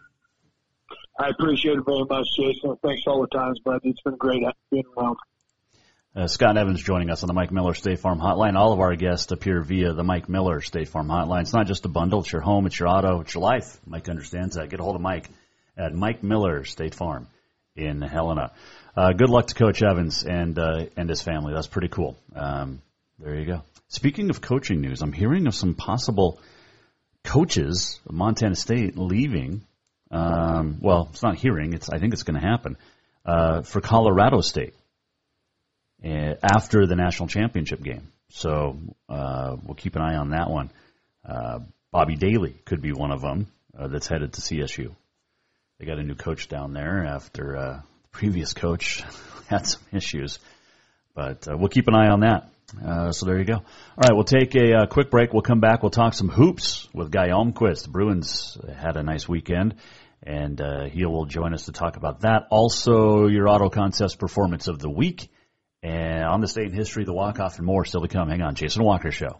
I 1.19 1.29
appreciate 1.29 1.77
it 1.77 1.85
very 1.85 2.05
much, 2.09 2.25
Jason. 2.35 2.75
Thanks 2.81 3.03
all 3.05 3.21
the 3.21 3.27
times, 3.27 3.59
bud. 3.63 3.81
It's 3.83 4.01
been 4.01 4.15
great 4.15 4.41
being 4.71 4.83
around. 4.97 5.17
Uh, 6.15 6.25
Scott 6.25 6.57
Evans 6.57 6.81
joining 6.81 7.11
us 7.11 7.21
on 7.21 7.27
the 7.27 7.33
Mike 7.33 7.51
Miller 7.51 7.75
State 7.75 7.99
Farm 7.99 8.19
Hotline. 8.19 8.55
All 8.55 8.73
of 8.73 8.79
our 8.79 8.95
guests 8.95 9.31
appear 9.31 9.61
via 9.61 9.93
the 9.93 10.03
Mike 10.03 10.27
Miller 10.27 10.59
State 10.59 10.89
Farm 10.89 11.07
Hotline. 11.07 11.41
It's 11.41 11.53
not 11.53 11.67
just 11.67 11.85
a 11.85 11.87
bundle; 11.87 12.21
it's 12.21 12.31
your 12.31 12.41
home, 12.41 12.65
it's 12.65 12.79
your 12.79 12.89
auto, 12.89 13.21
it's 13.21 13.35
your 13.35 13.43
life. 13.43 13.79
Mike 13.85 14.09
understands 14.09 14.55
that. 14.55 14.69
Get 14.69 14.79
a 14.79 14.83
hold 14.83 14.95
of 14.95 15.03
Mike 15.03 15.29
at 15.77 15.93
Mike 15.93 16.23
Miller 16.23 16.63
State 16.63 16.95
Farm 16.95 17.27
in 17.75 18.01
Helena. 18.01 18.53
Uh, 18.97 19.11
good 19.13 19.29
luck 19.29 19.47
to 19.47 19.53
Coach 19.53 19.83
Evans 19.83 20.23
and 20.23 20.57
uh, 20.57 20.85
and 20.97 21.07
his 21.07 21.21
family. 21.21 21.53
That's 21.53 21.67
pretty 21.67 21.89
cool. 21.89 22.17
Um, 22.35 22.81
there 23.19 23.35
you 23.35 23.45
go. 23.45 23.61
Speaking 23.89 24.31
of 24.31 24.41
coaching 24.41 24.81
news, 24.81 25.03
I'm 25.03 25.13
hearing 25.13 25.45
of 25.45 25.53
some 25.53 25.75
possible 25.75 26.39
coaches 27.23 27.99
of 28.07 28.15
Montana 28.15 28.55
State 28.55 28.97
leaving. 28.97 29.61
Um, 30.09 30.79
well, 30.81 31.09
it's 31.11 31.21
not 31.21 31.35
hearing; 31.35 31.73
it's 31.73 31.87
I 31.87 31.99
think 31.99 32.13
it's 32.13 32.23
going 32.23 32.41
to 32.41 32.47
happen 32.47 32.77
uh, 33.27 33.61
for 33.61 33.79
Colorado 33.79 34.41
State 34.41 34.73
after 36.03 36.85
the 36.85 36.95
national 36.95 37.27
championship 37.27 37.81
game. 37.81 38.07
So 38.29 38.77
uh, 39.07 39.57
we'll 39.63 39.75
keep 39.75 39.95
an 39.95 40.01
eye 40.01 40.15
on 40.15 40.29
that 40.31 40.49
one. 40.49 40.71
Uh, 41.27 41.59
Bobby 41.91 42.15
Daly 42.15 42.55
could 42.65 42.81
be 42.81 42.91
one 42.91 43.11
of 43.11 43.21
them 43.21 43.47
uh, 43.77 43.87
that's 43.87 44.07
headed 44.07 44.33
to 44.33 44.41
CSU. 44.41 44.95
They 45.79 45.85
got 45.85 45.97
a 45.97 46.03
new 46.03 46.15
coach 46.15 46.47
down 46.47 46.73
there 46.73 47.05
after 47.05 47.57
uh, 47.57 47.81
the 48.01 48.07
previous 48.11 48.53
coach 48.53 49.03
had 49.47 49.65
some 49.65 49.81
issues, 49.91 50.39
but 51.15 51.47
uh, 51.47 51.57
we'll 51.57 51.69
keep 51.69 51.87
an 51.87 51.95
eye 51.95 52.09
on 52.09 52.19
that. 52.19 52.49
Uh, 52.85 53.11
so 53.11 53.25
there 53.25 53.39
you 53.39 53.45
go. 53.45 53.55
All 53.55 53.63
right, 53.97 54.13
we'll 54.13 54.25
take 54.25 54.55
a 54.55 54.81
uh, 54.81 54.85
quick 54.85 55.09
break. 55.09 55.33
We'll 55.33 55.41
come 55.41 55.59
back. 55.59 55.81
We'll 55.81 55.89
talk 55.89 56.13
some 56.13 56.29
hoops 56.29 56.87
with 56.93 57.09
Guy 57.09 57.29
Almquist. 57.29 57.83
The 57.83 57.89
Bruins 57.89 58.57
had 58.77 58.95
a 58.95 59.01
nice 59.01 59.27
weekend, 59.27 59.75
and 60.21 60.61
uh, 60.61 60.85
he 60.85 61.03
will 61.05 61.25
join 61.25 61.55
us 61.55 61.65
to 61.65 61.71
talk 61.71 61.97
about 61.97 62.21
that. 62.21 62.47
Also, 62.51 63.25
your 63.25 63.49
Auto 63.49 63.69
Concepts 63.69 64.15
Performance 64.15 64.67
of 64.67 64.77
the 64.77 64.89
Week. 64.89 65.29
And 65.81 66.23
on 66.25 66.41
the 66.41 66.47
state 66.47 66.65
and 66.65 66.75
history, 66.75 67.05
the 67.05 67.13
walk-off, 67.13 67.57
and 67.57 67.65
more 67.65 67.85
still 67.85 68.01
to 68.01 68.07
come. 68.07 68.29
Hang 68.29 68.41
on, 68.41 68.55
Jason 68.55 68.83
Walker 68.83 69.11
Show. 69.11 69.39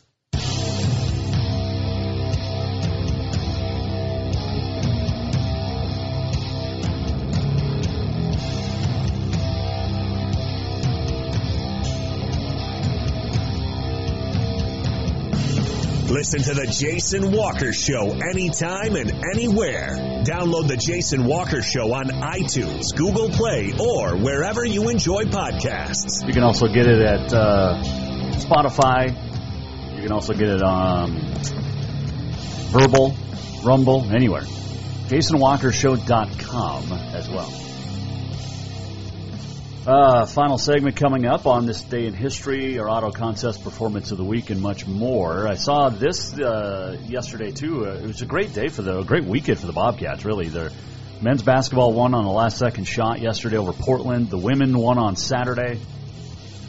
Listen 16.11 16.41
to 16.41 16.53
the 16.53 16.67
Jason 16.67 17.31
Walker 17.31 17.71
Show 17.71 18.11
anytime 18.11 18.97
and 18.97 19.23
anywhere. 19.33 19.95
Download 20.27 20.67
the 20.67 20.75
Jason 20.75 21.23
Walker 21.23 21.61
Show 21.61 21.93
on 21.93 22.07
iTunes, 22.07 22.93
Google 22.93 23.29
Play, 23.29 23.71
or 23.79 24.17
wherever 24.17 24.65
you 24.65 24.89
enjoy 24.89 25.23
podcasts. 25.23 26.27
You 26.27 26.33
can 26.33 26.43
also 26.43 26.67
get 26.67 26.85
it 26.85 26.99
at 27.01 27.33
uh, 27.33 27.81
Spotify. 28.33 29.15
You 29.95 30.01
can 30.01 30.11
also 30.11 30.33
get 30.33 30.49
it 30.49 30.61
on 30.61 31.15
Verbal, 32.73 33.15
Rumble, 33.63 34.03
anywhere. 34.11 34.43
JasonWalkerShow.com 35.07 36.91
as 36.91 37.29
well. 37.29 37.70
Uh, 39.85 40.27
final 40.27 40.59
segment 40.59 40.95
coming 40.95 41.25
up 41.25 41.47
on 41.47 41.65
this 41.65 41.81
day 41.81 42.05
in 42.05 42.13
history, 42.13 42.77
our 42.77 42.87
Auto 42.87 43.09
Concepts 43.09 43.57
performance 43.57 44.11
of 44.11 44.19
the 44.19 44.23
week, 44.23 44.51
and 44.51 44.61
much 44.61 44.85
more. 44.85 45.47
I 45.47 45.55
saw 45.55 45.89
this 45.89 46.37
uh, 46.37 46.99
yesterday 47.07 47.49
too. 47.49 47.87
Uh, 47.87 47.93
it 47.93 48.05
was 48.05 48.21
a 48.21 48.27
great 48.27 48.53
day 48.53 48.67
for 48.67 48.83
the 48.83 48.99
a 48.99 49.03
great 49.03 49.25
weekend 49.25 49.59
for 49.59 49.65
the 49.65 49.73
Bobcats. 49.73 50.23
Really, 50.23 50.49
their 50.49 50.69
men's 51.19 51.41
basketball 51.41 51.93
won 51.93 52.13
on 52.13 52.25
the 52.25 52.31
last 52.31 52.59
second 52.59 52.85
shot 52.85 53.21
yesterday 53.21 53.57
over 53.57 53.73
Portland. 53.73 54.29
The 54.29 54.37
women 54.37 54.77
won 54.77 54.99
on 54.99 55.15
Saturday, 55.15 55.79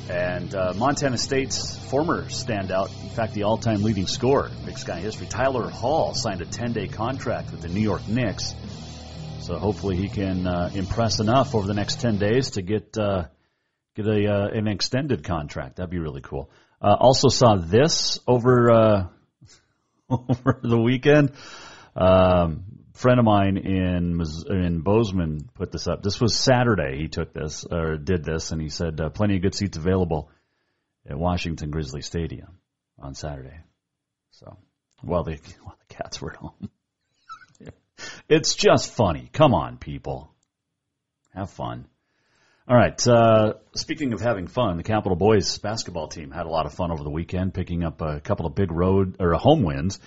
and 0.08 0.54
uh, 0.54 0.72
Montana 0.74 1.18
State's 1.18 1.76
former 1.76 2.24
standout, 2.24 2.88
in 3.02 3.10
fact, 3.10 3.34
the 3.34 3.42
all-time 3.42 3.82
leading 3.82 4.06
scorer, 4.06 4.50
Big 4.64 4.78
Sky 4.78 5.00
history, 5.00 5.26
Tyler 5.26 5.68
Hall 5.68 6.14
signed 6.14 6.40
a 6.40 6.46
10-day 6.46 6.88
contract 6.88 7.50
with 7.50 7.60
the 7.60 7.68
New 7.68 7.82
York 7.82 8.08
Knicks. 8.08 8.54
So 9.42 9.58
hopefully 9.58 9.96
he 9.96 10.08
can 10.08 10.46
uh, 10.46 10.70
impress 10.72 11.18
enough 11.18 11.56
over 11.56 11.66
the 11.66 11.74
next 11.74 12.00
ten 12.00 12.16
days 12.16 12.52
to 12.52 12.62
get 12.62 12.96
uh, 12.96 13.24
get 13.96 14.06
a 14.06 14.32
uh, 14.32 14.48
an 14.48 14.68
extended 14.68 15.24
contract. 15.24 15.76
That'd 15.76 15.90
be 15.90 15.98
really 15.98 16.20
cool. 16.20 16.48
Uh, 16.80 16.96
also 16.98 17.28
saw 17.28 17.56
this 17.56 18.20
over 18.28 18.70
uh, 18.70 19.06
over 20.10 20.60
the 20.62 20.80
weekend. 20.80 21.32
Um, 21.96 22.64
friend 22.94 23.18
of 23.18 23.24
mine 23.24 23.56
in 23.56 24.22
in 24.48 24.80
Bozeman 24.82 25.48
put 25.54 25.72
this 25.72 25.88
up. 25.88 26.04
This 26.04 26.20
was 26.20 26.36
Saturday. 26.36 26.98
He 26.98 27.08
took 27.08 27.32
this 27.32 27.64
or 27.64 27.96
did 27.96 28.24
this, 28.24 28.52
and 28.52 28.62
he 28.62 28.68
said 28.68 29.00
uh, 29.00 29.10
plenty 29.10 29.36
of 29.36 29.42
good 29.42 29.56
seats 29.56 29.76
available 29.76 30.30
at 31.04 31.18
Washington 31.18 31.72
Grizzly 31.72 32.02
Stadium 32.02 32.58
on 32.96 33.14
Saturday. 33.14 33.58
So 34.30 34.56
while 35.00 35.24
the 35.24 35.32
while 35.64 35.76
the 35.88 35.94
cats 35.94 36.22
were 36.22 36.30
at 36.30 36.36
home. 36.36 36.70
It's 38.28 38.54
just 38.54 38.94
funny. 38.94 39.28
Come 39.32 39.54
on, 39.54 39.78
people. 39.78 40.30
Have 41.34 41.50
fun. 41.50 41.86
All 42.68 42.76
right. 42.76 43.06
Uh, 43.06 43.54
speaking 43.74 44.12
of 44.12 44.20
having 44.20 44.46
fun, 44.46 44.76
the 44.76 44.82
Capital 44.82 45.16
Boys 45.16 45.58
basketball 45.58 46.08
team 46.08 46.30
had 46.30 46.46
a 46.46 46.50
lot 46.50 46.66
of 46.66 46.74
fun 46.74 46.90
over 46.92 47.02
the 47.02 47.10
weekend, 47.10 47.54
picking 47.54 47.84
up 47.84 48.00
a 48.00 48.20
couple 48.20 48.46
of 48.46 48.54
big 48.54 48.70
road 48.70 49.16
or 49.18 49.34
home 49.34 49.62
wins 49.62 49.98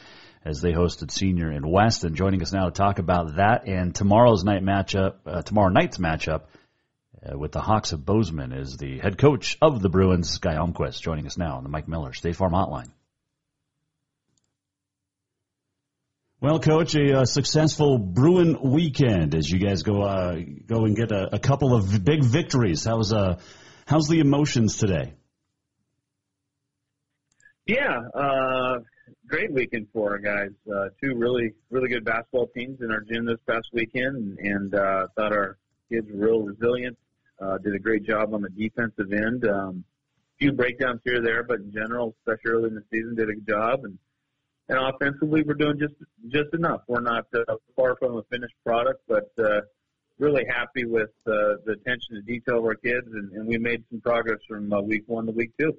as 0.46 0.62
they 0.62 0.72
hosted 0.72 1.12
Senior 1.12 1.52
in 1.52 1.64
And 1.66 2.16
Joining 2.16 2.42
us 2.42 2.54
now 2.54 2.66
to 2.66 2.72
talk 2.72 3.00
about 3.00 3.38
that 3.38 3.68
and 3.68 3.94
tomorrow's 3.94 4.44
night 4.44 4.64
matchup, 4.64 5.16
uh, 5.26 5.42
tomorrow 5.42 5.70
night's 5.70 5.98
matchup 5.98 6.44
uh, 7.26 7.38
with 7.38 7.52
the 7.52 7.62
Hawks 7.62 7.92
of 7.92 8.06
Bozeman 8.06 8.54
is 8.54 8.78
the 8.78 9.00
head 9.00 9.18
coach 9.18 9.58
of 9.62 9.82
the 9.82 9.90
Bruins, 9.90 10.38
Guy 10.38 10.56
Almquist, 10.56 11.02
joining 11.02 11.26
us 11.26 11.38
now 11.38 11.58
on 11.58 11.64
the 11.64 11.70
Mike 11.70 11.88
Miller 11.88 12.14
State 12.14 12.36
Farm 12.36 12.54
Hotline. 12.54 12.92
Well, 16.42 16.60
Coach, 16.60 16.96
a, 16.96 17.22
uh, 17.22 17.26
successful 17.26 17.98
Bruin 17.98 18.60
weekend 18.62 19.34
as 19.36 19.50
you 19.50 19.58
guys 19.58 19.84
go 19.84 20.02
uh, 20.02 20.36
go 20.68 20.84
and 20.84 20.94
get 20.94 21.12
a, 21.12 21.36
a, 21.36 21.40
couple 21.40 21.74
of 21.74 22.04
big 22.04 22.26
victories. 22.26 22.84
How's 22.84 23.14
uh, 23.14 23.40
how's 23.86 24.10
the 24.10 24.20
emotions 24.20 24.76
today? 24.76 25.14
Yeah, 27.66 28.02
uh, 28.14 28.80
great 29.26 29.54
weekend 29.54 29.88
for 29.94 30.12
our 30.12 30.20
guys. 30.20 30.52
Uh, 30.70 30.90
two 31.02 31.16
really 31.16 31.54
really 31.70 31.88
good 31.88 32.04
basketball 32.04 32.48
teams 32.48 32.82
in 32.82 32.92
our 32.92 33.00
gym 33.00 33.26
this 33.26 33.40
past 33.48 33.70
weekend, 33.72 34.38
and 34.38 34.76
uh, 34.76 35.08
thought 35.16 35.32
our 35.32 35.58
kids 35.90 36.08
were 36.12 36.26
real 36.26 36.42
resilient. 36.42 36.98
Did 37.64 37.76
a 37.76 37.80
great 37.80 38.06
job 38.06 38.34
on 38.34 38.42
the 38.42 38.50
defensive 38.50 39.14
end. 39.14 39.48
Um, 39.48 39.86
few 40.38 40.52
breakdowns 40.52 41.00
here 41.06 41.20
or 41.20 41.22
there, 41.22 41.44
but 41.44 41.60
in 41.62 41.72
general, 41.72 42.14
especially 42.20 42.52
early 42.52 42.68
in 42.68 42.76
the 42.76 42.84
season, 42.92 43.16
did 43.16 43.30
a 43.30 43.34
good 43.36 43.48
job 43.48 43.86
and 43.86 43.98
and 44.70 44.80
offensively, 44.80 45.44
we're 45.44 45.54
doing 45.54 45.78
just 45.80 45.96
just 46.28 46.54
enough. 46.54 46.82
We're 46.88 47.02
not 47.02 47.26
uh, 47.34 47.56
far 47.76 47.96
from 47.98 48.18
a 48.18 48.24
finished 48.32 48.56
product, 48.66 49.02
but 49.08 49.30
uh, 49.38 49.62
really 50.18 50.44
happy 50.50 50.86
with 50.86 51.10
uh, 51.28 51.62
the 51.66 51.74
attention 51.74 52.16
to 52.16 52.22
detail 52.22 52.60
of 52.60 52.66
our 52.66 52.76
kids, 52.76 53.08
and, 53.12 53.32
and 53.34 53.48
we 53.48 53.58
made 53.58 53.84
some 53.90 54.02
progress 54.02 54.40
from 54.48 54.72
uh, 54.72 54.82
week 54.82 55.04
one 55.08 55.26
to 55.28 55.32
week 55.32 55.52
two. 55.60 55.74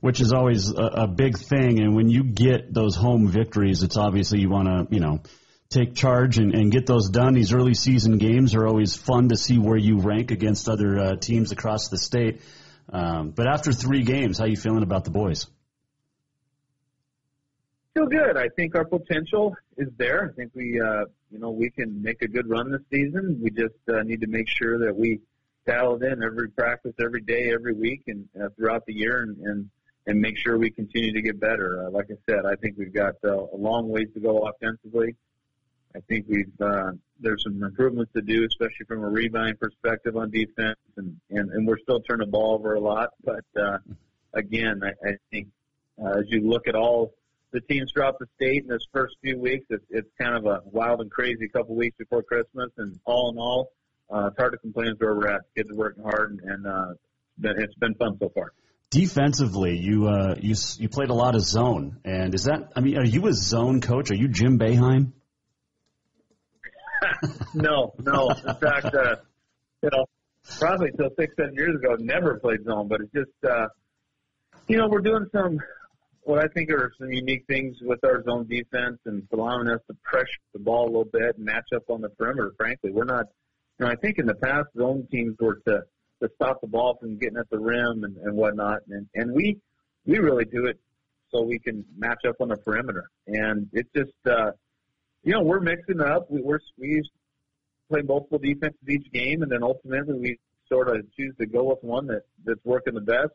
Which 0.00 0.20
is 0.20 0.32
always 0.32 0.70
a, 0.70 0.82
a 0.82 1.06
big 1.06 1.38
thing, 1.38 1.80
and 1.80 1.94
when 1.94 2.08
you 2.08 2.24
get 2.24 2.72
those 2.72 2.96
home 2.96 3.28
victories, 3.28 3.82
it's 3.82 3.96
obviously 3.96 4.40
you 4.40 4.50
want 4.50 4.68
to, 4.68 4.94
you 4.94 5.00
know, 5.00 5.20
take 5.70 5.94
charge 5.94 6.38
and, 6.38 6.54
and 6.54 6.70
get 6.70 6.86
those 6.86 7.08
done. 7.08 7.34
These 7.34 7.52
early 7.52 7.74
season 7.74 8.18
games 8.18 8.54
are 8.54 8.66
always 8.66 8.94
fun 8.94 9.30
to 9.30 9.36
see 9.36 9.58
where 9.58 9.78
you 9.78 10.00
rank 10.00 10.30
against 10.30 10.68
other 10.68 10.98
uh, 10.98 11.16
teams 11.16 11.52
across 11.52 11.88
the 11.88 11.98
state. 11.98 12.42
Um, 12.92 13.30
but 13.30 13.46
after 13.46 13.72
three 13.72 14.02
games, 14.02 14.38
how 14.38 14.44
you 14.46 14.56
feeling 14.56 14.82
about 14.82 15.04
the 15.04 15.10
boys? 15.10 15.46
Feel 17.94 18.06
good. 18.06 18.36
I 18.36 18.48
think 18.48 18.74
our 18.74 18.84
potential 18.84 19.56
is 19.76 19.88
there. 19.96 20.30
I 20.30 20.36
think 20.36 20.52
we, 20.54 20.80
uh, 20.80 21.04
you 21.30 21.38
know, 21.38 21.50
we 21.50 21.70
can 21.70 22.02
make 22.02 22.22
a 22.22 22.28
good 22.28 22.48
run 22.48 22.70
this 22.70 22.80
season. 22.90 23.38
We 23.42 23.50
just 23.50 23.74
uh, 23.88 24.02
need 24.02 24.20
to 24.22 24.26
make 24.26 24.48
sure 24.48 24.78
that 24.78 24.96
we 24.96 25.20
dial 25.66 25.96
it 25.96 26.02
in 26.02 26.22
every 26.22 26.48
practice, 26.48 26.94
every 27.00 27.20
day, 27.20 27.52
every 27.52 27.74
week, 27.74 28.02
and 28.06 28.28
uh, 28.40 28.48
throughout 28.56 28.86
the 28.86 28.94
year, 28.94 29.22
and, 29.22 29.36
and 29.38 29.70
and 30.08 30.20
make 30.20 30.36
sure 30.36 30.58
we 30.58 30.68
continue 30.68 31.12
to 31.12 31.22
get 31.22 31.38
better. 31.38 31.86
Uh, 31.86 31.90
like 31.90 32.06
I 32.10 32.16
said, 32.28 32.44
I 32.44 32.56
think 32.56 32.76
we've 32.76 32.92
got 32.92 33.14
uh, 33.24 33.36
a 33.36 33.56
long 33.56 33.88
ways 33.88 34.08
to 34.14 34.20
go 34.20 34.48
offensively. 34.48 35.14
I 35.94 36.00
think 36.00 36.26
we've 36.28 36.60
uh, 36.60 36.92
there's 37.20 37.44
some 37.44 37.62
improvements 37.62 38.12
to 38.14 38.22
do, 38.22 38.44
especially 38.44 38.86
from 38.86 39.04
a 39.04 39.08
rebounding 39.08 39.56
perspective 39.56 40.16
on 40.16 40.30
defense, 40.30 40.78
and 40.96 41.20
and, 41.30 41.50
and 41.50 41.66
we're 41.66 41.78
still 41.78 42.00
turning 42.00 42.26
the 42.26 42.30
ball 42.32 42.54
over 42.54 42.74
a 42.74 42.80
lot. 42.80 43.10
But 43.22 43.44
uh, 43.56 43.78
again, 44.32 44.82
I, 44.82 45.08
I 45.08 45.16
think 45.30 45.48
uh, 46.02 46.18
as 46.18 46.24
you 46.28 46.40
look 46.40 46.66
at 46.66 46.74
all 46.74 47.12
the 47.52 47.60
teams 47.60 47.92
throughout 47.92 48.18
the 48.18 48.26
state 48.36 48.62
in 48.62 48.68
this 48.68 48.86
first 48.92 49.16
few 49.22 49.38
weeks. 49.38 49.66
It's, 49.70 49.84
it's 49.90 50.08
kind 50.20 50.34
of 50.34 50.46
a 50.46 50.60
wild 50.64 51.00
and 51.00 51.10
crazy 51.10 51.48
couple 51.48 51.74
weeks 51.76 51.96
before 51.98 52.22
Christmas, 52.22 52.70
and 52.78 52.98
all 53.04 53.30
in 53.32 53.38
all, 53.38 53.72
uh, 54.12 54.26
it's 54.26 54.36
hard 54.38 54.52
to 54.52 54.58
complain 54.58 54.94
where 54.98 55.14
we're 55.14 55.28
at. 55.28 55.42
Kids 55.56 55.70
are 55.70 55.74
working 55.74 56.02
hard, 56.02 56.32
and, 56.32 56.40
and 56.50 56.66
uh, 56.66 56.92
it's 56.92 57.00
been 57.38 57.54
it's 57.58 57.74
been 57.74 57.94
fun 57.94 58.18
so 58.18 58.30
far. 58.34 58.52
Defensively, 58.90 59.78
you 59.78 60.08
uh, 60.08 60.34
you 60.38 60.54
you 60.78 60.88
played 60.88 61.10
a 61.10 61.14
lot 61.14 61.34
of 61.34 61.42
zone, 61.42 61.98
and 62.04 62.34
is 62.34 62.44
that? 62.44 62.72
I 62.76 62.80
mean, 62.80 62.98
are 62.98 63.04
you 63.04 63.26
a 63.26 63.32
zone 63.32 63.80
coach? 63.80 64.10
Are 64.10 64.14
you 64.14 64.28
Jim 64.28 64.58
Boeheim? 64.58 65.12
no, 67.54 67.94
no. 67.98 68.30
In 68.30 68.54
fact, 68.56 68.94
uh, 68.94 69.16
you 69.82 69.90
know, 69.92 70.04
probably 70.58 70.88
until 70.88 71.08
six, 71.18 71.34
seven 71.36 71.54
years 71.54 71.76
ago, 71.76 71.96
never 71.98 72.38
played 72.38 72.64
zone. 72.64 72.88
But 72.88 73.00
it's 73.00 73.12
just, 73.12 73.50
uh, 73.50 73.68
you 74.68 74.76
know, 74.76 74.88
we're 74.88 75.00
doing 75.00 75.26
some 75.32 75.58
what 76.24 76.38
I 76.38 76.46
think 76.48 76.70
are 76.70 76.92
some 76.98 77.10
unique 77.10 77.44
things 77.48 77.76
with 77.82 78.04
our 78.04 78.22
zone 78.24 78.46
defense 78.48 78.98
and 79.06 79.26
allowing 79.32 79.68
us 79.68 79.80
to 79.88 79.96
pressure 80.02 80.26
the 80.52 80.60
ball 80.60 80.84
a 80.84 80.86
little 80.86 81.04
bit 81.04 81.36
and 81.36 81.44
match 81.44 81.66
up 81.74 81.82
on 81.88 82.00
the 82.00 82.08
perimeter. 82.10 82.52
Frankly, 82.56 82.90
we're 82.92 83.04
not. 83.04 83.26
You 83.78 83.86
know, 83.86 83.92
I 83.92 83.96
think 83.96 84.18
in 84.18 84.26
the 84.26 84.34
past 84.34 84.68
zone 84.76 85.08
teams 85.10 85.36
were 85.40 85.56
to 85.66 85.82
to 86.22 86.30
stop 86.36 86.60
the 86.60 86.68
ball 86.68 86.96
from 87.00 87.18
getting 87.18 87.38
at 87.38 87.50
the 87.50 87.58
rim 87.58 88.04
and, 88.04 88.16
and 88.18 88.36
whatnot, 88.36 88.80
and 88.88 89.08
and 89.14 89.32
we 89.32 89.58
we 90.06 90.18
really 90.18 90.44
do 90.44 90.66
it 90.66 90.78
so 91.32 91.42
we 91.42 91.58
can 91.58 91.84
match 91.96 92.24
up 92.28 92.36
on 92.40 92.48
the 92.48 92.56
perimeter. 92.56 93.10
And 93.26 93.68
it's 93.72 93.90
just 93.94 94.12
uh, 94.26 94.52
you 95.24 95.32
know 95.32 95.42
we're 95.42 95.60
mixing 95.60 96.00
up. 96.00 96.30
We 96.30 96.40
we're 96.40 96.60
we 96.78 97.02
play 97.90 98.02
multiple 98.02 98.38
defenses 98.38 98.78
each 98.88 99.10
game, 99.12 99.42
and 99.42 99.50
then 99.50 99.62
ultimately 99.62 100.14
we 100.14 100.38
sort 100.68 100.88
of 100.88 101.04
choose 101.16 101.34
to 101.38 101.46
go 101.46 101.64
with 101.64 101.82
one 101.82 102.06
that 102.06 102.22
that's 102.44 102.64
working 102.64 102.94
the 102.94 103.00
best, 103.00 103.32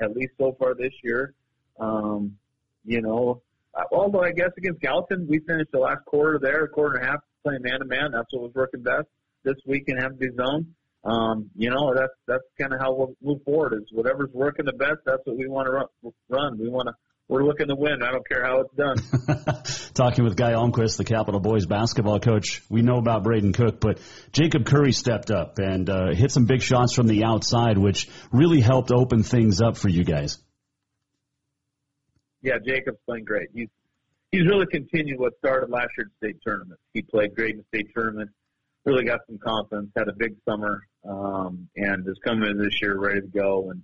at 0.00 0.14
least 0.14 0.32
so 0.38 0.54
far 0.58 0.74
this 0.74 0.92
year. 1.02 1.32
Um, 1.78 2.36
you 2.84 3.02
know, 3.02 3.42
uh, 3.74 3.82
although 3.92 4.22
I 4.22 4.32
guess 4.32 4.50
against 4.56 4.80
Gallatin, 4.80 5.26
we 5.28 5.40
finished 5.40 5.70
the 5.72 5.78
last 5.80 6.04
quarter 6.06 6.38
there, 6.40 6.64
a 6.64 6.68
quarter 6.68 6.96
and 6.96 7.04
a 7.04 7.06
half 7.10 7.20
playing 7.42 7.62
man 7.62 7.80
to 7.80 7.84
man. 7.86 8.10
That's 8.12 8.26
what 8.32 8.42
was 8.42 8.52
working 8.54 8.82
best 8.82 9.06
this 9.44 9.56
week 9.66 9.84
in 9.88 9.96
Hampton 9.98 10.36
zone. 10.36 10.74
um, 11.04 11.50
you 11.56 11.70
know, 11.70 11.94
that's 11.94 12.12
that's 12.26 12.44
kind 12.60 12.72
of 12.72 12.80
how 12.80 12.94
we'll 12.94 13.14
move 13.22 13.42
forward. 13.44 13.74
Is 13.74 13.88
whatever's 13.92 14.30
working 14.32 14.64
the 14.66 14.72
best, 14.72 14.98
that's 15.04 15.22
what 15.24 15.36
we 15.36 15.46
want 15.48 15.66
to 15.66 15.72
run. 15.72 15.86
run. 16.28 16.58
We 16.58 16.68
want 16.68 16.88
to. 16.88 16.94
We're 17.28 17.42
looking 17.42 17.66
to 17.66 17.74
win. 17.74 18.04
I 18.04 18.12
don't 18.12 18.26
care 18.28 18.44
how 18.44 18.60
it's 18.60 18.74
done. 18.76 19.64
Talking 19.94 20.22
with 20.22 20.36
Guy 20.36 20.52
Almquist, 20.52 20.96
the 20.96 21.02
Capital 21.02 21.40
Boys 21.40 21.66
basketball 21.66 22.20
coach. 22.20 22.62
We 22.70 22.82
know 22.82 22.98
about 22.98 23.24
Braden 23.24 23.52
Cook, 23.52 23.80
but 23.80 23.98
Jacob 24.30 24.64
Curry 24.64 24.92
stepped 24.92 25.32
up 25.32 25.58
and 25.58 25.90
uh, 25.90 26.14
hit 26.14 26.30
some 26.30 26.44
big 26.44 26.62
shots 26.62 26.94
from 26.94 27.08
the 27.08 27.24
outside, 27.24 27.78
which 27.78 28.08
really 28.30 28.60
helped 28.60 28.92
open 28.92 29.24
things 29.24 29.60
up 29.60 29.76
for 29.76 29.88
you 29.88 30.04
guys. 30.04 30.38
Yeah, 32.46 32.58
Jacob's 32.64 32.98
playing 33.06 33.24
great. 33.24 33.48
He's 33.52 33.68
he's 34.30 34.46
really 34.46 34.66
continued 34.66 35.18
what 35.18 35.36
started 35.38 35.68
last 35.68 35.90
year's 35.98 36.10
state 36.16 36.36
tournament. 36.42 36.80
He 36.94 37.02
played 37.02 37.34
great 37.34 37.56
in 37.56 37.58
the 37.58 37.64
state 37.78 37.88
tournament 37.94 38.30
really 38.86 39.04
got 39.04 39.20
some 39.26 39.38
confidence, 39.38 39.90
had 39.96 40.08
a 40.08 40.12
big 40.12 40.36
summer, 40.48 40.86
um, 41.06 41.68
and 41.76 42.08
is 42.08 42.18
coming 42.24 42.48
in 42.48 42.56
this 42.56 42.80
year 42.80 42.98
ready 42.98 43.20
to 43.20 43.26
go. 43.26 43.70
And, 43.70 43.82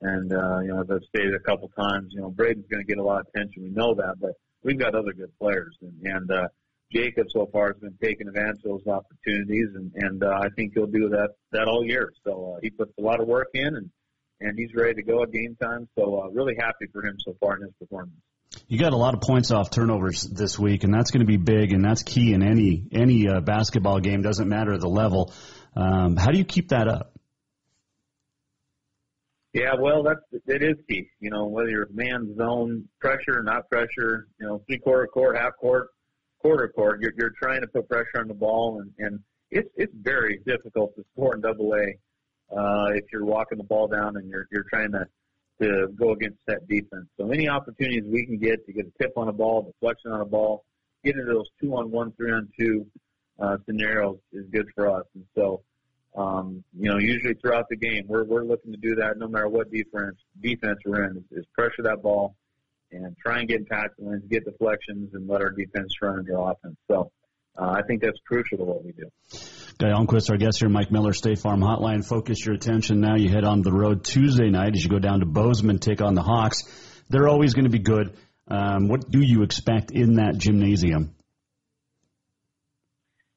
and, 0.00 0.32
uh, 0.32 0.60
you 0.60 0.68
know, 0.68 0.80
as 0.80 0.90
I've 0.90 1.02
stated 1.08 1.34
a 1.34 1.40
couple 1.40 1.68
times, 1.76 2.12
you 2.12 2.20
know, 2.20 2.30
Braden's 2.30 2.66
going 2.70 2.84
to 2.84 2.86
get 2.86 2.98
a 2.98 3.02
lot 3.02 3.20
of 3.20 3.26
attention. 3.34 3.64
We 3.64 3.70
know 3.70 3.94
that, 3.94 4.14
but 4.20 4.32
we've 4.62 4.78
got 4.78 4.94
other 4.94 5.12
good 5.12 5.36
players. 5.38 5.76
And, 5.82 6.00
and, 6.06 6.30
uh, 6.30 6.48
Jacob 6.92 7.26
so 7.30 7.48
far 7.52 7.68
has 7.68 7.76
been 7.78 7.98
taking 8.00 8.28
advantage 8.28 8.58
of 8.58 8.84
those 8.84 8.86
opportunities, 8.86 9.68
and, 9.74 9.90
and 9.96 10.22
uh, 10.22 10.38
I 10.40 10.48
think 10.50 10.74
he'll 10.74 10.86
do 10.86 11.08
that 11.08 11.30
that 11.50 11.66
all 11.66 11.84
year. 11.84 12.12
So 12.24 12.54
uh, 12.54 12.60
he 12.62 12.70
puts 12.70 12.92
a 12.96 13.02
lot 13.02 13.20
of 13.20 13.26
work 13.26 13.48
in, 13.54 13.74
and 13.74 13.90
and 14.40 14.58
he's 14.58 14.74
ready 14.74 14.94
to 14.94 15.02
go 15.02 15.22
at 15.22 15.32
game 15.32 15.56
time. 15.60 15.88
So 15.96 16.20
uh, 16.20 16.28
really 16.28 16.54
happy 16.58 16.86
for 16.92 17.04
him 17.04 17.16
so 17.18 17.34
far 17.40 17.56
in 17.56 17.62
his 17.62 17.72
performance. 17.78 18.20
You 18.68 18.78
got 18.78 18.92
a 18.92 18.96
lot 18.96 19.14
of 19.14 19.20
points 19.20 19.50
off 19.50 19.70
turnovers 19.70 20.22
this 20.22 20.58
week, 20.58 20.84
and 20.84 20.94
that's 20.94 21.10
going 21.10 21.20
to 21.20 21.26
be 21.26 21.36
big, 21.36 21.72
and 21.72 21.84
that's 21.84 22.02
key 22.02 22.32
in 22.32 22.42
any 22.42 22.84
any 22.92 23.28
uh, 23.28 23.40
basketball 23.40 24.00
game. 24.00 24.22
Doesn't 24.22 24.48
matter 24.48 24.78
the 24.78 24.88
level. 24.88 25.32
Um, 25.76 26.16
how 26.16 26.30
do 26.30 26.38
you 26.38 26.44
keep 26.44 26.68
that 26.68 26.88
up? 26.88 27.12
Yeah, 29.52 29.74
well, 29.78 30.02
that's 30.02 30.20
it 30.46 30.62
is 30.62 30.76
key. 30.88 31.08
You 31.20 31.30
know, 31.30 31.46
whether 31.46 31.68
you're 31.68 31.88
man 31.92 32.34
zone 32.36 32.88
pressure, 33.00 33.42
not 33.42 33.68
pressure, 33.70 34.26
you 34.40 34.46
know, 34.46 34.62
three 34.66 34.78
quarter 34.78 35.06
court, 35.06 35.36
half 35.36 35.56
court, 35.60 35.88
quarter 36.40 36.68
court, 36.68 37.00
you're, 37.00 37.12
you're 37.16 37.32
trying 37.40 37.60
to 37.60 37.66
put 37.66 37.88
pressure 37.88 38.18
on 38.18 38.28
the 38.28 38.34
ball, 38.34 38.80
and 38.80 38.92
and 38.98 39.20
it's 39.50 39.70
it's 39.76 39.94
very 39.94 40.40
difficult 40.46 40.94
to 40.96 41.04
score 41.12 41.34
in 41.34 41.40
double 41.40 41.74
A 41.74 41.94
uh, 42.50 42.86
if 42.94 43.04
you're 43.12 43.24
walking 43.24 43.58
the 43.58 43.64
ball 43.64 43.88
down 43.88 44.16
and 44.16 44.28
you're 44.28 44.46
you're 44.50 44.64
trying 44.64 44.92
to 44.92 45.06
to 45.62 45.88
go 45.96 46.12
against 46.12 46.38
that 46.46 46.66
defense. 46.68 47.06
So 47.18 47.30
any 47.30 47.48
opportunities 47.48 48.02
we 48.06 48.26
can 48.26 48.38
get 48.38 48.66
to 48.66 48.72
get 48.72 48.86
a 48.86 49.02
tip 49.02 49.12
on 49.16 49.28
a 49.28 49.32
ball, 49.32 49.62
deflection 49.62 50.10
on 50.10 50.20
a 50.20 50.24
ball, 50.24 50.64
get 51.04 51.14
into 51.16 51.32
those 51.32 51.46
two 51.60 51.76
on 51.76 51.90
one, 51.90 52.12
three 52.12 52.32
on 52.32 52.48
two 52.58 52.86
uh, 53.38 53.56
scenarios 53.66 54.18
is 54.32 54.46
good 54.50 54.66
for 54.74 54.90
us. 54.90 55.04
And 55.14 55.24
so, 55.36 55.62
um, 56.16 56.64
you 56.76 56.90
know, 56.90 56.98
usually 56.98 57.34
throughout 57.34 57.68
the 57.68 57.76
game, 57.76 58.04
we're 58.06 58.24
we're 58.24 58.44
looking 58.44 58.72
to 58.72 58.78
do 58.78 58.96
that 58.96 59.18
no 59.18 59.28
matter 59.28 59.48
what 59.48 59.70
defense 59.70 60.16
defense 60.40 60.78
we're 60.84 61.04
in. 61.04 61.24
Is, 61.30 61.44
pressure 61.54 61.82
that 61.82 62.02
ball 62.02 62.34
and 62.92 63.16
try 63.18 63.40
and 63.40 63.48
get 63.48 63.68
the 63.68 63.88
lanes, 63.98 64.22
get 64.30 64.44
deflections, 64.44 65.14
and 65.14 65.28
let 65.28 65.40
our 65.40 65.50
defense 65.50 65.92
run 66.00 66.20
into 66.20 66.38
offense. 66.38 66.76
So, 66.88 67.10
uh, 67.56 67.74
I 67.76 67.82
think 67.86 68.02
that's 68.02 68.18
crucial 68.26 68.58
to 68.58 68.64
what 68.64 68.84
we 68.84 68.92
do. 68.92 69.10
Guy 69.78 69.88
Almquist, 69.88 70.30
our 70.30 70.36
guest 70.36 70.60
here, 70.60 70.68
Mike 70.68 70.90
Miller, 70.90 71.12
State 71.12 71.38
Farm 71.38 71.60
Hotline. 71.60 72.04
Focus 72.04 72.44
your 72.44 72.54
attention 72.54 73.00
now. 73.00 73.16
You 73.16 73.28
head 73.28 73.44
on 73.44 73.62
the 73.62 73.72
road 73.72 74.04
Tuesday 74.04 74.50
night 74.50 74.74
as 74.74 74.84
you 74.84 74.90
go 74.90 74.98
down 74.98 75.20
to 75.20 75.26
Bozeman, 75.26 75.78
take 75.78 76.00
on 76.00 76.14
the 76.14 76.22
Hawks. 76.22 76.62
They're 77.08 77.28
always 77.28 77.54
going 77.54 77.64
to 77.64 77.70
be 77.70 77.80
good. 77.80 78.16
Um, 78.48 78.88
what 78.88 79.10
do 79.10 79.20
you 79.20 79.42
expect 79.42 79.90
in 79.90 80.14
that 80.14 80.36
gymnasium? 80.36 81.14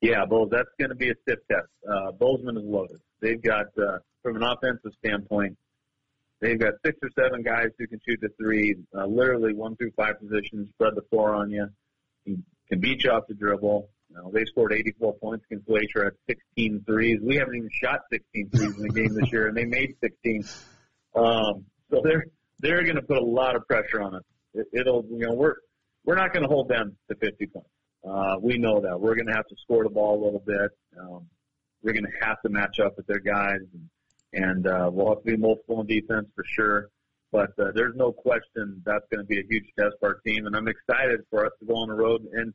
Yeah, 0.01 0.25
well, 0.29 0.47
that's 0.47 0.69
going 0.79 0.89
to 0.89 0.95
be 0.95 1.09
a 1.09 1.13
stiff 1.23 1.39
test. 1.49 1.67
Uh, 1.87 2.11
Bozeman 2.11 2.57
is 2.57 2.63
loaded. 2.65 2.99
They've 3.19 3.41
got, 3.41 3.67
uh, 3.77 3.99
from 4.21 4.35
an 4.35 4.43
offensive 4.43 4.91
standpoint, 5.03 5.57
they've 6.39 6.59
got 6.59 6.73
six 6.85 6.97
or 7.01 7.09
seven 7.17 7.41
guys 7.41 7.69
who 7.79 7.87
can 7.87 7.99
shoot 8.07 8.19
the 8.21 8.29
three, 8.39 8.75
uh, 8.95 9.05
literally 9.05 9.53
one 9.53 9.75
through 9.75 9.91
five 9.97 10.19
positions, 10.19 10.69
spread 10.73 10.93
the 10.95 11.01
floor 11.09 11.33
on 11.33 11.49
you, 11.49 11.67
can, 12.25 12.43
can 12.69 12.79
beat 12.79 13.03
you 13.03 13.11
off 13.11 13.23
the 13.27 13.33
dribble. 13.33 13.89
You 14.09 14.15
know, 14.15 14.31
they 14.33 14.45
scored 14.45 14.73
84 14.73 15.15
points 15.15 15.45
against 15.49 15.67
Glacier 15.67 16.05
at 16.05 16.13
16 16.27 16.83
threes. 16.85 17.19
We 17.21 17.35
haven't 17.35 17.55
even 17.55 17.69
shot 17.71 18.01
16 18.11 18.49
threes 18.49 18.75
in 18.75 18.81
the 18.81 18.89
game 18.89 19.13
this 19.13 19.31
year, 19.31 19.47
and 19.47 19.57
they 19.57 19.65
made 19.65 19.95
16. 20.01 20.45
Um, 21.15 21.65
so 21.89 22.01
they're 22.03 22.25
they're 22.59 22.83
going 22.83 22.95
to 22.95 23.01
put 23.01 23.17
a 23.17 23.25
lot 23.25 23.55
of 23.55 23.67
pressure 23.67 24.01
on 24.01 24.15
us. 24.15 24.23
It, 24.53 24.67
it'll, 24.73 25.05
you 25.09 25.27
know, 25.27 25.33
we're 25.33 25.55
we're 26.05 26.15
not 26.15 26.33
going 26.33 26.43
to 26.43 26.49
hold 26.49 26.69
them 26.69 26.95
to 27.09 27.15
50 27.15 27.47
points. 27.47 27.69
Uh, 28.07 28.37
we 28.41 28.57
know 28.57 28.79
that 28.81 28.99
we're 28.99 29.15
going 29.15 29.27
to 29.27 29.33
have 29.33 29.47
to 29.47 29.55
score 29.61 29.83
the 29.83 29.89
ball 29.89 30.21
a 30.21 30.23
little 30.23 30.43
bit. 30.45 30.71
Um, 30.99 31.27
we're 31.83 31.93
going 31.93 32.05
to 32.05 32.25
have 32.25 32.41
to 32.41 32.49
match 32.49 32.79
up 32.79 32.95
with 32.95 33.07
their 33.07 33.19
guys, 33.19 33.59
and, 33.73 34.45
and 34.45 34.67
uh, 34.67 34.89
we'll 34.91 35.09
have 35.09 35.23
to 35.23 35.31
be 35.31 35.37
multiple 35.37 35.81
in 35.81 35.87
defense 35.87 36.27
for 36.33 36.45
sure. 36.45 36.89
But 37.31 37.51
uh, 37.59 37.71
there's 37.75 37.95
no 37.95 38.13
question 38.13 38.81
that's 38.85 39.05
going 39.11 39.19
to 39.19 39.27
be 39.27 39.39
a 39.39 39.43
huge 39.49 39.65
test 39.77 39.95
for 39.99 40.09
our 40.09 40.19
team, 40.25 40.45
and 40.45 40.55
I'm 40.55 40.69
excited 40.69 41.21
for 41.29 41.45
us 41.45 41.51
to 41.59 41.65
go 41.65 41.75
on 41.75 41.89
the 41.89 41.95
road 41.95 42.25
and 42.31 42.53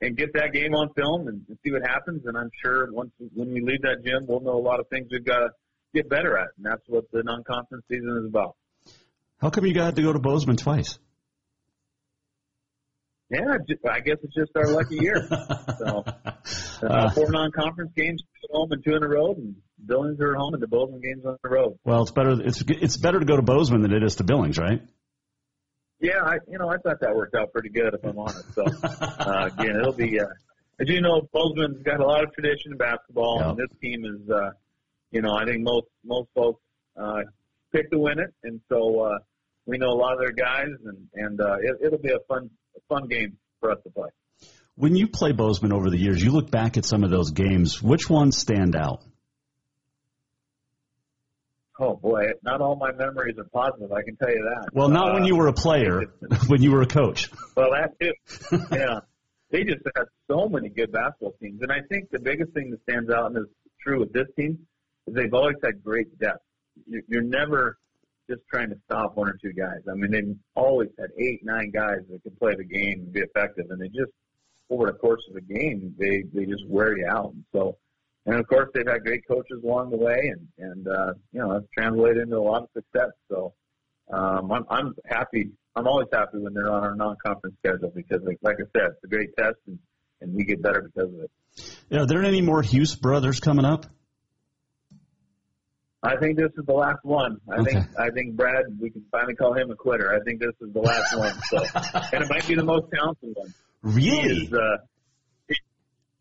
and 0.00 0.16
get 0.16 0.32
that 0.34 0.52
game 0.52 0.74
on 0.74 0.92
film 0.94 1.28
and, 1.28 1.42
and 1.48 1.58
see 1.64 1.72
what 1.72 1.82
happens. 1.86 2.22
And 2.26 2.36
I'm 2.36 2.50
sure 2.62 2.92
once 2.92 3.10
when 3.34 3.52
we 3.52 3.60
leave 3.60 3.82
that 3.82 4.04
gym, 4.04 4.26
we'll 4.26 4.40
know 4.40 4.58
a 4.58 4.64
lot 4.64 4.80
of 4.80 4.88
things 4.88 5.08
we've 5.10 5.24
got 5.24 5.38
to 5.38 5.48
get 5.94 6.08
better 6.08 6.36
at, 6.36 6.48
and 6.56 6.66
that's 6.66 6.82
what 6.88 7.04
the 7.12 7.22
non-conference 7.22 7.84
season 7.88 8.16
is 8.22 8.28
about. 8.28 8.56
How 9.40 9.50
come 9.50 9.66
you 9.66 9.74
got 9.74 9.96
to 9.96 10.02
go 10.02 10.12
to 10.12 10.18
Bozeman 10.18 10.56
twice? 10.56 10.98
Yeah, 13.30 13.56
I 13.90 14.00
guess 14.00 14.16
it's 14.22 14.34
just 14.34 14.50
our 14.54 14.68
lucky 14.68 14.96
year. 14.96 15.26
so 15.78 16.04
uh, 16.06 16.32
uh, 16.82 17.10
four 17.10 17.30
non-conference 17.30 17.92
games, 17.96 18.22
at 18.44 18.50
home 18.54 18.70
and 18.72 18.84
two 18.84 18.94
in 18.94 19.02
a 19.02 19.08
road, 19.08 19.38
and 19.38 19.56
Billings 19.84 20.20
are 20.20 20.34
at 20.34 20.38
home 20.38 20.54
and 20.54 20.62
the 20.62 20.68
Bozeman 20.68 21.00
games 21.00 21.24
on 21.24 21.36
the 21.42 21.48
road. 21.48 21.78
Well, 21.84 22.02
it's 22.02 22.10
better. 22.10 22.40
It's 22.40 22.62
it's 22.68 22.96
better 22.96 23.18
to 23.18 23.24
go 23.24 23.36
to 23.36 23.42
Bozeman 23.42 23.82
than 23.82 23.92
it 23.92 24.02
is 24.02 24.16
to 24.16 24.24
Billings, 24.24 24.58
right? 24.58 24.82
Yeah, 26.04 26.20
I 26.22 26.36
you 26.46 26.58
know 26.58 26.68
I 26.68 26.76
thought 26.76 27.00
that 27.00 27.16
worked 27.16 27.34
out 27.34 27.50
pretty 27.50 27.70
good 27.70 27.94
if 27.94 28.04
I'm 28.04 28.18
honest. 28.18 28.52
So 28.54 28.62
uh, 28.62 29.48
again, 29.50 29.76
it'll 29.80 29.94
be 29.94 30.20
uh, 30.20 30.26
as 30.78 30.86
you 30.86 31.00
know, 31.00 31.22
Bozeman's 31.32 31.82
got 31.82 31.98
a 32.00 32.04
lot 32.04 32.22
of 32.22 32.34
tradition 32.34 32.72
in 32.72 32.76
basketball, 32.76 33.38
yep. 33.38 33.48
and 33.48 33.56
this 33.56 33.78
team 33.80 34.04
is 34.04 34.28
uh, 34.28 34.50
you 35.12 35.22
know 35.22 35.34
I 35.34 35.46
think 35.46 35.62
most 35.62 35.86
most 36.04 36.28
folks 36.34 36.60
uh, 37.00 37.22
pick 37.72 37.90
to 37.90 37.98
win 37.98 38.18
it, 38.18 38.34
and 38.42 38.60
so 38.68 39.00
uh, 39.00 39.18
we 39.64 39.78
know 39.78 39.92
a 39.92 39.98
lot 39.98 40.12
of 40.12 40.18
their 40.18 40.32
guys, 40.32 40.68
and 40.84 41.08
and 41.14 41.40
uh, 41.40 41.56
it, 41.62 41.86
it'll 41.86 41.98
be 41.98 42.12
a 42.12 42.20
fun 42.28 42.50
a 42.76 42.80
fun 42.86 43.08
game 43.08 43.38
for 43.60 43.70
us 43.70 43.78
to 43.84 43.90
play. 43.90 44.10
When 44.74 44.96
you 44.96 45.08
play 45.08 45.32
Bozeman 45.32 45.72
over 45.72 45.88
the 45.88 45.98
years, 45.98 46.22
you 46.22 46.32
look 46.32 46.50
back 46.50 46.76
at 46.76 46.84
some 46.84 47.02
of 47.02 47.10
those 47.10 47.30
games. 47.30 47.82
Which 47.82 48.10
ones 48.10 48.36
stand 48.36 48.76
out? 48.76 49.04
Oh 51.78 51.96
boy, 51.96 52.22
not 52.42 52.60
all 52.60 52.76
my 52.76 52.92
memories 52.92 53.36
are 53.38 53.44
positive. 53.44 53.90
I 53.92 54.02
can 54.02 54.16
tell 54.16 54.30
you 54.30 54.48
that. 54.54 54.68
Well, 54.72 54.88
not 54.88 55.10
uh, 55.10 55.14
when 55.14 55.24
you 55.24 55.36
were 55.36 55.48
a 55.48 55.52
player, 55.52 56.04
when 56.46 56.62
you 56.62 56.70
were 56.70 56.82
a 56.82 56.86
coach. 56.86 57.30
Well, 57.56 57.70
that 57.72 57.98
too. 58.00 58.58
yeah, 58.72 59.00
they 59.50 59.64
just 59.64 59.82
had 59.96 60.04
so 60.30 60.48
many 60.48 60.68
good 60.68 60.92
basketball 60.92 61.34
teams, 61.40 61.60
and 61.62 61.72
I 61.72 61.80
think 61.88 62.10
the 62.10 62.20
biggest 62.20 62.52
thing 62.52 62.70
that 62.70 62.82
stands 62.82 63.10
out 63.10 63.26
and 63.26 63.38
is 63.38 63.52
true 63.82 64.00
with 64.00 64.12
this 64.12 64.28
team 64.36 64.66
is 65.06 65.14
they've 65.14 65.34
always 65.34 65.56
had 65.64 65.82
great 65.82 66.16
depth. 66.20 66.44
You're 66.86 67.22
never 67.22 67.78
just 68.30 68.42
trying 68.50 68.70
to 68.70 68.76
stop 68.86 69.16
one 69.16 69.28
or 69.28 69.36
two 69.42 69.52
guys. 69.52 69.80
I 69.90 69.94
mean, 69.94 70.10
they've 70.12 70.36
always 70.54 70.90
had 70.98 71.10
eight, 71.18 71.44
nine 71.44 71.70
guys 71.70 71.98
that 72.10 72.22
can 72.22 72.32
play 72.36 72.54
the 72.54 72.64
game 72.64 73.00
and 73.00 73.12
be 73.12 73.20
effective, 73.20 73.66
and 73.70 73.80
they 73.80 73.88
just 73.88 74.12
over 74.70 74.86
the 74.86 74.92
course 74.92 75.22
of 75.28 75.34
the 75.34 75.54
game, 75.54 75.94
they 75.98 76.22
they 76.32 76.46
just 76.46 76.66
wear 76.68 76.96
you 76.96 77.06
out. 77.06 77.32
And 77.32 77.44
so 77.52 77.76
and 78.26 78.36
of 78.36 78.46
course 78.48 78.70
they've 78.74 78.86
had 78.86 79.02
great 79.02 79.26
coaches 79.26 79.62
along 79.62 79.90
the 79.90 79.96
way, 79.96 80.32
and 80.32 80.48
and 80.58 80.88
uh, 80.88 81.14
you 81.32 81.40
know 81.40 81.52
that's 81.52 81.66
translated 81.76 82.24
into 82.24 82.36
a 82.36 82.40
lot 82.40 82.62
of 82.62 82.68
success. 82.74 83.10
So 83.28 83.54
um, 84.12 84.50
I'm 84.50 84.64
I'm 84.70 84.94
happy. 85.06 85.50
I'm 85.76 85.86
always 85.86 86.08
happy 86.12 86.38
when 86.38 86.54
they're 86.54 86.70
on 86.70 86.84
our 86.84 86.94
non-conference 86.94 87.56
schedule 87.58 87.90
because, 87.94 88.22
like, 88.24 88.38
like 88.42 88.56
I 88.60 88.78
said, 88.78 88.92
it's 88.92 89.04
a 89.04 89.08
great 89.08 89.36
test, 89.36 89.56
and 89.66 89.78
and 90.20 90.34
we 90.34 90.44
get 90.44 90.62
better 90.62 90.82
because 90.82 91.12
of 91.12 91.20
it. 91.20 91.30
Yeah, 91.90 92.02
are 92.02 92.06
there 92.06 92.22
any 92.22 92.40
more 92.40 92.62
Hughes 92.62 92.94
brothers 92.94 93.40
coming 93.40 93.64
up? 93.64 93.86
I 96.02 96.16
think 96.16 96.36
this 96.36 96.50
is 96.58 96.66
the 96.66 96.74
last 96.74 97.02
one. 97.02 97.38
I 97.50 97.60
okay. 97.60 97.72
think 97.72 97.86
I 97.98 98.10
think 98.10 98.36
Brad, 98.36 98.64
we 98.78 98.90
can 98.90 99.04
finally 99.10 99.34
call 99.34 99.54
him 99.54 99.70
a 99.70 99.74
quitter. 99.74 100.14
I 100.14 100.22
think 100.24 100.40
this 100.40 100.52
is 100.60 100.72
the 100.72 100.80
last 100.80 101.16
one. 101.16 101.34
So, 101.48 101.58
and 102.12 102.24
it 102.24 102.30
might 102.30 102.46
be 102.46 102.54
the 102.54 102.64
most 102.64 102.86
talented 102.92 103.34
one. 103.34 103.54
Really? 103.82 104.34
He's, 104.34 104.52
uh, 104.52 104.76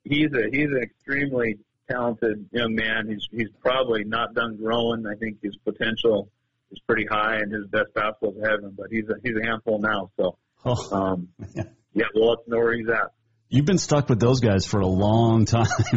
he's 0.03 0.31
a 0.33 0.49
he's 0.51 0.67
an 0.67 0.81
extremely 0.81 1.59
talented 1.89 2.47
young 2.51 2.75
man. 2.75 3.07
He's 3.07 3.27
he's 3.31 3.49
probably 3.61 4.03
not 4.03 4.33
done 4.33 4.57
growing. 4.57 5.05
I 5.05 5.15
think 5.15 5.41
his 5.41 5.55
potential 5.57 6.29
is 6.71 6.79
pretty 6.87 7.05
high, 7.09 7.35
and 7.35 7.51
his 7.51 7.67
best 7.67 7.93
basketball's 7.93 8.37
ahead 8.43 8.59
of 8.59 8.65
him. 8.65 8.75
But 8.77 8.87
he's 8.91 9.07
a 9.09 9.15
he's 9.23 9.35
a 9.41 9.45
handful 9.45 9.79
now. 9.79 10.11
So, 10.17 10.37
oh, 10.65 10.95
um, 10.95 11.29
yeah, 11.93 12.05
we'll 12.13 12.29
let 12.29 12.47
know 12.47 12.57
where 12.57 12.73
he's 12.73 12.89
at. 12.89 13.11
You've 13.49 13.65
been 13.65 13.77
stuck 13.77 14.09
with 14.09 14.19
those 14.19 14.39
guys 14.39 14.65
for 14.65 14.79
a 14.79 14.87
long 14.87 15.45
time. 15.45 15.67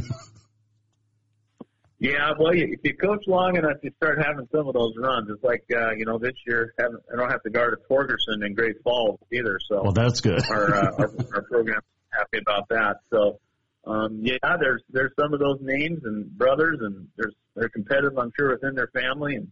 yeah, 1.98 2.32
well, 2.38 2.52
if 2.52 2.80
you 2.84 2.94
coach 2.94 3.24
long 3.26 3.56
enough, 3.56 3.78
you 3.82 3.90
start 3.96 4.18
having 4.22 4.46
some 4.52 4.68
of 4.68 4.74
those 4.74 4.92
runs. 4.98 5.30
It's 5.30 5.42
like 5.42 5.64
uh, 5.74 5.92
you 5.96 6.04
know, 6.04 6.18
this 6.18 6.34
year 6.46 6.74
I 6.78 7.16
don't 7.16 7.30
have 7.30 7.42
to 7.44 7.50
guard 7.50 7.78
a 7.78 7.92
Torgerson 7.92 8.44
in 8.44 8.54
Great 8.54 8.82
Falls 8.82 9.18
either. 9.32 9.58
So, 9.68 9.82
well, 9.82 9.92
that's 9.92 10.20
good. 10.20 10.42
our, 10.50 10.74
uh, 10.74 10.92
our 10.98 11.14
our 11.34 11.42
program's 11.42 11.84
happy 12.10 12.38
about 12.38 12.68
that. 12.68 12.96
So 13.10 13.40
um, 13.86 14.20
yeah, 14.22 14.36
there's 14.58 14.82
there's 14.90 15.12
some 15.18 15.32
of 15.32 15.40
those 15.40 15.58
names 15.60 16.00
and 16.04 16.26
brothers, 16.36 16.78
and 16.80 17.06
there's 17.16 17.34
they're 17.54 17.68
competitive, 17.68 18.18
I'm 18.18 18.32
sure, 18.36 18.50
within 18.50 18.74
their 18.74 18.88
family, 18.88 19.36
and 19.36 19.48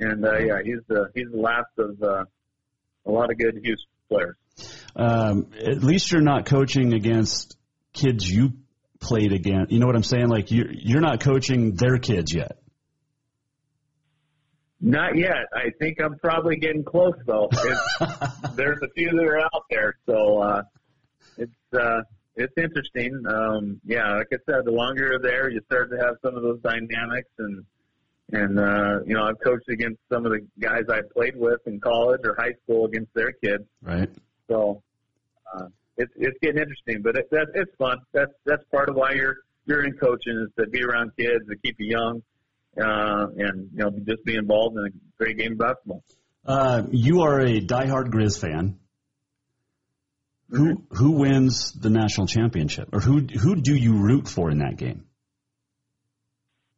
and 0.00 0.24
uh, 0.24 0.38
yeah, 0.38 0.60
he's 0.64 0.80
the 0.88 1.10
he's 1.14 1.30
the 1.30 1.40
last 1.40 1.70
of 1.78 2.02
uh, 2.02 2.24
a 3.06 3.10
lot 3.10 3.30
of 3.30 3.38
good 3.38 3.60
Houston 3.62 3.88
players. 4.08 4.36
Um, 4.96 5.50
at 5.58 5.82
least 5.84 6.12
you're 6.12 6.22
not 6.22 6.46
coaching 6.46 6.94
against 6.94 7.56
kids 7.92 8.28
you 8.28 8.52
played 9.00 9.32
against. 9.32 9.70
You 9.70 9.80
know 9.80 9.86
what 9.86 9.96
I'm 9.96 10.02
saying? 10.02 10.28
Like 10.28 10.50
you're 10.50 10.72
you're 10.72 11.02
not 11.02 11.20
coaching 11.20 11.74
their 11.74 11.98
kids 11.98 12.32
yet. 12.32 12.58
Not 14.80 15.16
yet. 15.16 15.46
I 15.52 15.70
think 15.78 15.98
I'm 16.02 16.18
probably 16.18 16.56
getting 16.56 16.84
close 16.84 17.14
though. 17.26 17.48
There's 18.54 18.78
a 18.82 18.88
few 18.94 19.10
that 19.10 19.24
are 19.24 19.40
out 19.40 19.64
there, 19.70 19.94
so 20.06 20.38
uh, 20.42 20.62
it's 21.36 21.52
uh, 21.78 22.00
it's 22.36 22.54
interesting. 22.56 23.22
Um, 23.28 23.80
yeah, 23.84 24.16
like 24.16 24.28
I 24.32 24.36
said, 24.50 24.64
the 24.64 24.72
longer 24.72 25.06
you're 25.06 25.18
there, 25.20 25.50
you 25.50 25.60
start 25.66 25.90
to 25.90 25.96
have 25.98 26.16
some 26.22 26.36
of 26.36 26.42
those 26.42 26.60
dynamics, 26.60 27.30
and 27.38 27.64
and 28.32 28.58
uh, 28.58 29.00
you 29.06 29.14
know, 29.14 29.24
I've 29.24 29.40
coached 29.40 29.68
against 29.68 30.00
some 30.12 30.26
of 30.26 30.32
the 30.32 30.46
guys 30.58 30.82
I 30.88 31.00
played 31.12 31.36
with 31.36 31.60
in 31.66 31.80
college 31.80 32.20
or 32.24 32.34
high 32.38 32.54
school 32.64 32.86
against 32.86 33.12
their 33.14 33.32
kids. 33.32 33.64
Right. 33.82 34.10
So 34.48 34.82
uh, 35.54 35.66
it's 35.96 36.12
it's 36.16 36.38
getting 36.40 36.60
interesting, 36.60 37.02
but 37.02 37.16
it, 37.16 37.30
that 37.30 37.48
it's 37.54 37.74
fun. 37.76 37.98
That's 38.12 38.32
that's 38.44 38.64
part 38.72 38.88
of 38.88 38.96
why 38.96 39.12
you're 39.12 39.36
you're 39.66 39.84
in 39.84 39.92
coaching 39.92 40.46
is 40.46 40.52
to 40.58 40.68
be 40.68 40.82
around 40.82 41.12
kids, 41.18 41.46
to 41.48 41.56
keep 41.56 41.76
you 41.78 41.96
young, 41.96 42.22
uh, 42.80 43.26
and 43.36 43.70
you 43.72 43.78
know, 43.78 43.90
just 44.06 44.24
be 44.24 44.34
involved 44.34 44.76
in 44.76 44.86
a 44.86 45.22
great 45.22 45.38
game 45.38 45.52
of 45.52 45.58
basketball. 45.58 46.02
Uh, 46.46 46.82
you 46.90 47.22
are 47.22 47.40
a 47.40 47.60
diehard 47.60 48.08
Grizz 48.08 48.38
fan. 48.38 48.78
Who 50.50 50.84
who 50.90 51.12
wins 51.12 51.72
the 51.72 51.90
national 51.90 52.26
championship, 52.26 52.90
or 52.92 53.00
who 53.00 53.20
who 53.20 53.56
do 53.56 53.74
you 53.74 53.94
root 53.94 54.28
for 54.28 54.50
in 54.50 54.58
that 54.58 54.76
game? 54.76 55.04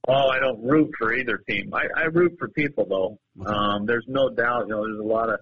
Oh, 0.09 0.29
I 0.29 0.39
don't 0.39 0.63
root 0.63 0.91
for 0.97 1.13
either 1.13 1.39
team. 1.49 1.75
I, 1.75 1.87
I 1.97 2.05
root 2.05 2.37
for 2.39 2.49
people 2.49 2.87
though. 2.89 3.45
Um, 3.45 3.87
there's 3.87 4.05
no 4.07 4.31
doubt. 4.31 4.69
You 4.69 4.75
know, 4.75 4.85
there's 4.87 5.01
a 5.01 5.03
lot 5.03 5.29
of 5.31 5.41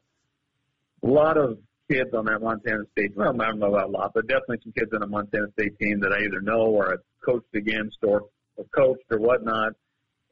a 1.02 1.06
lot 1.06 1.36
of 1.36 1.58
kids 1.90 2.10
on 2.14 2.24
that 2.24 2.40
Montana 2.40 2.84
State. 2.92 3.14
Well, 3.14 3.40
I 3.40 3.46
don't 3.46 3.58
know 3.58 3.74
about 3.74 3.88
a 3.88 3.92
lot, 3.92 4.12
but 4.14 4.26
definitely 4.26 4.60
some 4.62 4.72
kids 4.72 4.90
on 4.94 5.02
a 5.02 5.06
Montana 5.06 5.46
State 5.52 5.78
team 5.78 6.00
that 6.00 6.12
I 6.12 6.24
either 6.24 6.40
know 6.40 6.62
or 6.62 6.92
I've 6.92 7.02
coached 7.22 7.54
against 7.54 7.98
or, 8.02 8.22
or 8.56 8.64
coached 8.74 9.04
or 9.10 9.18
whatnot. 9.18 9.72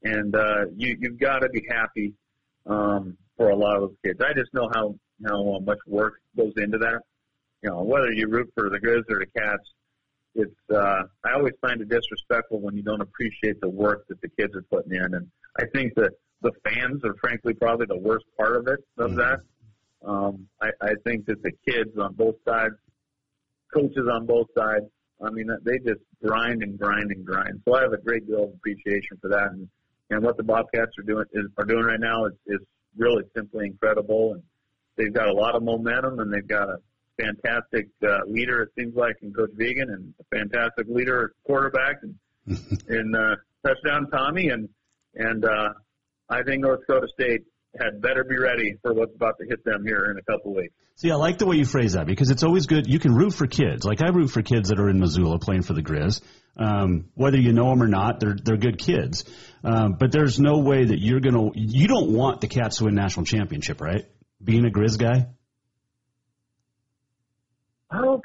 And 0.03 0.35
uh, 0.35 0.65
you 0.77 0.97
you've 0.99 1.21
got 1.21 1.41
to 1.41 1.51
be 1.51 1.63
happy 1.69 2.15
um, 2.67 3.19
for 3.37 3.51
a 3.51 3.57
lot 3.57 3.77
of 3.77 3.83
those 3.83 3.97
kids. 4.03 4.21
I 4.23 4.33
just 4.33 4.53
know 4.55 4.71
how 4.75 4.95
how 5.27 5.59
much 5.59 5.79
work 5.87 6.15
goes 6.37 6.55
into 6.57 6.79
that 6.79 7.03
you 7.63 7.71
know, 7.71 7.83
whether 7.83 8.13
you 8.13 8.29
root 8.29 8.51
for 8.55 8.71
the 8.71 8.79
Grizz 8.79 9.05
or 9.09 9.21
the 9.21 9.41
Cats, 9.41 9.63
it's 10.35 10.55
uh, 10.75 11.03
I 11.25 11.33
always 11.35 11.55
find 11.61 11.81
it 11.81 11.89
disrespectful 11.89 12.61
when 12.61 12.75
you 12.75 12.83
don't 12.83 13.03
appreciate 13.03 13.61
the 13.61 13.69
work 13.69 14.07
that 14.09 14.21
the 14.21 14.29
kids 14.29 14.55
are 14.57 14.63
putting 14.63 14.93
in, 14.93 15.15
and 15.15 15.29
I 15.59 15.65
think 15.75 15.95
that 15.97 16.13
the 16.41 16.53
fans 16.65 17.05
are 17.05 17.15
frankly 17.21 17.55
probably 17.55 17.87
the 17.87 17.99
worst 17.99 18.25
part 18.37 18.57
of 18.57 18.67
it 18.67 18.81
of 18.99 19.11
mm-hmm. 19.11 19.19
that. 19.19 19.41
Um, 20.05 20.49
I, 20.61 20.71
I 20.81 20.95
think 21.05 21.27
that 21.27 21.43
the 21.43 21.53
kids 21.69 21.91
on 21.99 22.15
both 22.15 22.35
sides, 22.49 22.75
coaches 23.73 24.09
on 24.11 24.27
both 24.27 24.49
sides, 24.57 24.87
I 25.23 25.31
mean, 25.31 25.49
they 25.65 25.79
just 25.79 26.01
grind 26.25 26.63
and 26.63 26.77
grind 26.79 27.13
and 27.13 27.25
grind. 27.25 27.61
So 27.65 27.77
I 27.77 27.83
have 27.83 27.93
a 27.93 27.99
great 27.99 28.27
deal 28.27 28.45
of 28.45 28.51
appreciation 28.55 29.19
for 29.21 29.29
that, 29.29 29.53
and 29.53 29.69
and 30.11 30.23
what 30.23 30.37
the 30.37 30.43
Bobcats 30.43 30.93
are 30.99 31.03
doing 31.03 31.27
is 31.33 31.45
are 31.59 31.65
doing 31.65 31.85
right 31.85 32.01
now 32.01 32.25
is 32.25 32.33
is 32.47 32.61
really 32.97 33.25
simply 33.37 33.67
incredible, 33.67 34.33
and 34.33 34.43
they've 34.97 35.13
got 35.13 35.29
a 35.29 35.33
lot 35.33 35.55
of 35.55 35.63
momentum, 35.63 36.21
and 36.21 36.33
they've 36.33 36.49
got 36.49 36.69
a 36.69 36.79
fantastic 37.21 37.89
uh, 38.03 38.19
leader, 38.27 38.63
it 38.63 38.71
seems 38.79 38.95
like, 38.95 39.17
in 39.23 39.33
Coach 39.33 39.51
Vigen, 39.59 39.93
and 39.93 40.15
a 40.21 40.37
fantastic 40.37 40.87
leader, 40.89 41.33
quarterback, 41.47 41.97
and 42.03 42.15
in 42.89 43.15
uh, 43.15 43.37
touchdown 43.65 44.09
Tommy, 44.11 44.49
and 44.49 44.69
and 45.15 45.45
uh, 45.45 45.71
I 46.29 46.43
think 46.43 46.63
North 46.63 46.81
Dakota 46.81 47.09
State 47.13 47.43
had 47.79 48.03
better 48.03 48.25
be 48.25 48.39
ready 48.39 48.77
for 48.83 48.93
what's 48.93 49.15
about 49.15 49.39
to 49.39 49.47
hit 49.47 49.65
them 49.65 49.85
here 49.87 50.07
in 50.11 50.19
a 50.19 50.23
couple 50.23 50.55
weeks. 50.55 50.75
See, 50.97 51.11
I 51.11 51.15
like 51.15 51.39
the 51.39 51.47
way 51.47 51.57
you 51.57 51.65
phrase 51.65 51.95
that 51.95 52.07
because 52.07 52.31
it's 52.31 52.43
always 52.43 52.67
good. 52.67 52.87
You 52.87 52.99
can 52.99 53.15
root 53.15 53.33
for 53.35 53.47
kids. 53.47 53.85
Like 53.85 54.03
I 54.03 54.11
root 54.11 54.29
for 54.29 54.43
kids 54.43 54.69
that 54.69 54.79
are 54.79 54.91
in 54.91 55.01
Missoula 55.01 55.39
playing 55.39 55.63
for 55.63 55.73
the 55.73 55.83
Grizz. 55.83 56.21
Um, 56.57 57.07
whether 57.15 57.39
you 57.39 57.53
know 57.53 57.71
them 57.71 57.83
or 57.83 57.89
not, 57.89 58.21
they're 58.21 58.37
they're 58.41 58.59
good 58.59 58.79
kids. 58.79 59.25
Um, 59.65 59.97
but 59.99 60.13
there's 60.13 60.39
no 60.39 60.59
way 60.59 60.85
that 60.85 60.99
you're 61.01 61.21
gonna. 61.21 61.51
You 61.55 61.89
don't 61.89 62.13
want 62.13 62.41
the 62.43 62.49
Cats 62.49 62.77
to 62.79 62.85
win 62.85 62.95
national 62.95 63.25
championship, 63.25 63.81
right? 63.81 64.05
Being 64.43 64.67
a 64.67 64.71
Grizz 64.71 64.99
guy. 64.99 65.29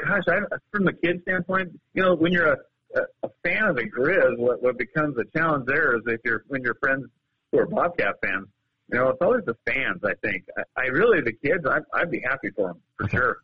Gosh, 0.07 0.23
I, 0.27 0.39
from 0.71 0.85
the 0.85 0.93
kid 0.93 1.21
standpoint, 1.23 1.79
you 1.93 2.03
know, 2.03 2.15
when 2.15 2.31
you're 2.31 2.53
a, 2.53 2.57
a, 3.23 3.29
fan 3.43 3.63
of 3.63 3.75
the 3.75 3.83
Grizz, 3.83 4.37
what, 4.37 4.61
what 4.61 4.77
becomes 4.77 5.17
a 5.17 5.25
challenge 5.37 5.65
there 5.67 5.95
is 5.95 6.01
if 6.05 6.21
you're 6.23 6.43
when 6.47 6.63
you're 6.63 6.75
friends 6.75 7.07
who 7.51 7.59
are 7.59 7.65
Bobcat 7.65 8.15
fans, 8.23 8.47
you 8.91 8.97
know, 8.97 9.09
it's 9.09 9.21
always 9.21 9.43
the 9.45 9.57
fans. 9.65 10.01
I 10.03 10.13
think 10.25 10.45
I, 10.57 10.81
I 10.81 10.85
really 10.85 11.21
the 11.21 11.33
kids. 11.33 11.65
I, 11.65 11.79
I'd 11.93 12.11
be 12.11 12.21
happy 12.21 12.49
for 12.55 12.69
them 12.69 12.81
for 12.95 13.05
okay. 13.05 13.17
sure, 13.17 13.37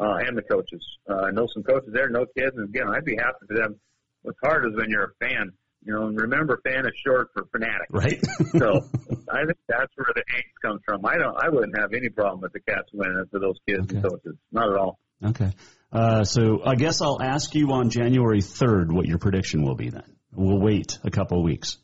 uh, 0.00 0.18
and 0.26 0.36
the 0.36 0.42
coaches. 0.42 0.84
Uh, 1.08 1.22
I 1.22 1.30
know 1.30 1.48
some 1.52 1.62
coaches 1.62 1.90
there, 1.92 2.10
no 2.10 2.26
kids, 2.36 2.56
and 2.56 2.68
again, 2.68 2.88
I'd 2.88 3.04
be 3.04 3.16
happy 3.16 3.46
for 3.48 3.54
them. 3.54 3.80
What's 4.22 4.38
hard 4.42 4.66
is 4.66 4.76
when 4.76 4.90
you're 4.90 5.04
a 5.04 5.26
fan. 5.26 5.52
You 5.84 5.94
know, 5.94 6.06
and 6.06 6.20
remember, 6.20 6.60
fan 6.62 6.86
is 6.86 6.92
short 7.04 7.30
for 7.34 7.46
fanatic. 7.46 7.88
Right. 7.90 8.20
so 8.58 8.88
I 9.32 9.44
think 9.44 9.58
that's 9.66 9.92
where 9.96 10.12
the 10.14 10.22
angst 10.32 10.62
comes 10.62 10.80
from. 10.84 11.04
I 11.04 11.16
don't. 11.16 11.36
I 11.36 11.48
wouldn't 11.48 11.76
have 11.76 11.92
any 11.92 12.08
problem 12.08 12.40
with 12.40 12.52
the 12.52 12.60
Cats 12.60 12.88
winning 12.92 13.24
for 13.30 13.40
those 13.40 13.56
kids 13.66 13.84
okay. 13.84 13.96
and 13.96 14.04
coaches. 14.04 14.36
Not 14.52 14.68
at 14.68 14.76
all. 14.76 14.98
Okay. 15.24 15.50
Uh, 15.92 16.24
so 16.24 16.62
I 16.64 16.74
guess 16.74 17.02
I'll 17.02 17.20
ask 17.20 17.54
you 17.54 17.72
on 17.72 17.90
January 17.90 18.40
3rd 18.40 18.92
what 18.92 19.06
your 19.06 19.18
prediction 19.18 19.62
will 19.62 19.74
be 19.74 19.90
then. 19.90 20.04
We'll 20.34 20.58
wait 20.58 20.98
a 21.04 21.10
couple 21.10 21.38
of 21.38 21.44
weeks. 21.44 21.76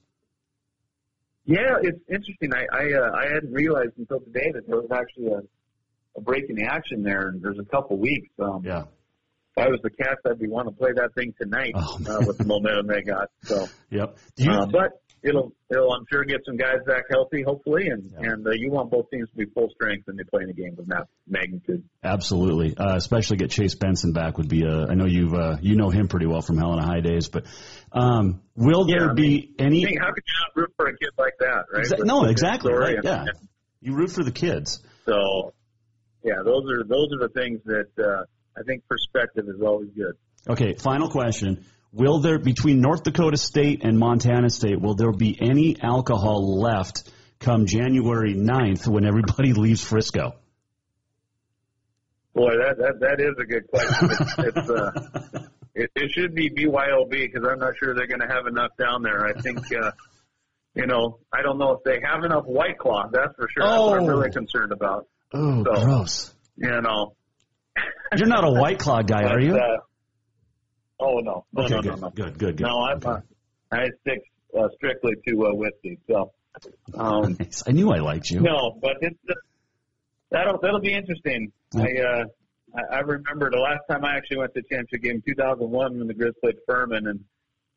Yeah, 1.44 1.76
it's 1.82 2.00
interesting. 2.10 2.52
I 2.54 2.66
I, 2.70 2.92
uh, 2.92 3.10
I 3.14 3.34
hadn't 3.34 3.52
realized 3.52 3.92
until 3.98 4.20
today 4.20 4.50
that 4.54 4.66
there 4.66 4.76
was 4.76 4.90
actually 4.92 5.28
a, 5.28 5.40
a 6.16 6.20
break 6.20 6.44
in 6.48 6.56
the 6.56 6.64
action 6.64 7.02
there, 7.02 7.28
and 7.28 7.42
there's 7.42 7.58
a 7.58 7.64
couple 7.64 7.96
of 7.96 8.00
weeks. 8.00 8.28
Um, 8.38 8.62
yeah. 8.64 8.84
If 9.56 9.66
I 9.66 9.68
was 9.68 9.80
the 9.82 9.90
cast, 9.90 10.18
I'd 10.26 10.38
be 10.38 10.46
wanting 10.46 10.72
to 10.72 10.78
play 10.78 10.92
that 10.94 11.14
thing 11.14 11.34
tonight 11.40 11.72
oh, 11.74 11.98
uh, 12.06 12.26
with 12.26 12.38
the 12.38 12.44
momentum 12.44 12.86
they 12.86 13.02
got. 13.02 13.28
So. 13.42 13.66
Yep. 13.90 14.18
You, 14.36 14.52
uh, 14.52 14.66
but 14.66 15.00
it'll 15.22 15.52
it'll 15.70 15.92
I'm 15.92 16.04
sure 16.10 16.24
get 16.24 16.40
some 16.46 16.56
guys 16.56 16.78
back 16.86 17.04
healthy, 17.10 17.42
hopefully, 17.42 17.88
and 17.88 18.10
yeah. 18.12 18.30
and 18.30 18.46
uh, 18.46 18.50
you 18.52 18.70
want 18.70 18.90
both 18.90 19.10
teams 19.10 19.28
to 19.30 19.36
be 19.36 19.46
full 19.46 19.68
strength 19.70 20.06
when 20.06 20.16
they 20.16 20.24
play 20.24 20.42
in 20.42 20.50
a 20.50 20.52
game 20.52 20.76
of 20.78 20.86
that 20.88 21.08
magnitude. 21.26 21.84
Absolutely, 22.02 22.76
uh, 22.76 22.96
especially 22.96 23.36
get 23.36 23.50
Chase 23.50 23.74
Benson 23.74 24.12
back 24.12 24.38
would 24.38 24.48
be 24.48 24.62
a. 24.62 24.86
I 24.88 24.94
know 24.94 25.06
you've 25.06 25.34
uh, 25.34 25.56
you 25.60 25.76
know 25.76 25.90
him 25.90 26.08
pretty 26.08 26.26
well 26.26 26.42
from 26.42 26.58
Helena 26.58 26.84
High 26.84 27.00
days, 27.00 27.28
but 27.28 27.46
um, 27.92 28.42
will 28.54 28.88
yeah, 28.88 28.98
there 28.98 29.10
I 29.10 29.14
be 29.14 29.22
mean, 29.22 29.54
any? 29.58 29.86
I 29.86 29.90
mean, 29.90 29.98
how 30.00 30.12
could 30.12 30.24
you 30.26 30.34
not 30.40 30.60
root 30.60 30.72
for 30.76 30.86
a 30.86 30.96
kid 30.96 31.10
like 31.18 31.34
that, 31.40 31.64
right? 31.72 31.84
Exa- 31.84 32.04
no, 32.04 32.24
exactly. 32.24 32.72
Right, 32.72 32.96
and, 32.96 33.04
yeah, 33.04 33.24
you 33.80 33.94
root 33.94 34.10
for 34.10 34.24
the 34.24 34.32
kids. 34.32 34.82
So, 35.06 35.54
yeah, 36.24 36.42
those 36.44 36.64
are 36.70 36.84
those 36.84 37.08
are 37.12 37.28
the 37.28 37.32
things 37.34 37.60
that 37.64 37.90
uh, 37.98 38.24
I 38.56 38.62
think 38.64 38.86
perspective 38.88 39.46
is 39.48 39.60
always 39.62 39.90
good. 39.96 40.14
Okay, 40.48 40.74
final 40.74 41.08
question. 41.10 41.64
Will 41.92 42.20
there, 42.20 42.38
between 42.38 42.80
North 42.80 43.02
Dakota 43.02 43.38
State 43.38 43.82
and 43.82 43.98
Montana 43.98 44.50
State, 44.50 44.80
will 44.80 44.94
there 44.94 45.12
be 45.12 45.36
any 45.40 45.80
alcohol 45.80 46.60
left 46.60 47.10
come 47.40 47.66
January 47.66 48.34
9th 48.34 48.86
when 48.86 49.06
everybody 49.06 49.52
leaves 49.54 49.82
Frisco? 49.82 50.34
Boy, 52.34 52.50
that 52.58 52.78
that, 52.78 53.00
that 53.00 53.20
is 53.20 53.34
a 53.40 53.44
good 53.44 53.66
question. 53.68 54.10
It's, 54.12 54.56
it's 54.56 54.70
uh, 54.70 54.90
it, 55.74 55.90
it 55.96 56.10
should 56.12 56.34
be 56.34 56.50
BYOB 56.50 57.10
because 57.10 57.42
I'm 57.48 57.58
not 57.58 57.74
sure 57.78 57.94
they're 57.94 58.06
going 58.06 58.20
to 58.20 58.28
have 58.28 58.46
enough 58.46 58.70
down 58.78 59.02
there. 59.02 59.26
I 59.26 59.32
think, 59.40 59.58
uh, 59.72 59.90
you 60.74 60.86
know, 60.86 61.18
I 61.32 61.42
don't 61.42 61.58
know 61.58 61.72
if 61.72 61.82
they 61.84 62.00
have 62.04 62.22
enough 62.22 62.44
White 62.44 62.78
Claw. 62.78 63.08
That's 63.10 63.34
for 63.34 63.48
sure. 63.48 63.62
Oh. 63.64 63.68
That's 63.68 63.80
what 63.90 64.00
I'm 64.00 64.06
really 64.06 64.30
concerned 64.30 64.72
about. 64.72 65.08
Oh, 65.32 65.64
so, 65.64 65.84
gross. 65.84 66.34
You 66.56 66.80
know, 66.80 67.14
you're 68.16 68.28
not 68.28 68.44
a 68.44 68.50
White 68.50 68.78
Claw 68.78 69.02
guy, 69.02 69.24
are 69.30 69.40
you? 69.40 69.56
Uh, 69.56 69.78
Oh 71.00 71.18
no, 71.18 71.44
no, 71.52 71.64
okay, 71.64 71.74
no, 71.74 71.82
good, 71.82 71.90
no, 71.90 71.96
no. 71.96 72.10
Good, 72.10 72.38
good, 72.38 72.56
good. 72.56 72.66
No, 72.66 72.82
I'm 72.82 73.06
uh, 73.06 73.20
I 73.70 73.86
stick 74.00 74.22
uh, 74.58 74.68
strictly 74.76 75.12
to 75.28 75.46
uh, 75.46 75.54
whiskey. 75.54 75.98
So, 76.08 76.32
um, 76.94 77.36
nice. 77.38 77.62
I 77.66 77.72
knew 77.72 77.92
I 77.92 77.98
liked 77.98 78.30
you. 78.30 78.40
No, 78.40 78.76
but 78.80 78.96
it's 79.00 79.18
uh, 79.30 79.34
that'll 80.30 80.58
that'll 80.60 80.80
be 80.80 80.92
interesting. 80.92 81.52
I 81.76 81.80
uh, 81.80 82.24
I, 82.76 82.96
I 82.96 82.98
remember 83.00 83.50
the 83.50 83.58
last 83.58 83.82
time 83.88 84.04
I 84.04 84.16
actually 84.16 84.38
went 84.38 84.54
to 84.54 84.60
a 84.60 84.62
championship 84.62 85.02
game, 85.02 85.22
2001, 85.26 85.98
when 85.98 86.06
the 86.06 86.14
Grizz 86.14 86.32
played 86.42 86.56
Furman, 86.66 87.06
and 87.06 87.24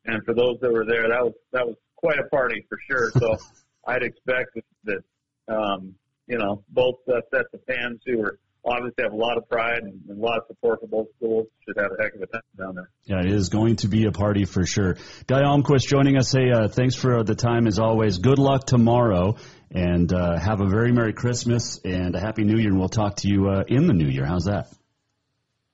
and 0.04 0.24
for 0.24 0.34
those 0.34 0.58
that 0.60 0.72
were 0.72 0.84
there, 0.84 1.08
that 1.08 1.22
was 1.22 1.34
that 1.52 1.66
was 1.66 1.76
quite 1.96 2.18
a 2.18 2.28
party 2.28 2.66
for 2.68 2.78
sure. 2.90 3.10
So 3.12 3.36
I'd 3.86 4.02
expect 4.02 4.54
that, 4.54 5.04
that 5.46 5.54
um, 5.54 5.94
you 6.26 6.38
know 6.38 6.64
both 6.70 6.96
uh, 7.08 7.20
sets 7.30 7.48
of 7.54 7.60
fans 7.66 8.00
who 8.06 8.18
were 8.18 8.38
obviously 8.64 9.04
have 9.04 9.12
a 9.12 9.16
lot 9.16 9.36
of 9.36 9.48
pride 9.48 9.82
and, 9.82 10.00
and 10.08 10.18
a 10.18 10.20
lot 10.20 10.38
of 10.38 10.44
support 10.46 10.80
for 10.80 10.86
both 10.86 11.08
schools. 11.16 11.46
Should 11.66 11.76
have 11.78 11.90
a 11.98 12.02
heck 12.02 12.14
of 12.14 12.22
a 12.22 12.26
time 12.26 12.42
down 12.58 12.74
there. 12.74 12.90
Yeah, 13.04 13.20
it 13.20 13.32
is 13.32 13.48
going 13.48 13.76
to 13.76 13.88
be 13.88 14.06
a 14.06 14.12
party 14.12 14.44
for 14.44 14.64
sure. 14.66 14.96
Guy 15.26 15.42
Almquist 15.42 15.86
joining 15.86 16.16
us. 16.16 16.32
Hey, 16.32 16.50
uh, 16.50 16.68
thanks 16.68 16.94
for 16.94 17.22
the 17.24 17.34
time 17.34 17.66
as 17.66 17.78
always. 17.78 18.18
Good 18.18 18.38
luck 18.38 18.66
tomorrow, 18.66 19.36
and 19.70 20.12
uh, 20.12 20.38
have 20.38 20.60
a 20.60 20.68
very 20.68 20.92
merry 20.92 21.12
Christmas 21.12 21.80
and 21.84 22.14
a 22.14 22.20
happy 22.20 22.44
New 22.44 22.58
Year. 22.58 22.70
And 22.70 22.78
we'll 22.78 22.88
talk 22.88 23.16
to 23.16 23.28
you 23.28 23.48
uh, 23.48 23.64
in 23.66 23.86
the 23.86 23.94
New 23.94 24.08
Year. 24.08 24.24
How's 24.24 24.44
that? 24.44 24.68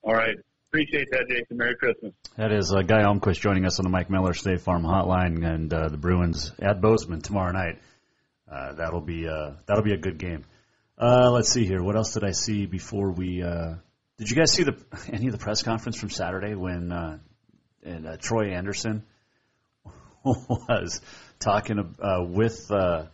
All 0.03 0.15
right. 0.15 0.37
Appreciate 0.71 1.09
that, 1.13 1.25
Jason. 1.29 1.57
Merry 1.57 1.77
Christmas. 1.77 2.13
That 2.37 2.53
is 2.53 2.73
uh, 2.73 2.83
Guy 2.83 3.03
Almquist 3.03 3.41
joining 3.41 3.65
us 3.65 3.79
on 3.79 3.85
the 3.85 3.91
Mike 3.91 4.11
Miller 4.11 4.35
State 4.35 4.61
Farm 4.61 4.83
Hotline, 4.83 5.43
and 5.43 5.73
uh, 5.73 5.89
the 5.89 5.97
Bruins 5.97 6.53
at 6.61 6.83
Bozeman 6.83 7.23
tomorrow 7.23 7.53
night. 7.53 7.79
Uh, 8.51 8.75
that'll 8.75 9.01
be 9.01 9.27
uh, 9.27 9.53
that'll 9.67 9.83
be 9.83 9.95
a 9.95 9.99
good 9.99 10.19
game. 10.19 10.45
Uh, 11.01 11.31
let's 11.31 11.53
see 11.53 11.65
here. 11.65 11.81
What 11.81 11.95
else 11.95 12.13
did 12.15 12.25
I 12.25 12.33
see 12.33 12.67
before 12.67 13.13
we? 13.13 13.41
Uh, 13.41 13.75
did 14.17 14.31
you 14.31 14.37
guys 14.37 14.51
see 14.51 14.65
the 14.65 14.77
any 15.13 15.27
of 15.27 15.33
the 15.33 15.39
press 15.39 15.63
conference 15.63 15.97
from 15.97 16.11
Saturday 16.11 16.57
when 16.57 16.91
uh, 16.91 17.19
and 17.85 18.05
uh, 18.05 18.17
Troy 18.17 18.51
Anderson 18.51 19.05
was 20.25 21.01
talking 21.39 21.95
uh, 22.03 22.25
with 22.25 22.69
uh, 22.73 23.05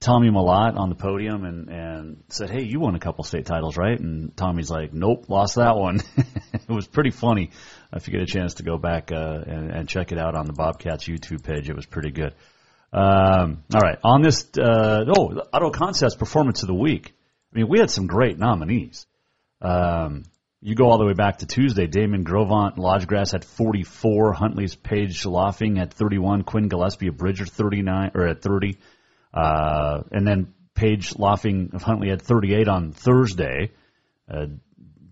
Tommy 0.00 0.30
Mellott 0.30 0.76
on 0.76 0.88
the 0.88 0.96
podium 0.96 1.44
and 1.44 1.68
and 1.68 2.24
said, 2.26 2.50
"Hey, 2.50 2.64
you 2.64 2.80
won 2.80 2.96
a 2.96 3.00
couple 3.00 3.22
state 3.22 3.46
titles, 3.46 3.76
right?" 3.76 3.98
And 4.00 4.36
Tommy's 4.36 4.68
like, 4.68 4.92
"Nope, 4.92 5.28
lost 5.28 5.54
that 5.54 5.76
one." 5.76 6.00
it 6.54 6.68
was 6.68 6.88
pretty 6.88 7.10
funny. 7.10 7.50
If 7.92 8.08
you 8.08 8.12
get 8.12 8.22
a 8.22 8.26
chance 8.26 8.54
to 8.54 8.64
go 8.64 8.78
back 8.78 9.12
uh, 9.12 9.44
and, 9.46 9.70
and 9.70 9.88
check 9.88 10.10
it 10.10 10.18
out 10.18 10.34
on 10.34 10.46
the 10.46 10.54
Bobcats 10.54 11.06
YouTube 11.06 11.44
page, 11.44 11.70
it 11.70 11.76
was 11.76 11.86
pretty 11.86 12.10
good. 12.10 12.34
Um, 12.92 13.64
all 13.74 13.80
right, 13.80 13.98
on 14.04 14.22
this, 14.22 14.46
uh, 14.58 15.04
oh, 15.08 15.40
Auto 15.52 15.70
Concepts 15.70 16.14
Performance 16.14 16.62
of 16.62 16.66
the 16.66 16.74
Week. 16.74 17.14
I 17.52 17.58
mean, 17.58 17.68
we 17.68 17.78
had 17.78 17.90
some 17.90 18.06
great 18.06 18.38
nominees. 18.38 19.06
Um, 19.60 20.24
you 20.60 20.74
go 20.74 20.90
all 20.90 20.98
the 20.98 21.06
way 21.06 21.14
back 21.14 21.38
to 21.38 21.46
Tuesday. 21.46 21.86
Damon 21.86 22.24
Grovant, 22.24 22.78
Lodge 22.78 23.06
Grass 23.06 23.34
at 23.34 23.44
44. 23.44 24.32
Huntley's 24.32 24.76
Page 24.76 25.26
Laughing 25.26 25.78
at 25.78 25.92
31. 25.92 26.42
Quinn 26.42 26.68
Gillespie 26.68 27.08
of 27.08 27.16
Bridger 27.16 27.46
39 27.46 28.12
or 28.14 28.28
at 28.28 28.42
30. 28.42 28.78
Uh, 29.34 30.02
and 30.12 30.26
then 30.26 30.54
Page 30.74 31.18
Laughing 31.18 31.70
of 31.74 31.82
Huntley 31.82 32.10
at 32.10 32.22
38 32.22 32.68
on 32.68 32.92
Thursday. 32.92 33.70
Uh, 34.30 34.46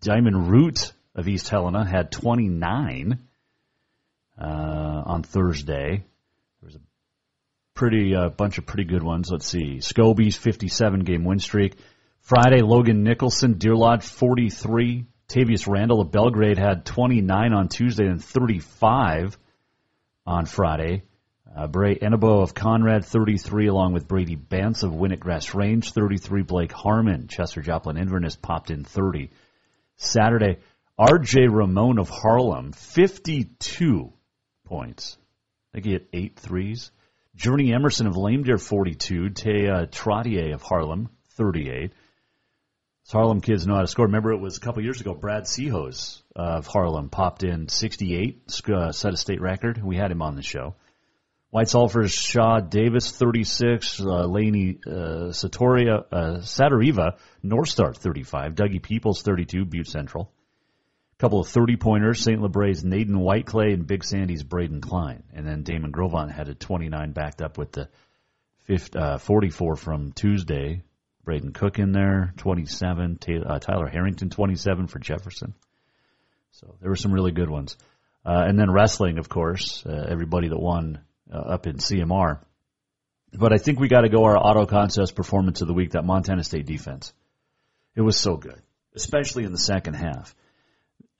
Diamond 0.01 0.51
Root 0.51 0.93
of 1.15 1.27
East 1.27 1.49
Helena 1.49 1.85
had 1.85 2.13
29 2.13 3.19
uh, 4.41 4.45
on 4.45 5.23
Thursday. 5.25 6.05
Pretty 7.81 8.15
uh, 8.15 8.29
bunch 8.29 8.59
of 8.59 8.67
pretty 8.67 8.85
good 8.85 9.03
ones. 9.03 9.31
Let's 9.31 9.47
see. 9.47 9.79
Scobey's 9.79 10.37
57 10.37 11.01
game 11.01 11.25
win 11.25 11.39
streak. 11.39 11.77
Friday, 12.21 12.61
Logan 12.61 13.05
Nicholson, 13.05 13.55
Deer 13.55 13.75
Lodge 13.75 14.05
43. 14.05 15.07
Tavius 15.29 15.67
Randall 15.67 16.03
of 16.03 16.13
Belgrade 16.13 16.59
had 16.59 16.85
29 16.85 17.55
on 17.55 17.69
Tuesday 17.69 18.05
and 18.05 18.23
35 18.23 19.39
on 20.27 20.45
Friday. 20.45 21.05
Uh, 21.57 21.69
Bray 21.69 21.95
Enabo 21.95 22.43
of 22.43 22.53
Conrad 22.53 23.07
33, 23.07 23.69
along 23.69 23.95
with 23.95 24.07
Brady 24.07 24.35
Bance 24.35 24.83
of 24.83 24.91
Winnett-Grass 24.91 25.55
Range 25.55 25.91
33. 25.91 26.43
Blake 26.43 26.73
Harmon, 26.73 27.29
Chester 27.29 27.63
Joplin 27.63 27.97
Inverness 27.97 28.37
popped 28.37 28.71
in 28.71 28.85
30. 28.85 29.31
Saturday, 29.97 30.59
R.J. 30.99 31.49
Ramon 31.49 31.99
of 31.99 32.11
Harlem 32.11 32.73
52 32.73 34.13
points. 34.67 35.17
I 35.73 35.77
think 35.79 35.87
he 35.87 35.93
hit 35.93 36.11
eight 36.13 36.39
threes. 36.39 36.91
Journey 37.41 37.73
Emerson 37.73 38.07
of 38.07 38.19
Lame 38.19 38.43
Deer 38.43 38.59
42. 38.59 39.31
Taya 39.31 39.91
Trottier 39.91 40.53
of 40.53 40.61
Harlem 40.61 41.09
38. 41.39 41.91
So 43.05 43.17
Harlem 43.17 43.41
kids 43.41 43.67
know 43.67 43.77
how 43.77 43.81
to 43.81 43.87
score. 43.87 44.05
Remember, 44.05 44.33
it 44.33 44.41
was 44.43 44.59
a 44.59 44.61
couple 44.61 44.83
years 44.83 45.01
ago. 45.01 45.15
Brad 45.15 45.45
Seahose 45.45 46.21
of 46.37 46.67
Harlem 46.67 47.09
popped 47.09 47.43
in 47.43 47.69
68, 47.69 48.61
uh, 48.69 48.93
set 48.93 49.15
a 49.15 49.17
state 49.17 49.41
record. 49.41 49.83
We 49.83 49.97
had 49.97 50.11
him 50.11 50.21
on 50.21 50.37
the 50.37 50.43
show. 50.43 50.75
White 51.49 51.71
Sulphur's 51.71 52.13
Shaw 52.13 52.61
Davis 52.61 53.11
36, 53.11 54.01
uh, 54.01 54.27
Laney 54.27 54.79
uh, 54.87 55.33
Satoria 55.33 56.05
uh, 56.13 56.41
Satariva 56.41 57.17
North 57.43 57.71
Star 57.71 57.95
35, 57.95 58.55
Dougie 58.55 58.83
Peoples 58.83 59.23
32, 59.23 59.65
Butte 59.65 59.89
Central. 59.89 60.31
Couple 61.21 61.41
of 61.41 61.49
30 61.49 61.77
pointers, 61.77 62.23
St. 62.23 62.41
Labre's 62.41 62.83
Naden 62.83 63.17
Whiteclay 63.17 63.75
and 63.75 63.87
Big 63.87 64.05
Sandy's 64.05 64.43
Braden 64.43 64.81
Klein. 64.81 65.23
And 65.35 65.47
then 65.47 65.65
Damon 65.65 65.93
Grovant 65.93 66.33
had 66.33 66.49
a 66.49 66.55
29 66.55 67.13
backed 67.13 67.43
up 67.43 67.59
with 67.59 67.73
the 67.73 67.91
50, 68.65 68.99
uh, 68.99 69.19
44 69.19 69.77
from 69.77 70.13
Tuesday. 70.13 70.83
Braden 71.25 71.53
Cook 71.53 71.79
in 71.79 71.93
there, 71.93 72.33
27. 72.39 73.19
Taylor, 73.19 73.53
uh, 73.53 73.59
Tyler 73.59 73.87
Harrington, 73.87 74.31
27 74.31 74.87
for 74.87 74.99
Jefferson. 74.99 75.53
So 76.53 76.75
there 76.81 76.89
were 76.89 76.97
some 76.97 77.13
really 77.13 77.33
good 77.33 77.51
ones. 77.51 77.77
Uh, 78.25 78.43
and 78.49 78.59
then 78.59 78.71
wrestling, 78.71 79.19
of 79.19 79.29
course, 79.29 79.85
uh, 79.85 80.07
everybody 80.09 80.49
that 80.49 80.59
won 80.59 81.01
uh, 81.31 81.37
up 81.37 81.67
in 81.67 81.77
CMR. 81.77 82.41
But 83.35 83.53
I 83.53 83.59
think 83.59 83.79
we 83.79 83.89
got 83.89 84.03
to 84.03 84.09
go 84.09 84.25
our 84.25 84.39
Auto 84.39 84.65
Concepts 84.65 85.13
performance 85.13 85.61
of 85.61 85.69
the 85.69 85.75
week, 85.75 85.91
that 85.91 86.03
Montana 86.03 86.45
State 86.45 86.65
defense. 86.65 87.13
It 87.95 88.01
was 88.01 88.17
so 88.17 88.39
good, 88.39 88.63
especially 88.95 89.45
in 89.45 89.53
the 89.53 89.59
second 89.59 89.95
half 89.95 90.35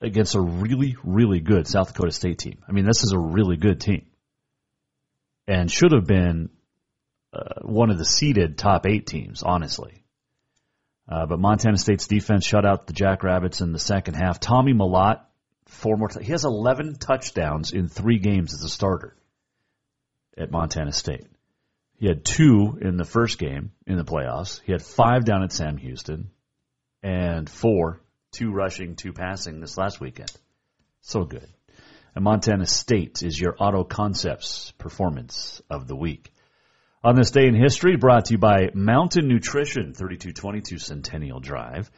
against 0.01 0.35
a 0.35 0.41
really, 0.41 0.95
really 1.03 1.39
good 1.39 1.67
South 1.67 1.93
Dakota 1.93 2.11
State 2.11 2.39
team. 2.39 2.59
I 2.67 2.71
mean, 2.71 2.85
this 2.85 3.03
is 3.03 3.13
a 3.13 3.19
really 3.19 3.57
good 3.57 3.79
team 3.79 4.07
and 5.47 5.71
should 5.71 5.91
have 5.91 6.05
been 6.05 6.49
uh, 7.33 7.61
one 7.63 7.89
of 7.89 7.97
the 7.97 8.05
seeded 8.05 8.57
top 8.57 8.85
eight 8.85 9.07
teams, 9.07 9.43
honestly. 9.43 10.03
Uh, 11.09 11.25
but 11.25 11.39
Montana 11.39 11.77
State's 11.77 12.07
defense 12.07 12.45
shut 12.45 12.65
out 12.65 12.87
the 12.87 12.93
Jackrabbits 12.93 13.61
in 13.61 13.73
the 13.73 13.79
second 13.79 14.13
half. 14.13 14.39
Tommy 14.39 14.73
Mellott, 14.73 15.21
four 15.65 15.97
more. 15.97 16.07
T- 16.07 16.23
he 16.23 16.31
has 16.31 16.45
11 16.45 16.95
touchdowns 16.95 17.73
in 17.73 17.87
three 17.87 18.19
games 18.19 18.53
as 18.53 18.63
a 18.63 18.69
starter 18.69 19.15
at 20.37 20.51
Montana 20.51 20.93
State. 20.93 21.27
He 21.97 22.07
had 22.07 22.23
two 22.23 22.77
in 22.81 22.97
the 22.97 23.03
first 23.03 23.37
game 23.37 23.71
in 23.85 23.97
the 23.97 24.05
playoffs. 24.05 24.61
He 24.65 24.71
had 24.71 24.81
five 24.81 25.25
down 25.25 25.43
at 25.43 25.51
Sam 25.51 25.77
Houston, 25.77 26.31
and 27.03 27.49
four, 27.49 28.01
two 28.31 28.51
rushing, 28.51 28.95
two 28.95 29.13
passing 29.13 29.59
this 29.59 29.77
last 29.77 29.99
weekend. 29.99 30.31
So 31.01 31.23
good. 31.23 31.47
And 32.15 32.23
Montana 32.23 32.65
State 32.65 33.23
is 33.23 33.39
your 33.39 33.55
Auto 33.57 33.83
Concepts 33.83 34.71
performance 34.77 35.61
of 35.69 35.87
the 35.87 35.95
week. 35.95 36.31
On 37.03 37.15
this 37.15 37.31
day 37.31 37.47
in 37.47 37.55
history, 37.55 37.95
brought 37.95 38.25
to 38.25 38.33
you 38.33 38.37
by 38.37 38.69
Mountain 38.73 39.27
Nutrition, 39.27 39.93
3222 39.93 40.77
Centennial 40.77 41.39
Drive. 41.39 41.89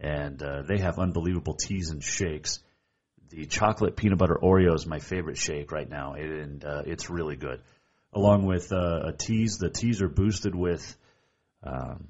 And 0.00 0.42
uh, 0.42 0.62
they 0.62 0.78
have 0.78 0.98
unbelievable 0.98 1.54
teas 1.54 1.90
and 1.90 2.02
shakes. 2.02 2.60
The 3.30 3.46
chocolate 3.46 3.96
peanut 3.96 4.18
butter 4.18 4.38
Oreo 4.40 4.74
is 4.74 4.86
my 4.86 4.98
favorite 4.98 5.36
shake 5.36 5.72
right 5.72 5.88
now, 5.88 6.14
and 6.14 6.64
uh, 6.64 6.82
it's 6.86 7.10
really 7.10 7.36
good. 7.36 7.60
Along 8.12 8.46
with 8.46 8.72
uh, 8.72 9.08
a 9.08 9.12
teas, 9.12 9.58
the 9.58 9.68
teas 9.68 10.00
are 10.00 10.08
boosted 10.08 10.54
with 10.54 10.96
um, 11.62 12.08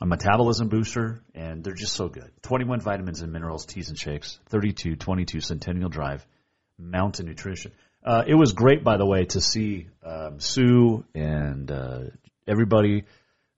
a 0.00 0.06
metabolism 0.06 0.68
booster, 0.68 1.22
and 1.34 1.64
they're 1.64 1.74
just 1.74 1.94
so 1.94 2.08
good. 2.08 2.30
21 2.42 2.80
vitamins 2.80 3.22
and 3.22 3.32
minerals, 3.32 3.66
teas 3.66 3.88
and 3.88 3.98
shakes, 3.98 4.38
3222 4.50 5.40
Centennial 5.40 5.88
Drive, 5.88 6.26
Mountain 6.78 7.26
Nutrition. 7.26 7.72
Uh, 8.04 8.22
it 8.26 8.34
was 8.34 8.52
great, 8.52 8.84
by 8.84 8.96
the 8.96 9.06
way, 9.06 9.24
to 9.24 9.40
see 9.40 9.88
um, 10.04 10.38
Sue 10.38 11.04
and 11.14 11.70
uh, 11.70 12.00
everybody 12.46 13.04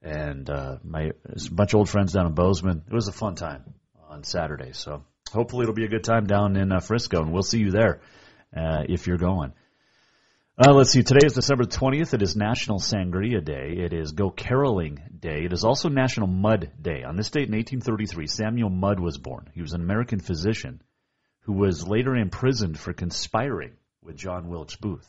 and 0.02 0.48
uh, 0.48 0.76
my 0.84 1.10
a 1.24 1.50
bunch 1.50 1.74
of 1.74 1.78
old 1.78 1.88
friends 1.88 2.12
down 2.12 2.26
in 2.26 2.32
Bozeman. 2.32 2.84
It 2.86 2.94
was 2.94 3.08
a 3.08 3.12
fun 3.12 3.34
time 3.34 3.74
on 4.08 4.24
Saturday. 4.24 4.70
So 4.72 5.04
hopefully 5.32 5.64
it'll 5.64 5.74
be 5.74 5.84
a 5.84 5.88
good 5.88 6.04
time 6.04 6.26
down 6.26 6.56
in 6.56 6.72
uh, 6.72 6.80
Frisco, 6.80 7.20
and 7.22 7.32
we'll 7.32 7.42
see 7.42 7.58
you 7.58 7.70
there 7.70 8.00
uh, 8.56 8.84
if 8.88 9.06
you're 9.06 9.18
going. 9.18 9.52
Uh, 10.60 10.72
let's 10.72 10.90
see. 10.90 11.04
Today 11.04 11.24
is 11.24 11.34
December 11.34 11.66
20th. 11.66 12.14
It 12.14 12.22
is 12.22 12.34
National 12.34 12.80
Sangria 12.80 13.44
Day. 13.44 13.74
It 13.76 13.92
is 13.92 14.10
Go 14.10 14.28
Caroling 14.30 14.98
Day. 15.20 15.44
It 15.44 15.52
is 15.52 15.62
also 15.62 15.88
National 15.88 16.26
Mud 16.26 16.72
Day. 16.82 17.04
On 17.04 17.14
this 17.14 17.30
date 17.30 17.46
in 17.46 17.54
1833, 17.54 18.26
Samuel 18.26 18.68
Mudd 18.68 18.98
was 18.98 19.18
born. 19.18 19.48
He 19.54 19.62
was 19.62 19.72
an 19.72 19.82
American 19.82 20.18
physician 20.18 20.82
who 21.42 21.52
was 21.52 21.86
later 21.86 22.16
imprisoned 22.16 22.76
for 22.76 22.92
conspiring 22.92 23.74
with 24.02 24.16
John 24.16 24.48
Wilkes 24.48 24.74
Booth. 24.74 25.08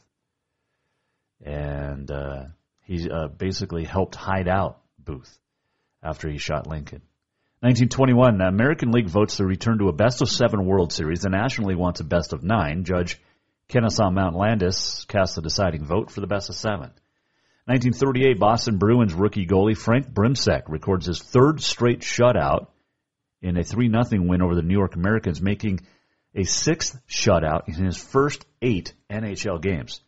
And 1.43 2.11
uh, 2.11 2.43
he 2.83 3.09
uh, 3.09 3.29
basically 3.29 3.85
helped 3.85 4.13
hide 4.13 4.47
out 4.47 4.81
Booth 5.03 5.35
after 6.03 6.29
he 6.29 6.37
shot 6.37 6.67
Lincoln. 6.67 7.01
1921, 7.61 8.37
the 8.37 8.45
American 8.45 8.91
League 8.91 9.09
votes 9.09 9.37
to 9.37 9.47
return 9.47 9.79
to 9.79 9.89
a 9.89 9.93
best 9.93 10.21
of 10.21 10.29
seven 10.29 10.67
World 10.67 10.93
Series. 10.93 11.21
The 11.21 11.29
National 11.29 11.69
League 11.69 11.77
wants 11.79 12.01
a 12.01 12.03
best 12.03 12.33
of 12.33 12.43
nine. 12.43 12.83
Judge 12.83 13.19
Kenesaw 13.69 14.11
Mount 14.11 14.35
Landis 14.35 15.05
cast 15.05 15.35
the 15.35 15.41
deciding 15.41 15.85
vote 15.85 16.09
for 16.09 16.21
the 16.21 16.27
best 16.27 16.49
of 16.49 16.55
seven. 16.55 16.91
1938, 17.65 18.39
Boston 18.39 18.77
Bruins 18.77 19.13
rookie 19.13 19.45
goalie 19.45 19.77
Frank 19.77 20.11
Brimsek 20.11 20.63
records 20.67 21.05
his 21.05 21.21
third 21.21 21.61
straight 21.61 21.99
shutout 21.99 22.67
in 23.43 23.57
a 23.57 23.63
3 23.63 23.91
0 23.91 24.23
win 24.23 24.41
over 24.41 24.55
the 24.55 24.63
New 24.63 24.73
York 24.73 24.95
Americans, 24.95 25.39
making 25.39 25.81
a 26.33 26.45
sixth 26.45 26.99
shutout 27.07 27.67
in 27.67 27.85
his 27.85 27.97
first 27.97 28.43
eight 28.61 28.93
NHL 29.09 29.61
games. 29.61 30.01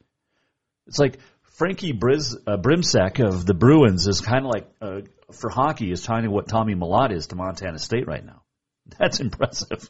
It's 0.88 0.97
like 0.97 1.20
Frankie 1.43 1.93
Briz, 1.93 2.36
uh, 2.47 2.57
Brimsek 2.57 3.24
of 3.24 3.45
the 3.45 3.53
Bruins 3.53 4.07
is 4.07 4.22
kind 4.22 4.45
of 4.45 4.51
like, 4.51 4.68
uh, 4.82 5.01
for 5.32 5.51
hockey, 5.51 5.91
is 5.91 6.05
kind 6.05 6.26
of 6.26 6.32
what 6.32 6.47
Tommy 6.47 6.74
Mellott 6.74 7.16
is 7.16 7.28
to 7.28 7.36
Montana 7.36 7.78
State 7.78 8.07
right 8.07 8.26
now. 8.26 8.41
That's 8.97 9.20
impressive. 9.20 9.88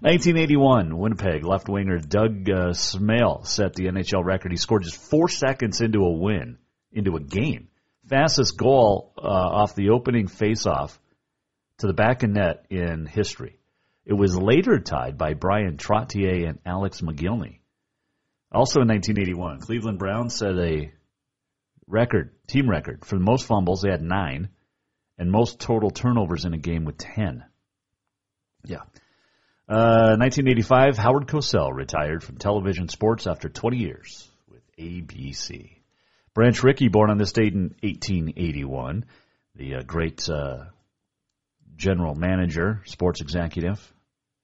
1981, 0.00 0.96
Winnipeg 0.96 1.44
left 1.44 1.68
winger 1.68 1.98
Doug 1.98 2.48
uh, 2.50 2.70
Smail 2.72 3.46
set 3.46 3.74
the 3.74 3.86
NHL 3.86 4.24
record. 4.24 4.52
He 4.52 4.58
scored 4.58 4.82
just 4.82 4.96
four 5.10 5.28
seconds 5.28 5.80
into 5.80 6.00
a 6.00 6.12
win, 6.12 6.58
into 6.92 7.16
a 7.16 7.20
game. 7.20 7.68
Fastest 8.08 8.56
goal 8.56 9.12
uh, 9.18 9.22
off 9.22 9.74
the 9.74 9.90
opening 9.90 10.28
faceoff 10.28 10.96
to 11.78 11.86
the 11.86 11.92
back 11.92 12.22
of 12.22 12.30
net 12.30 12.66
in 12.70 13.06
history. 13.06 13.58
It 14.04 14.14
was 14.14 14.36
later 14.36 14.78
tied 14.78 15.18
by 15.18 15.34
Bryan 15.34 15.76
Trottier 15.78 16.48
and 16.48 16.58
Alex 16.64 17.00
Mogilny. 17.00 17.60
Also 18.52 18.80
in 18.80 18.88
1981, 18.88 19.60
Cleveland 19.60 19.98
Browns 19.98 20.36
set 20.36 20.56
a 20.56 20.92
record, 21.88 22.32
team 22.46 22.68
record, 22.70 23.04
for 23.04 23.16
the 23.16 23.24
most 23.24 23.46
fumbles. 23.46 23.82
They 23.82 23.90
had 23.90 24.02
nine, 24.02 24.50
and 25.18 25.30
most 25.30 25.58
total 25.58 25.90
turnovers 25.90 26.44
in 26.44 26.54
a 26.54 26.58
game 26.58 26.84
with 26.84 26.98
10. 26.98 27.44
Yeah. 28.64 28.82
Uh, 29.68 30.14
1985, 30.20 30.96
Howard 30.96 31.26
Cosell 31.26 31.74
retired 31.74 32.22
from 32.22 32.36
television 32.38 32.88
sports 32.88 33.26
after 33.26 33.48
20 33.48 33.78
years 33.78 34.30
with 34.48 34.62
ABC. 34.78 35.78
Branch 36.34 36.62
Rickey, 36.62 36.86
born 36.86 37.10
on 37.10 37.18
this 37.18 37.32
date 37.32 37.52
in 37.52 37.74
1881, 37.82 39.06
the 39.56 39.74
uh, 39.74 39.82
great 39.82 40.28
uh, 40.30 40.66
general 41.74 42.14
manager, 42.14 42.82
sports 42.84 43.20
executive, 43.20 43.80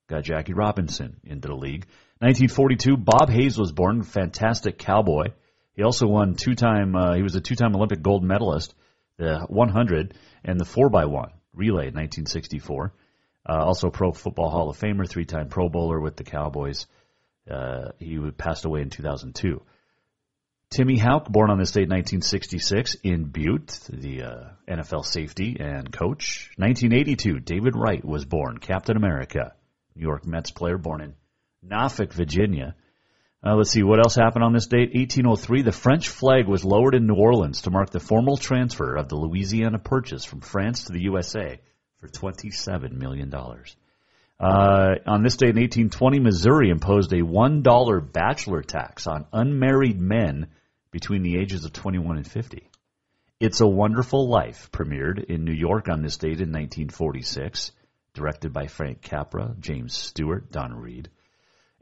got 0.09 0.25
Jackie 0.25 0.55
Robinson 0.55 1.21
into 1.23 1.47
the 1.47 1.55
league. 1.55 1.87
1942, 2.19 2.97
Bob 2.97 3.31
Hayes 3.31 3.57
was 3.57 3.71
born, 3.71 4.03
fantastic 4.03 4.77
cowboy. 4.77 5.27
He 5.77 5.85
also 5.85 6.09
won 6.09 6.35
two-time. 6.35 6.97
Uh, 6.97 7.15
he 7.15 7.23
was 7.23 7.37
a 7.37 7.41
two-time 7.41 7.77
Olympic 7.77 8.03
gold 8.03 8.25
medalist, 8.25 8.75
the 9.19 9.47
100 9.49 10.15
and 10.45 10.59
the 10.59 10.65
4x1 10.65 11.31
relay 11.55 11.87
in 11.87 11.95
1964. 11.95 12.93
Uh, 13.49 13.65
also, 13.65 13.91
Pro 13.91 14.13
Football 14.13 14.51
Hall 14.51 14.71
of 14.71 14.79
Famer, 14.79 15.09
three-time 15.09 15.49
Pro 15.49 15.69
Bowler 15.69 16.01
with 16.01 16.17
the 16.17 16.25
Cowboys. 16.25 16.87
Uh, 17.51 17.91
he 17.99 18.19
passed 18.37 18.65
away 18.65 18.83
in 18.83 18.91
2002. 18.91 19.63
Timmy 20.71 20.97
Hauck, 20.97 21.29
born 21.29 21.51
on 21.51 21.59
this 21.59 21.73
date, 21.73 21.91
1966, 21.91 22.97
in 23.03 23.25
Butte, 23.25 23.79
the 23.91 24.23
uh, 24.23 24.45
NFL 24.67 25.05
safety 25.05 25.57
and 25.61 25.93
coach. 25.93 26.51
1982, 26.57 27.41
David 27.41 27.77
Wright 27.77 28.03
was 28.03 28.25
born, 28.25 28.57
Captain 28.57 28.97
America, 28.97 29.53
New 29.95 30.03
York 30.03 30.25
Mets 30.25 30.51
player, 30.51 30.79
born 30.79 31.03
in 31.03 31.15
Norfolk, 31.63 32.15
Virginia. 32.15 32.75
Uh, 33.45 33.57
let's 33.57 33.73
see, 33.73 33.83
what 33.83 33.99
else 33.99 34.15
happened 34.15 34.45
on 34.45 34.55
this 34.55 34.67
date? 34.67 34.95
1803, 34.95 35.63
the 35.63 35.73
French 35.73 36.09
flag 36.09 36.47
was 36.47 36.65
lowered 36.65 36.95
in 36.95 37.07
New 37.07 37.17
Orleans 37.17 37.63
to 37.63 37.71
mark 37.71 37.91
the 37.91 38.01
formal 38.01 38.39
transfer 38.39 38.95
of 38.95 39.09
the 39.09 39.17
Louisiana 39.17 39.79
Purchase 39.79 40.25
from 40.25 40.41
France 40.41 40.85
to 40.85 40.93
the 40.93 41.03
USA 41.03 41.61
for 42.03 42.09
$27 42.09 42.93
million. 42.93 43.33
Uh, 44.41 44.95
on 45.07 45.23
this 45.23 45.37
date 45.37 45.51
in 45.51 45.63
1820, 45.63 46.19
Missouri 46.19 46.69
imposed 46.69 47.13
a 47.13 47.23
$1 47.23 48.13
bachelor 48.13 48.61
tax 48.63 49.07
on 49.07 49.25
unmarried 49.33 50.01
men 50.01 50.49
between 50.91 51.23
the 51.23 51.39
ages 51.39 51.65
of 51.65 51.73
21 51.73 52.17
and 52.17 52.27
50. 52.27 52.69
It's 53.39 53.61
a 53.61 53.67
Wonderful 53.69 54.29
Life 54.29 54.71
premiered 54.73 55.25
in 55.25 55.45
New 55.45 55.53
York 55.53 55.89
on 55.89 56.03
this 56.03 56.17
date 56.17 56.41
in 56.41 56.51
1946, 56.51 57.71
directed 58.15 58.53
by 58.53 58.67
Frank 58.67 59.01
Capra, 59.01 59.55
James 59.61 59.97
Stewart, 59.97 60.51
Donna 60.51 60.77
Reed. 60.77 61.09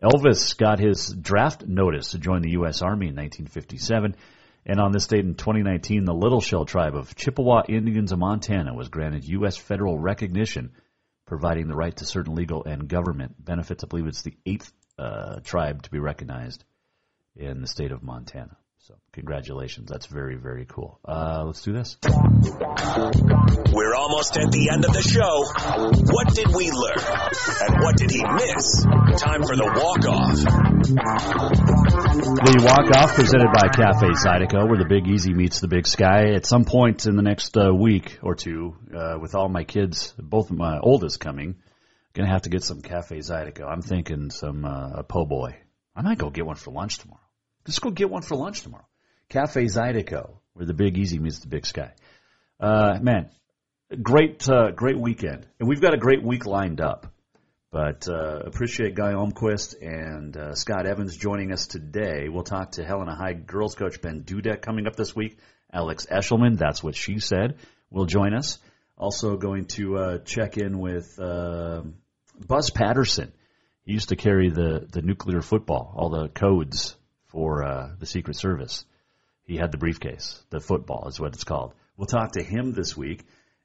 Elvis 0.02 0.56
got 0.56 0.78
his 0.78 1.08
draft 1.08 1.66
notice 1.66 2.10
to 2.10 2.18
join 2.18 2.42
the 2.42 2.52
U.S. 2.52 2.82
Army 2.82 3.08
in 3.08 3.16
1957, 3.16 4.16
and 4.66 4.80
on 4.80 4.92
this 4.92 5.06
date 5.06 5.24
in 5.24 5.34
2019, 5.34 6.04
the 6.04 6.14
Little 6.14 6.40
Shell 6.40 6.66
tribe 6.66 6.94
of 6.94 7.14
Chippewa 7.14 7.62
Indians 7.68 8.12
of 8.12 8.18
Montana 8.18 8.74
was 8.74 8.88
granted 8.88 9.24
U.S. 9.28 9.56
federal 9.56 9.98
recognition, 9.98 10.72
providing 11.26 11.68
the 11.68 11.76
right 11.76 11.96
to 11.96 12.04
certain 12.04 12.34
legal 12.34 12.64
and 12.64 12.88
government 12.88 13.42
benefits. 13.42 13.82
I 13.82 13.86
believe 13.86 14.06
it's 14.06 14.22
the 14.22 14.36
eighth 14.44 14.72
uh, 14.98 15.40
tribe 15.40 15.82
to 15.82 15.90
be 15.90 15.98
recognized 15.98 16.64
in 17.36 17.62
the 17.62 17.66
state 17.66 17.92
of 17.92 18.02
Montana. 18.02 18.56
So, 18.90 18.96
congratulations. 19.12 19.88
That's 19.88 20.06
very, 20.06 20.34
very 20.34 20.66
cool. 20.66 20.98
Uh, 21.04 21.44
let's 21.46 21.62
do 21.62 21.72
this. 21.72 21.96
We're 22.02 23.94
almost 23.94 24.36
at 24.36 24.50
the 24.50 24.68
end 24.72 24.84
of 24.84 24.92
the 24.92 25.00
show. 25.00 25.44
What 26.10 26.34
did 26.34 26.48
we 26.48 26.72
learn? 26.72 26.98
And 27.68 27.84
what 27.84 27.96
did 27.96 28.10
he 28.10 28.18
miss? 28.18 28.82
Time 29.22 29.44
for 29.44 29.54
the 29.54 29.62
walk 29.62 30.04
off. 30.10 30.34
The 32.42 32.64
walk 32.66 32.90
off 32.96 33.14
presented 33.14 33.52
by 33.54 33.68
Cafe 33.68 34.08
Zydeco, 34.08 34.68
where 34.68 34.78
the 34.78 34.88
Big 34.88 35.06
Easy 35.06 35.34
meets 35.34 35.60
the 35.60 35.68
Big 35.68 35.86
Sky. 35.86 36.32
At 36.34 36.44
some 36.44 36.64
point 36.64 37.06
in 37.06 37.14
the 37.14 37.22
next 37.22 37.56
uh, 37.56 37.72
week 37.72 38.18
or 38.24 38.34
two, 38.34 38.74
uh, 38.92 39.18
with 39.20 39.36
all 39.36 39.48
my 39.48 39.62
kids, 39.62 40.14
both 40.18 40.50
of 40.50 40.56
my 40.56 40.80
oldest 40.80 41.20
coming, 41.20 41.62
gonna 42.12 42.28
have 42.28 42.42
to 42.42 42.50
get 42.50 42.64
some 42.64 42.82
Cafe 42.82 43.18
Zydeco. 43.18 43.70
I'm 43.70 43.82
thinking 43.82 44.30
some 44.30 44.64
uh, 44.64 44.94
a 44.94 45.04
po' 45.04 45.26
boy. 45.26 45.58
I 45.94 46.02
might 46.02 46.18
go 46.18 46.28
get 46.30 46.44
one 46.44 46.56
for 46.56 46.72
lunch 46.72 46.98
tomorrow. 46.98 47.20
Let's 47.66 47.78
go 47.78 47.90
get 47.90 48.10
one 48.10 48.22
for 48.22 48.36
lunch 48.36 48.62
tomorrow. 48.62 48.86
Cafe 49.28 49.64
Zydeco, 49.64 50.38
where 50.54 50.66
the 50.66 50.74
Big 50.74 50.98
Easy 50.98 51.18
meets 51.18 51.40
the 51.40 51.48
Big 51.48 51.66
Sky. 51.66 51.92
Uh, 52.58 52.98
man, 53.00 53.30
great, 54.02 54.48
uh, 54.48 54.70
great 54.70 54.98
weekend, 54.98 55.46
and 55.58 55.68
we've 55.68 55.80
got 55.80 55.94
a 55.94 55.98
great 55.98 56.22
week 56.22 56.46
lined 56.46 56.80
up. 56.80 57.12
But 57.70 58.08
uh, 58.08 58.40
appreciate 58.44 58.96
Guy 58.96 59.12
Almquist 59.12 59.76
and 59.80 60.36
uh, 60.36 60.54
Scott 60.56 60.86
Evans 60.86 61.16
joining 61.16 61.52
us 61.52 61.68
today. 61.68 62.28
We'll 62.28 62.42
talk 62.42 62.72
to 62.72 62.84
Helena 62.84 63.14
High 63.14 63.34
girls 63.34 63.76
coach 63.76 64.00
Ben 64.00 64.24
Dudek 64.24 64.60
coming 64.60 64.88
up 64.88 64.96
this 64.96 65.14
week. 65.14 65.38
Alex 65.72 66.06
Eshelman, 66.10 66.58
that's 66.58 66.82
what 66.82 66.96
she 66.96 67.20
said, 67.20 67.58
will 67.88 68.06
join 68.06 68.34
us. 68.34 68.58
Also 68.98 69.36
going 69.36 69.66
to 69.66 69.96
uh, 69.96 70.18
check 70.18 70.56
in 70.56 70.80
with 70.80 71.16
uh, 71.20 71.82
Buzz 72.44 72.70
Patterson. 72.70 73.32
He 73.84 73.92
used 73.92 74.08
to 74.08 74.16
carry 74.16 74.50
the 74.50 74.88
the 74.90 75.00
nuclear 75.00 75.40
football, 75.40 75.94
all 75.96 76.10
the 76.10 76.28
codes 76.28 76.96
for 77.30 77.64
uh, 77.64 77.90
the 77.98 78.06
Secret 78.06 78.36
Service. 78.36 78.84
He 79.44 79.56
had 79.56 79.72
the 79.72 79.78
briefcase. 79.78 80.42
The 80.50 80.60
football 80.60 81.08
is 81.08 81.18
what 81.18 81.34
it's 81.34 81.44
called. 81.44 81.74
We'll 81.96 82.06
talk 82.06 82.32
to 82.32 82.42
him 82.42 82.72
this 82.72 82.96
week. 82.96 83.24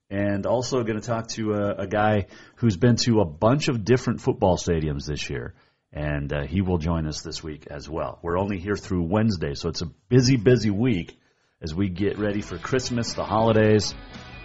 And 0.09 0.45
also 0.45 0.84
going 0.84 0.99
to 0.99 1.05
talk 1.05 1.30
to 1.30 1.53
a, 1.53 1.76
a 1.78 1.88
guy 1.88 2.28
who's 2.57 2.78
been 2.78 2.95
to 2.97 3.22
a 3.22 3.26
bunch 3.26 3.70
of 3.70 3.84
different 3.84 4.22
football 4.22 4.57
stadiums 4.57 5.05
this 5.07 5.30
year. 5.30 5.55
And 5.91 6.32
uh, 6.32 6.45
he 6.45 6.61
will 6.61 6.78
join 6.78 7.07
us 7.07 7.22
this 7.22 7.41
week 7.41 7.68
as 7.72 7.89
well. 7.89 8.20
We're 8.22 8.38
only 8.38 8.59
here 8.59 8.76
through 8.76 9.03
Wednesday, 9.03 9.55
so 9.55 9.70
it's 9.70 9.82
a 9.82 9.89
busy, 10.09 10.38
busy 10.38 10.70
week 10.70 11.18
as 11.61 11.74
we 11.74 11.89
get 11.89 12.20
ready 12.20 12.41
for 12.41 12.57
Christmas, 12.57 13.13
the 13.13 13.24
holidays, 13.24 13.95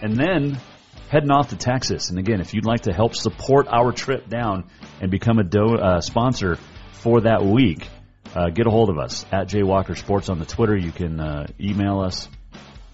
and 0.01 0.17
then 0.17 0.59
heading 1.11 1.31
off 1.31 1.49
to 1.49 1.57
Texas. 1.57 2.09
And 2.09 2.19
again, 2.19 2.41
if 2.41 2.55
you'd 2.55 2.65
like 2.65 2.83
to 2.83 2.93
help 2.93 3.17
support 3.17 3.67
our 3.69 3.93
trip 3.93 4.29
down 4.29 4.71
and 5.01 5.11
become 5.11 5.39
a 5.39 5.45
do- 5.45 5.77
uh, 5.77 6.01
sponsor 6.01 6.57
for 6.93 7.23
that 7.23 7.45
week, 7.45 7.89
uh, 8.35 8.51
get 8.51 8.67
a 8.67 8.71
hold 8.71 8.91
of 8.91 8.99
us 8.99 9.25
at 9.33 9.49
J 9.49 9.63
Walker 9.63 9.95
Sports 9.95 10.29
on 10.29 10.39
the 10.39 10.47
Twitter. 10.47 10.77
You 10.77 10.93
can 10.93 11.19
uh, 11.19 11.47
email 11.61 12.01
us, 12.01 12.29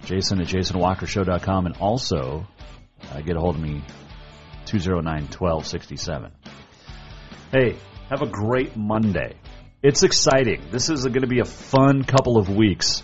jason 0.04 0.40
at 0.40 0.46
jasonwalkershow.com, 0.46 1.66
and 1.66 1.76
also 1.76 2.46
uh, 3.12 3.20
get 3.20 3.36
a 3.36 3.40
hold 3.40 3.56
of 3.56 3.60
me, 3.60 3.82
209-1267. 4.66 6.30
Hey, 7.52 7.76
have 8.08 8.22
a 8.22 8.26
great 8.26 8.76
Monday. 8.76 9.36
It's 9.82 10.02
exciting. 10.02 10.62
This 10.70 10.88
is 10.88 11.04
going 11.04 11.20
to 11.20 11.28
be 11.28 11.40
a 11.40 11.44
fun 11.44 12.02
couple 12.02 12.38
of 12.38 12.48
weeks 12.48 13.02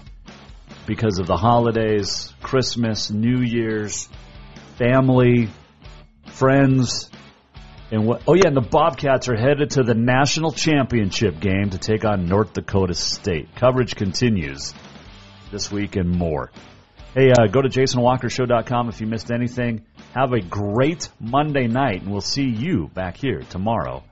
because 0.87 1.19
of 1.19 1.27
the 1.27 1.37
holidays, 1.37 2.33
Christmas, 2.43 3.11
New 3.11 3.41
Year's, 3.41 4.09
family, 4.79 5.49
friends, 6.33 7.11
and 7.93 8.07
what? 8.07 8.23
Oh 8.27 8.35
yeah, 8.35 8.47
and 8.47 8.57
the 8.57 8.63
Bobcats 8.63 9.29
are 9.29 9.37
headed 9.37 9.71
to 9.73 9.83
the 9.83 9.95
national 9.95 10.53
championship 10.53 11.39
game 11.39 11.71
to 11.71 11.79
take 11.79 12.05
on 12.05 12.27
North 12.27 12.55
Dakota 12.55 12.95
State. 12.95 13.55
Coverage 13.55 13.95
continues 13.95 14.75
this 15.51 15.71
week 15.71 15.97
and 15.97 16.11
more. 16.11 16.51
Hey, 17.15 17.31
uh, 17.31 17.47
go 17.47 17.61
to 17.61 17.69
jasonwalkershow.com 17.69 18.89
if 18.89 19.03
you 19.03 19.07
missed 19.07 19.31
anything. 19.31 19.85
Have 20.15 20.33
a 20.33 20.41
great 20.41 21.11
Monday 21.21 21.67
night, 21.67 22.01
and 22.01 22.11
we'll 22.11 22.23
see 22.23 22.49
you 22.49 22.89
back 22.95 23.19
here 23.19 23.43
tomorrow 23.51 24.03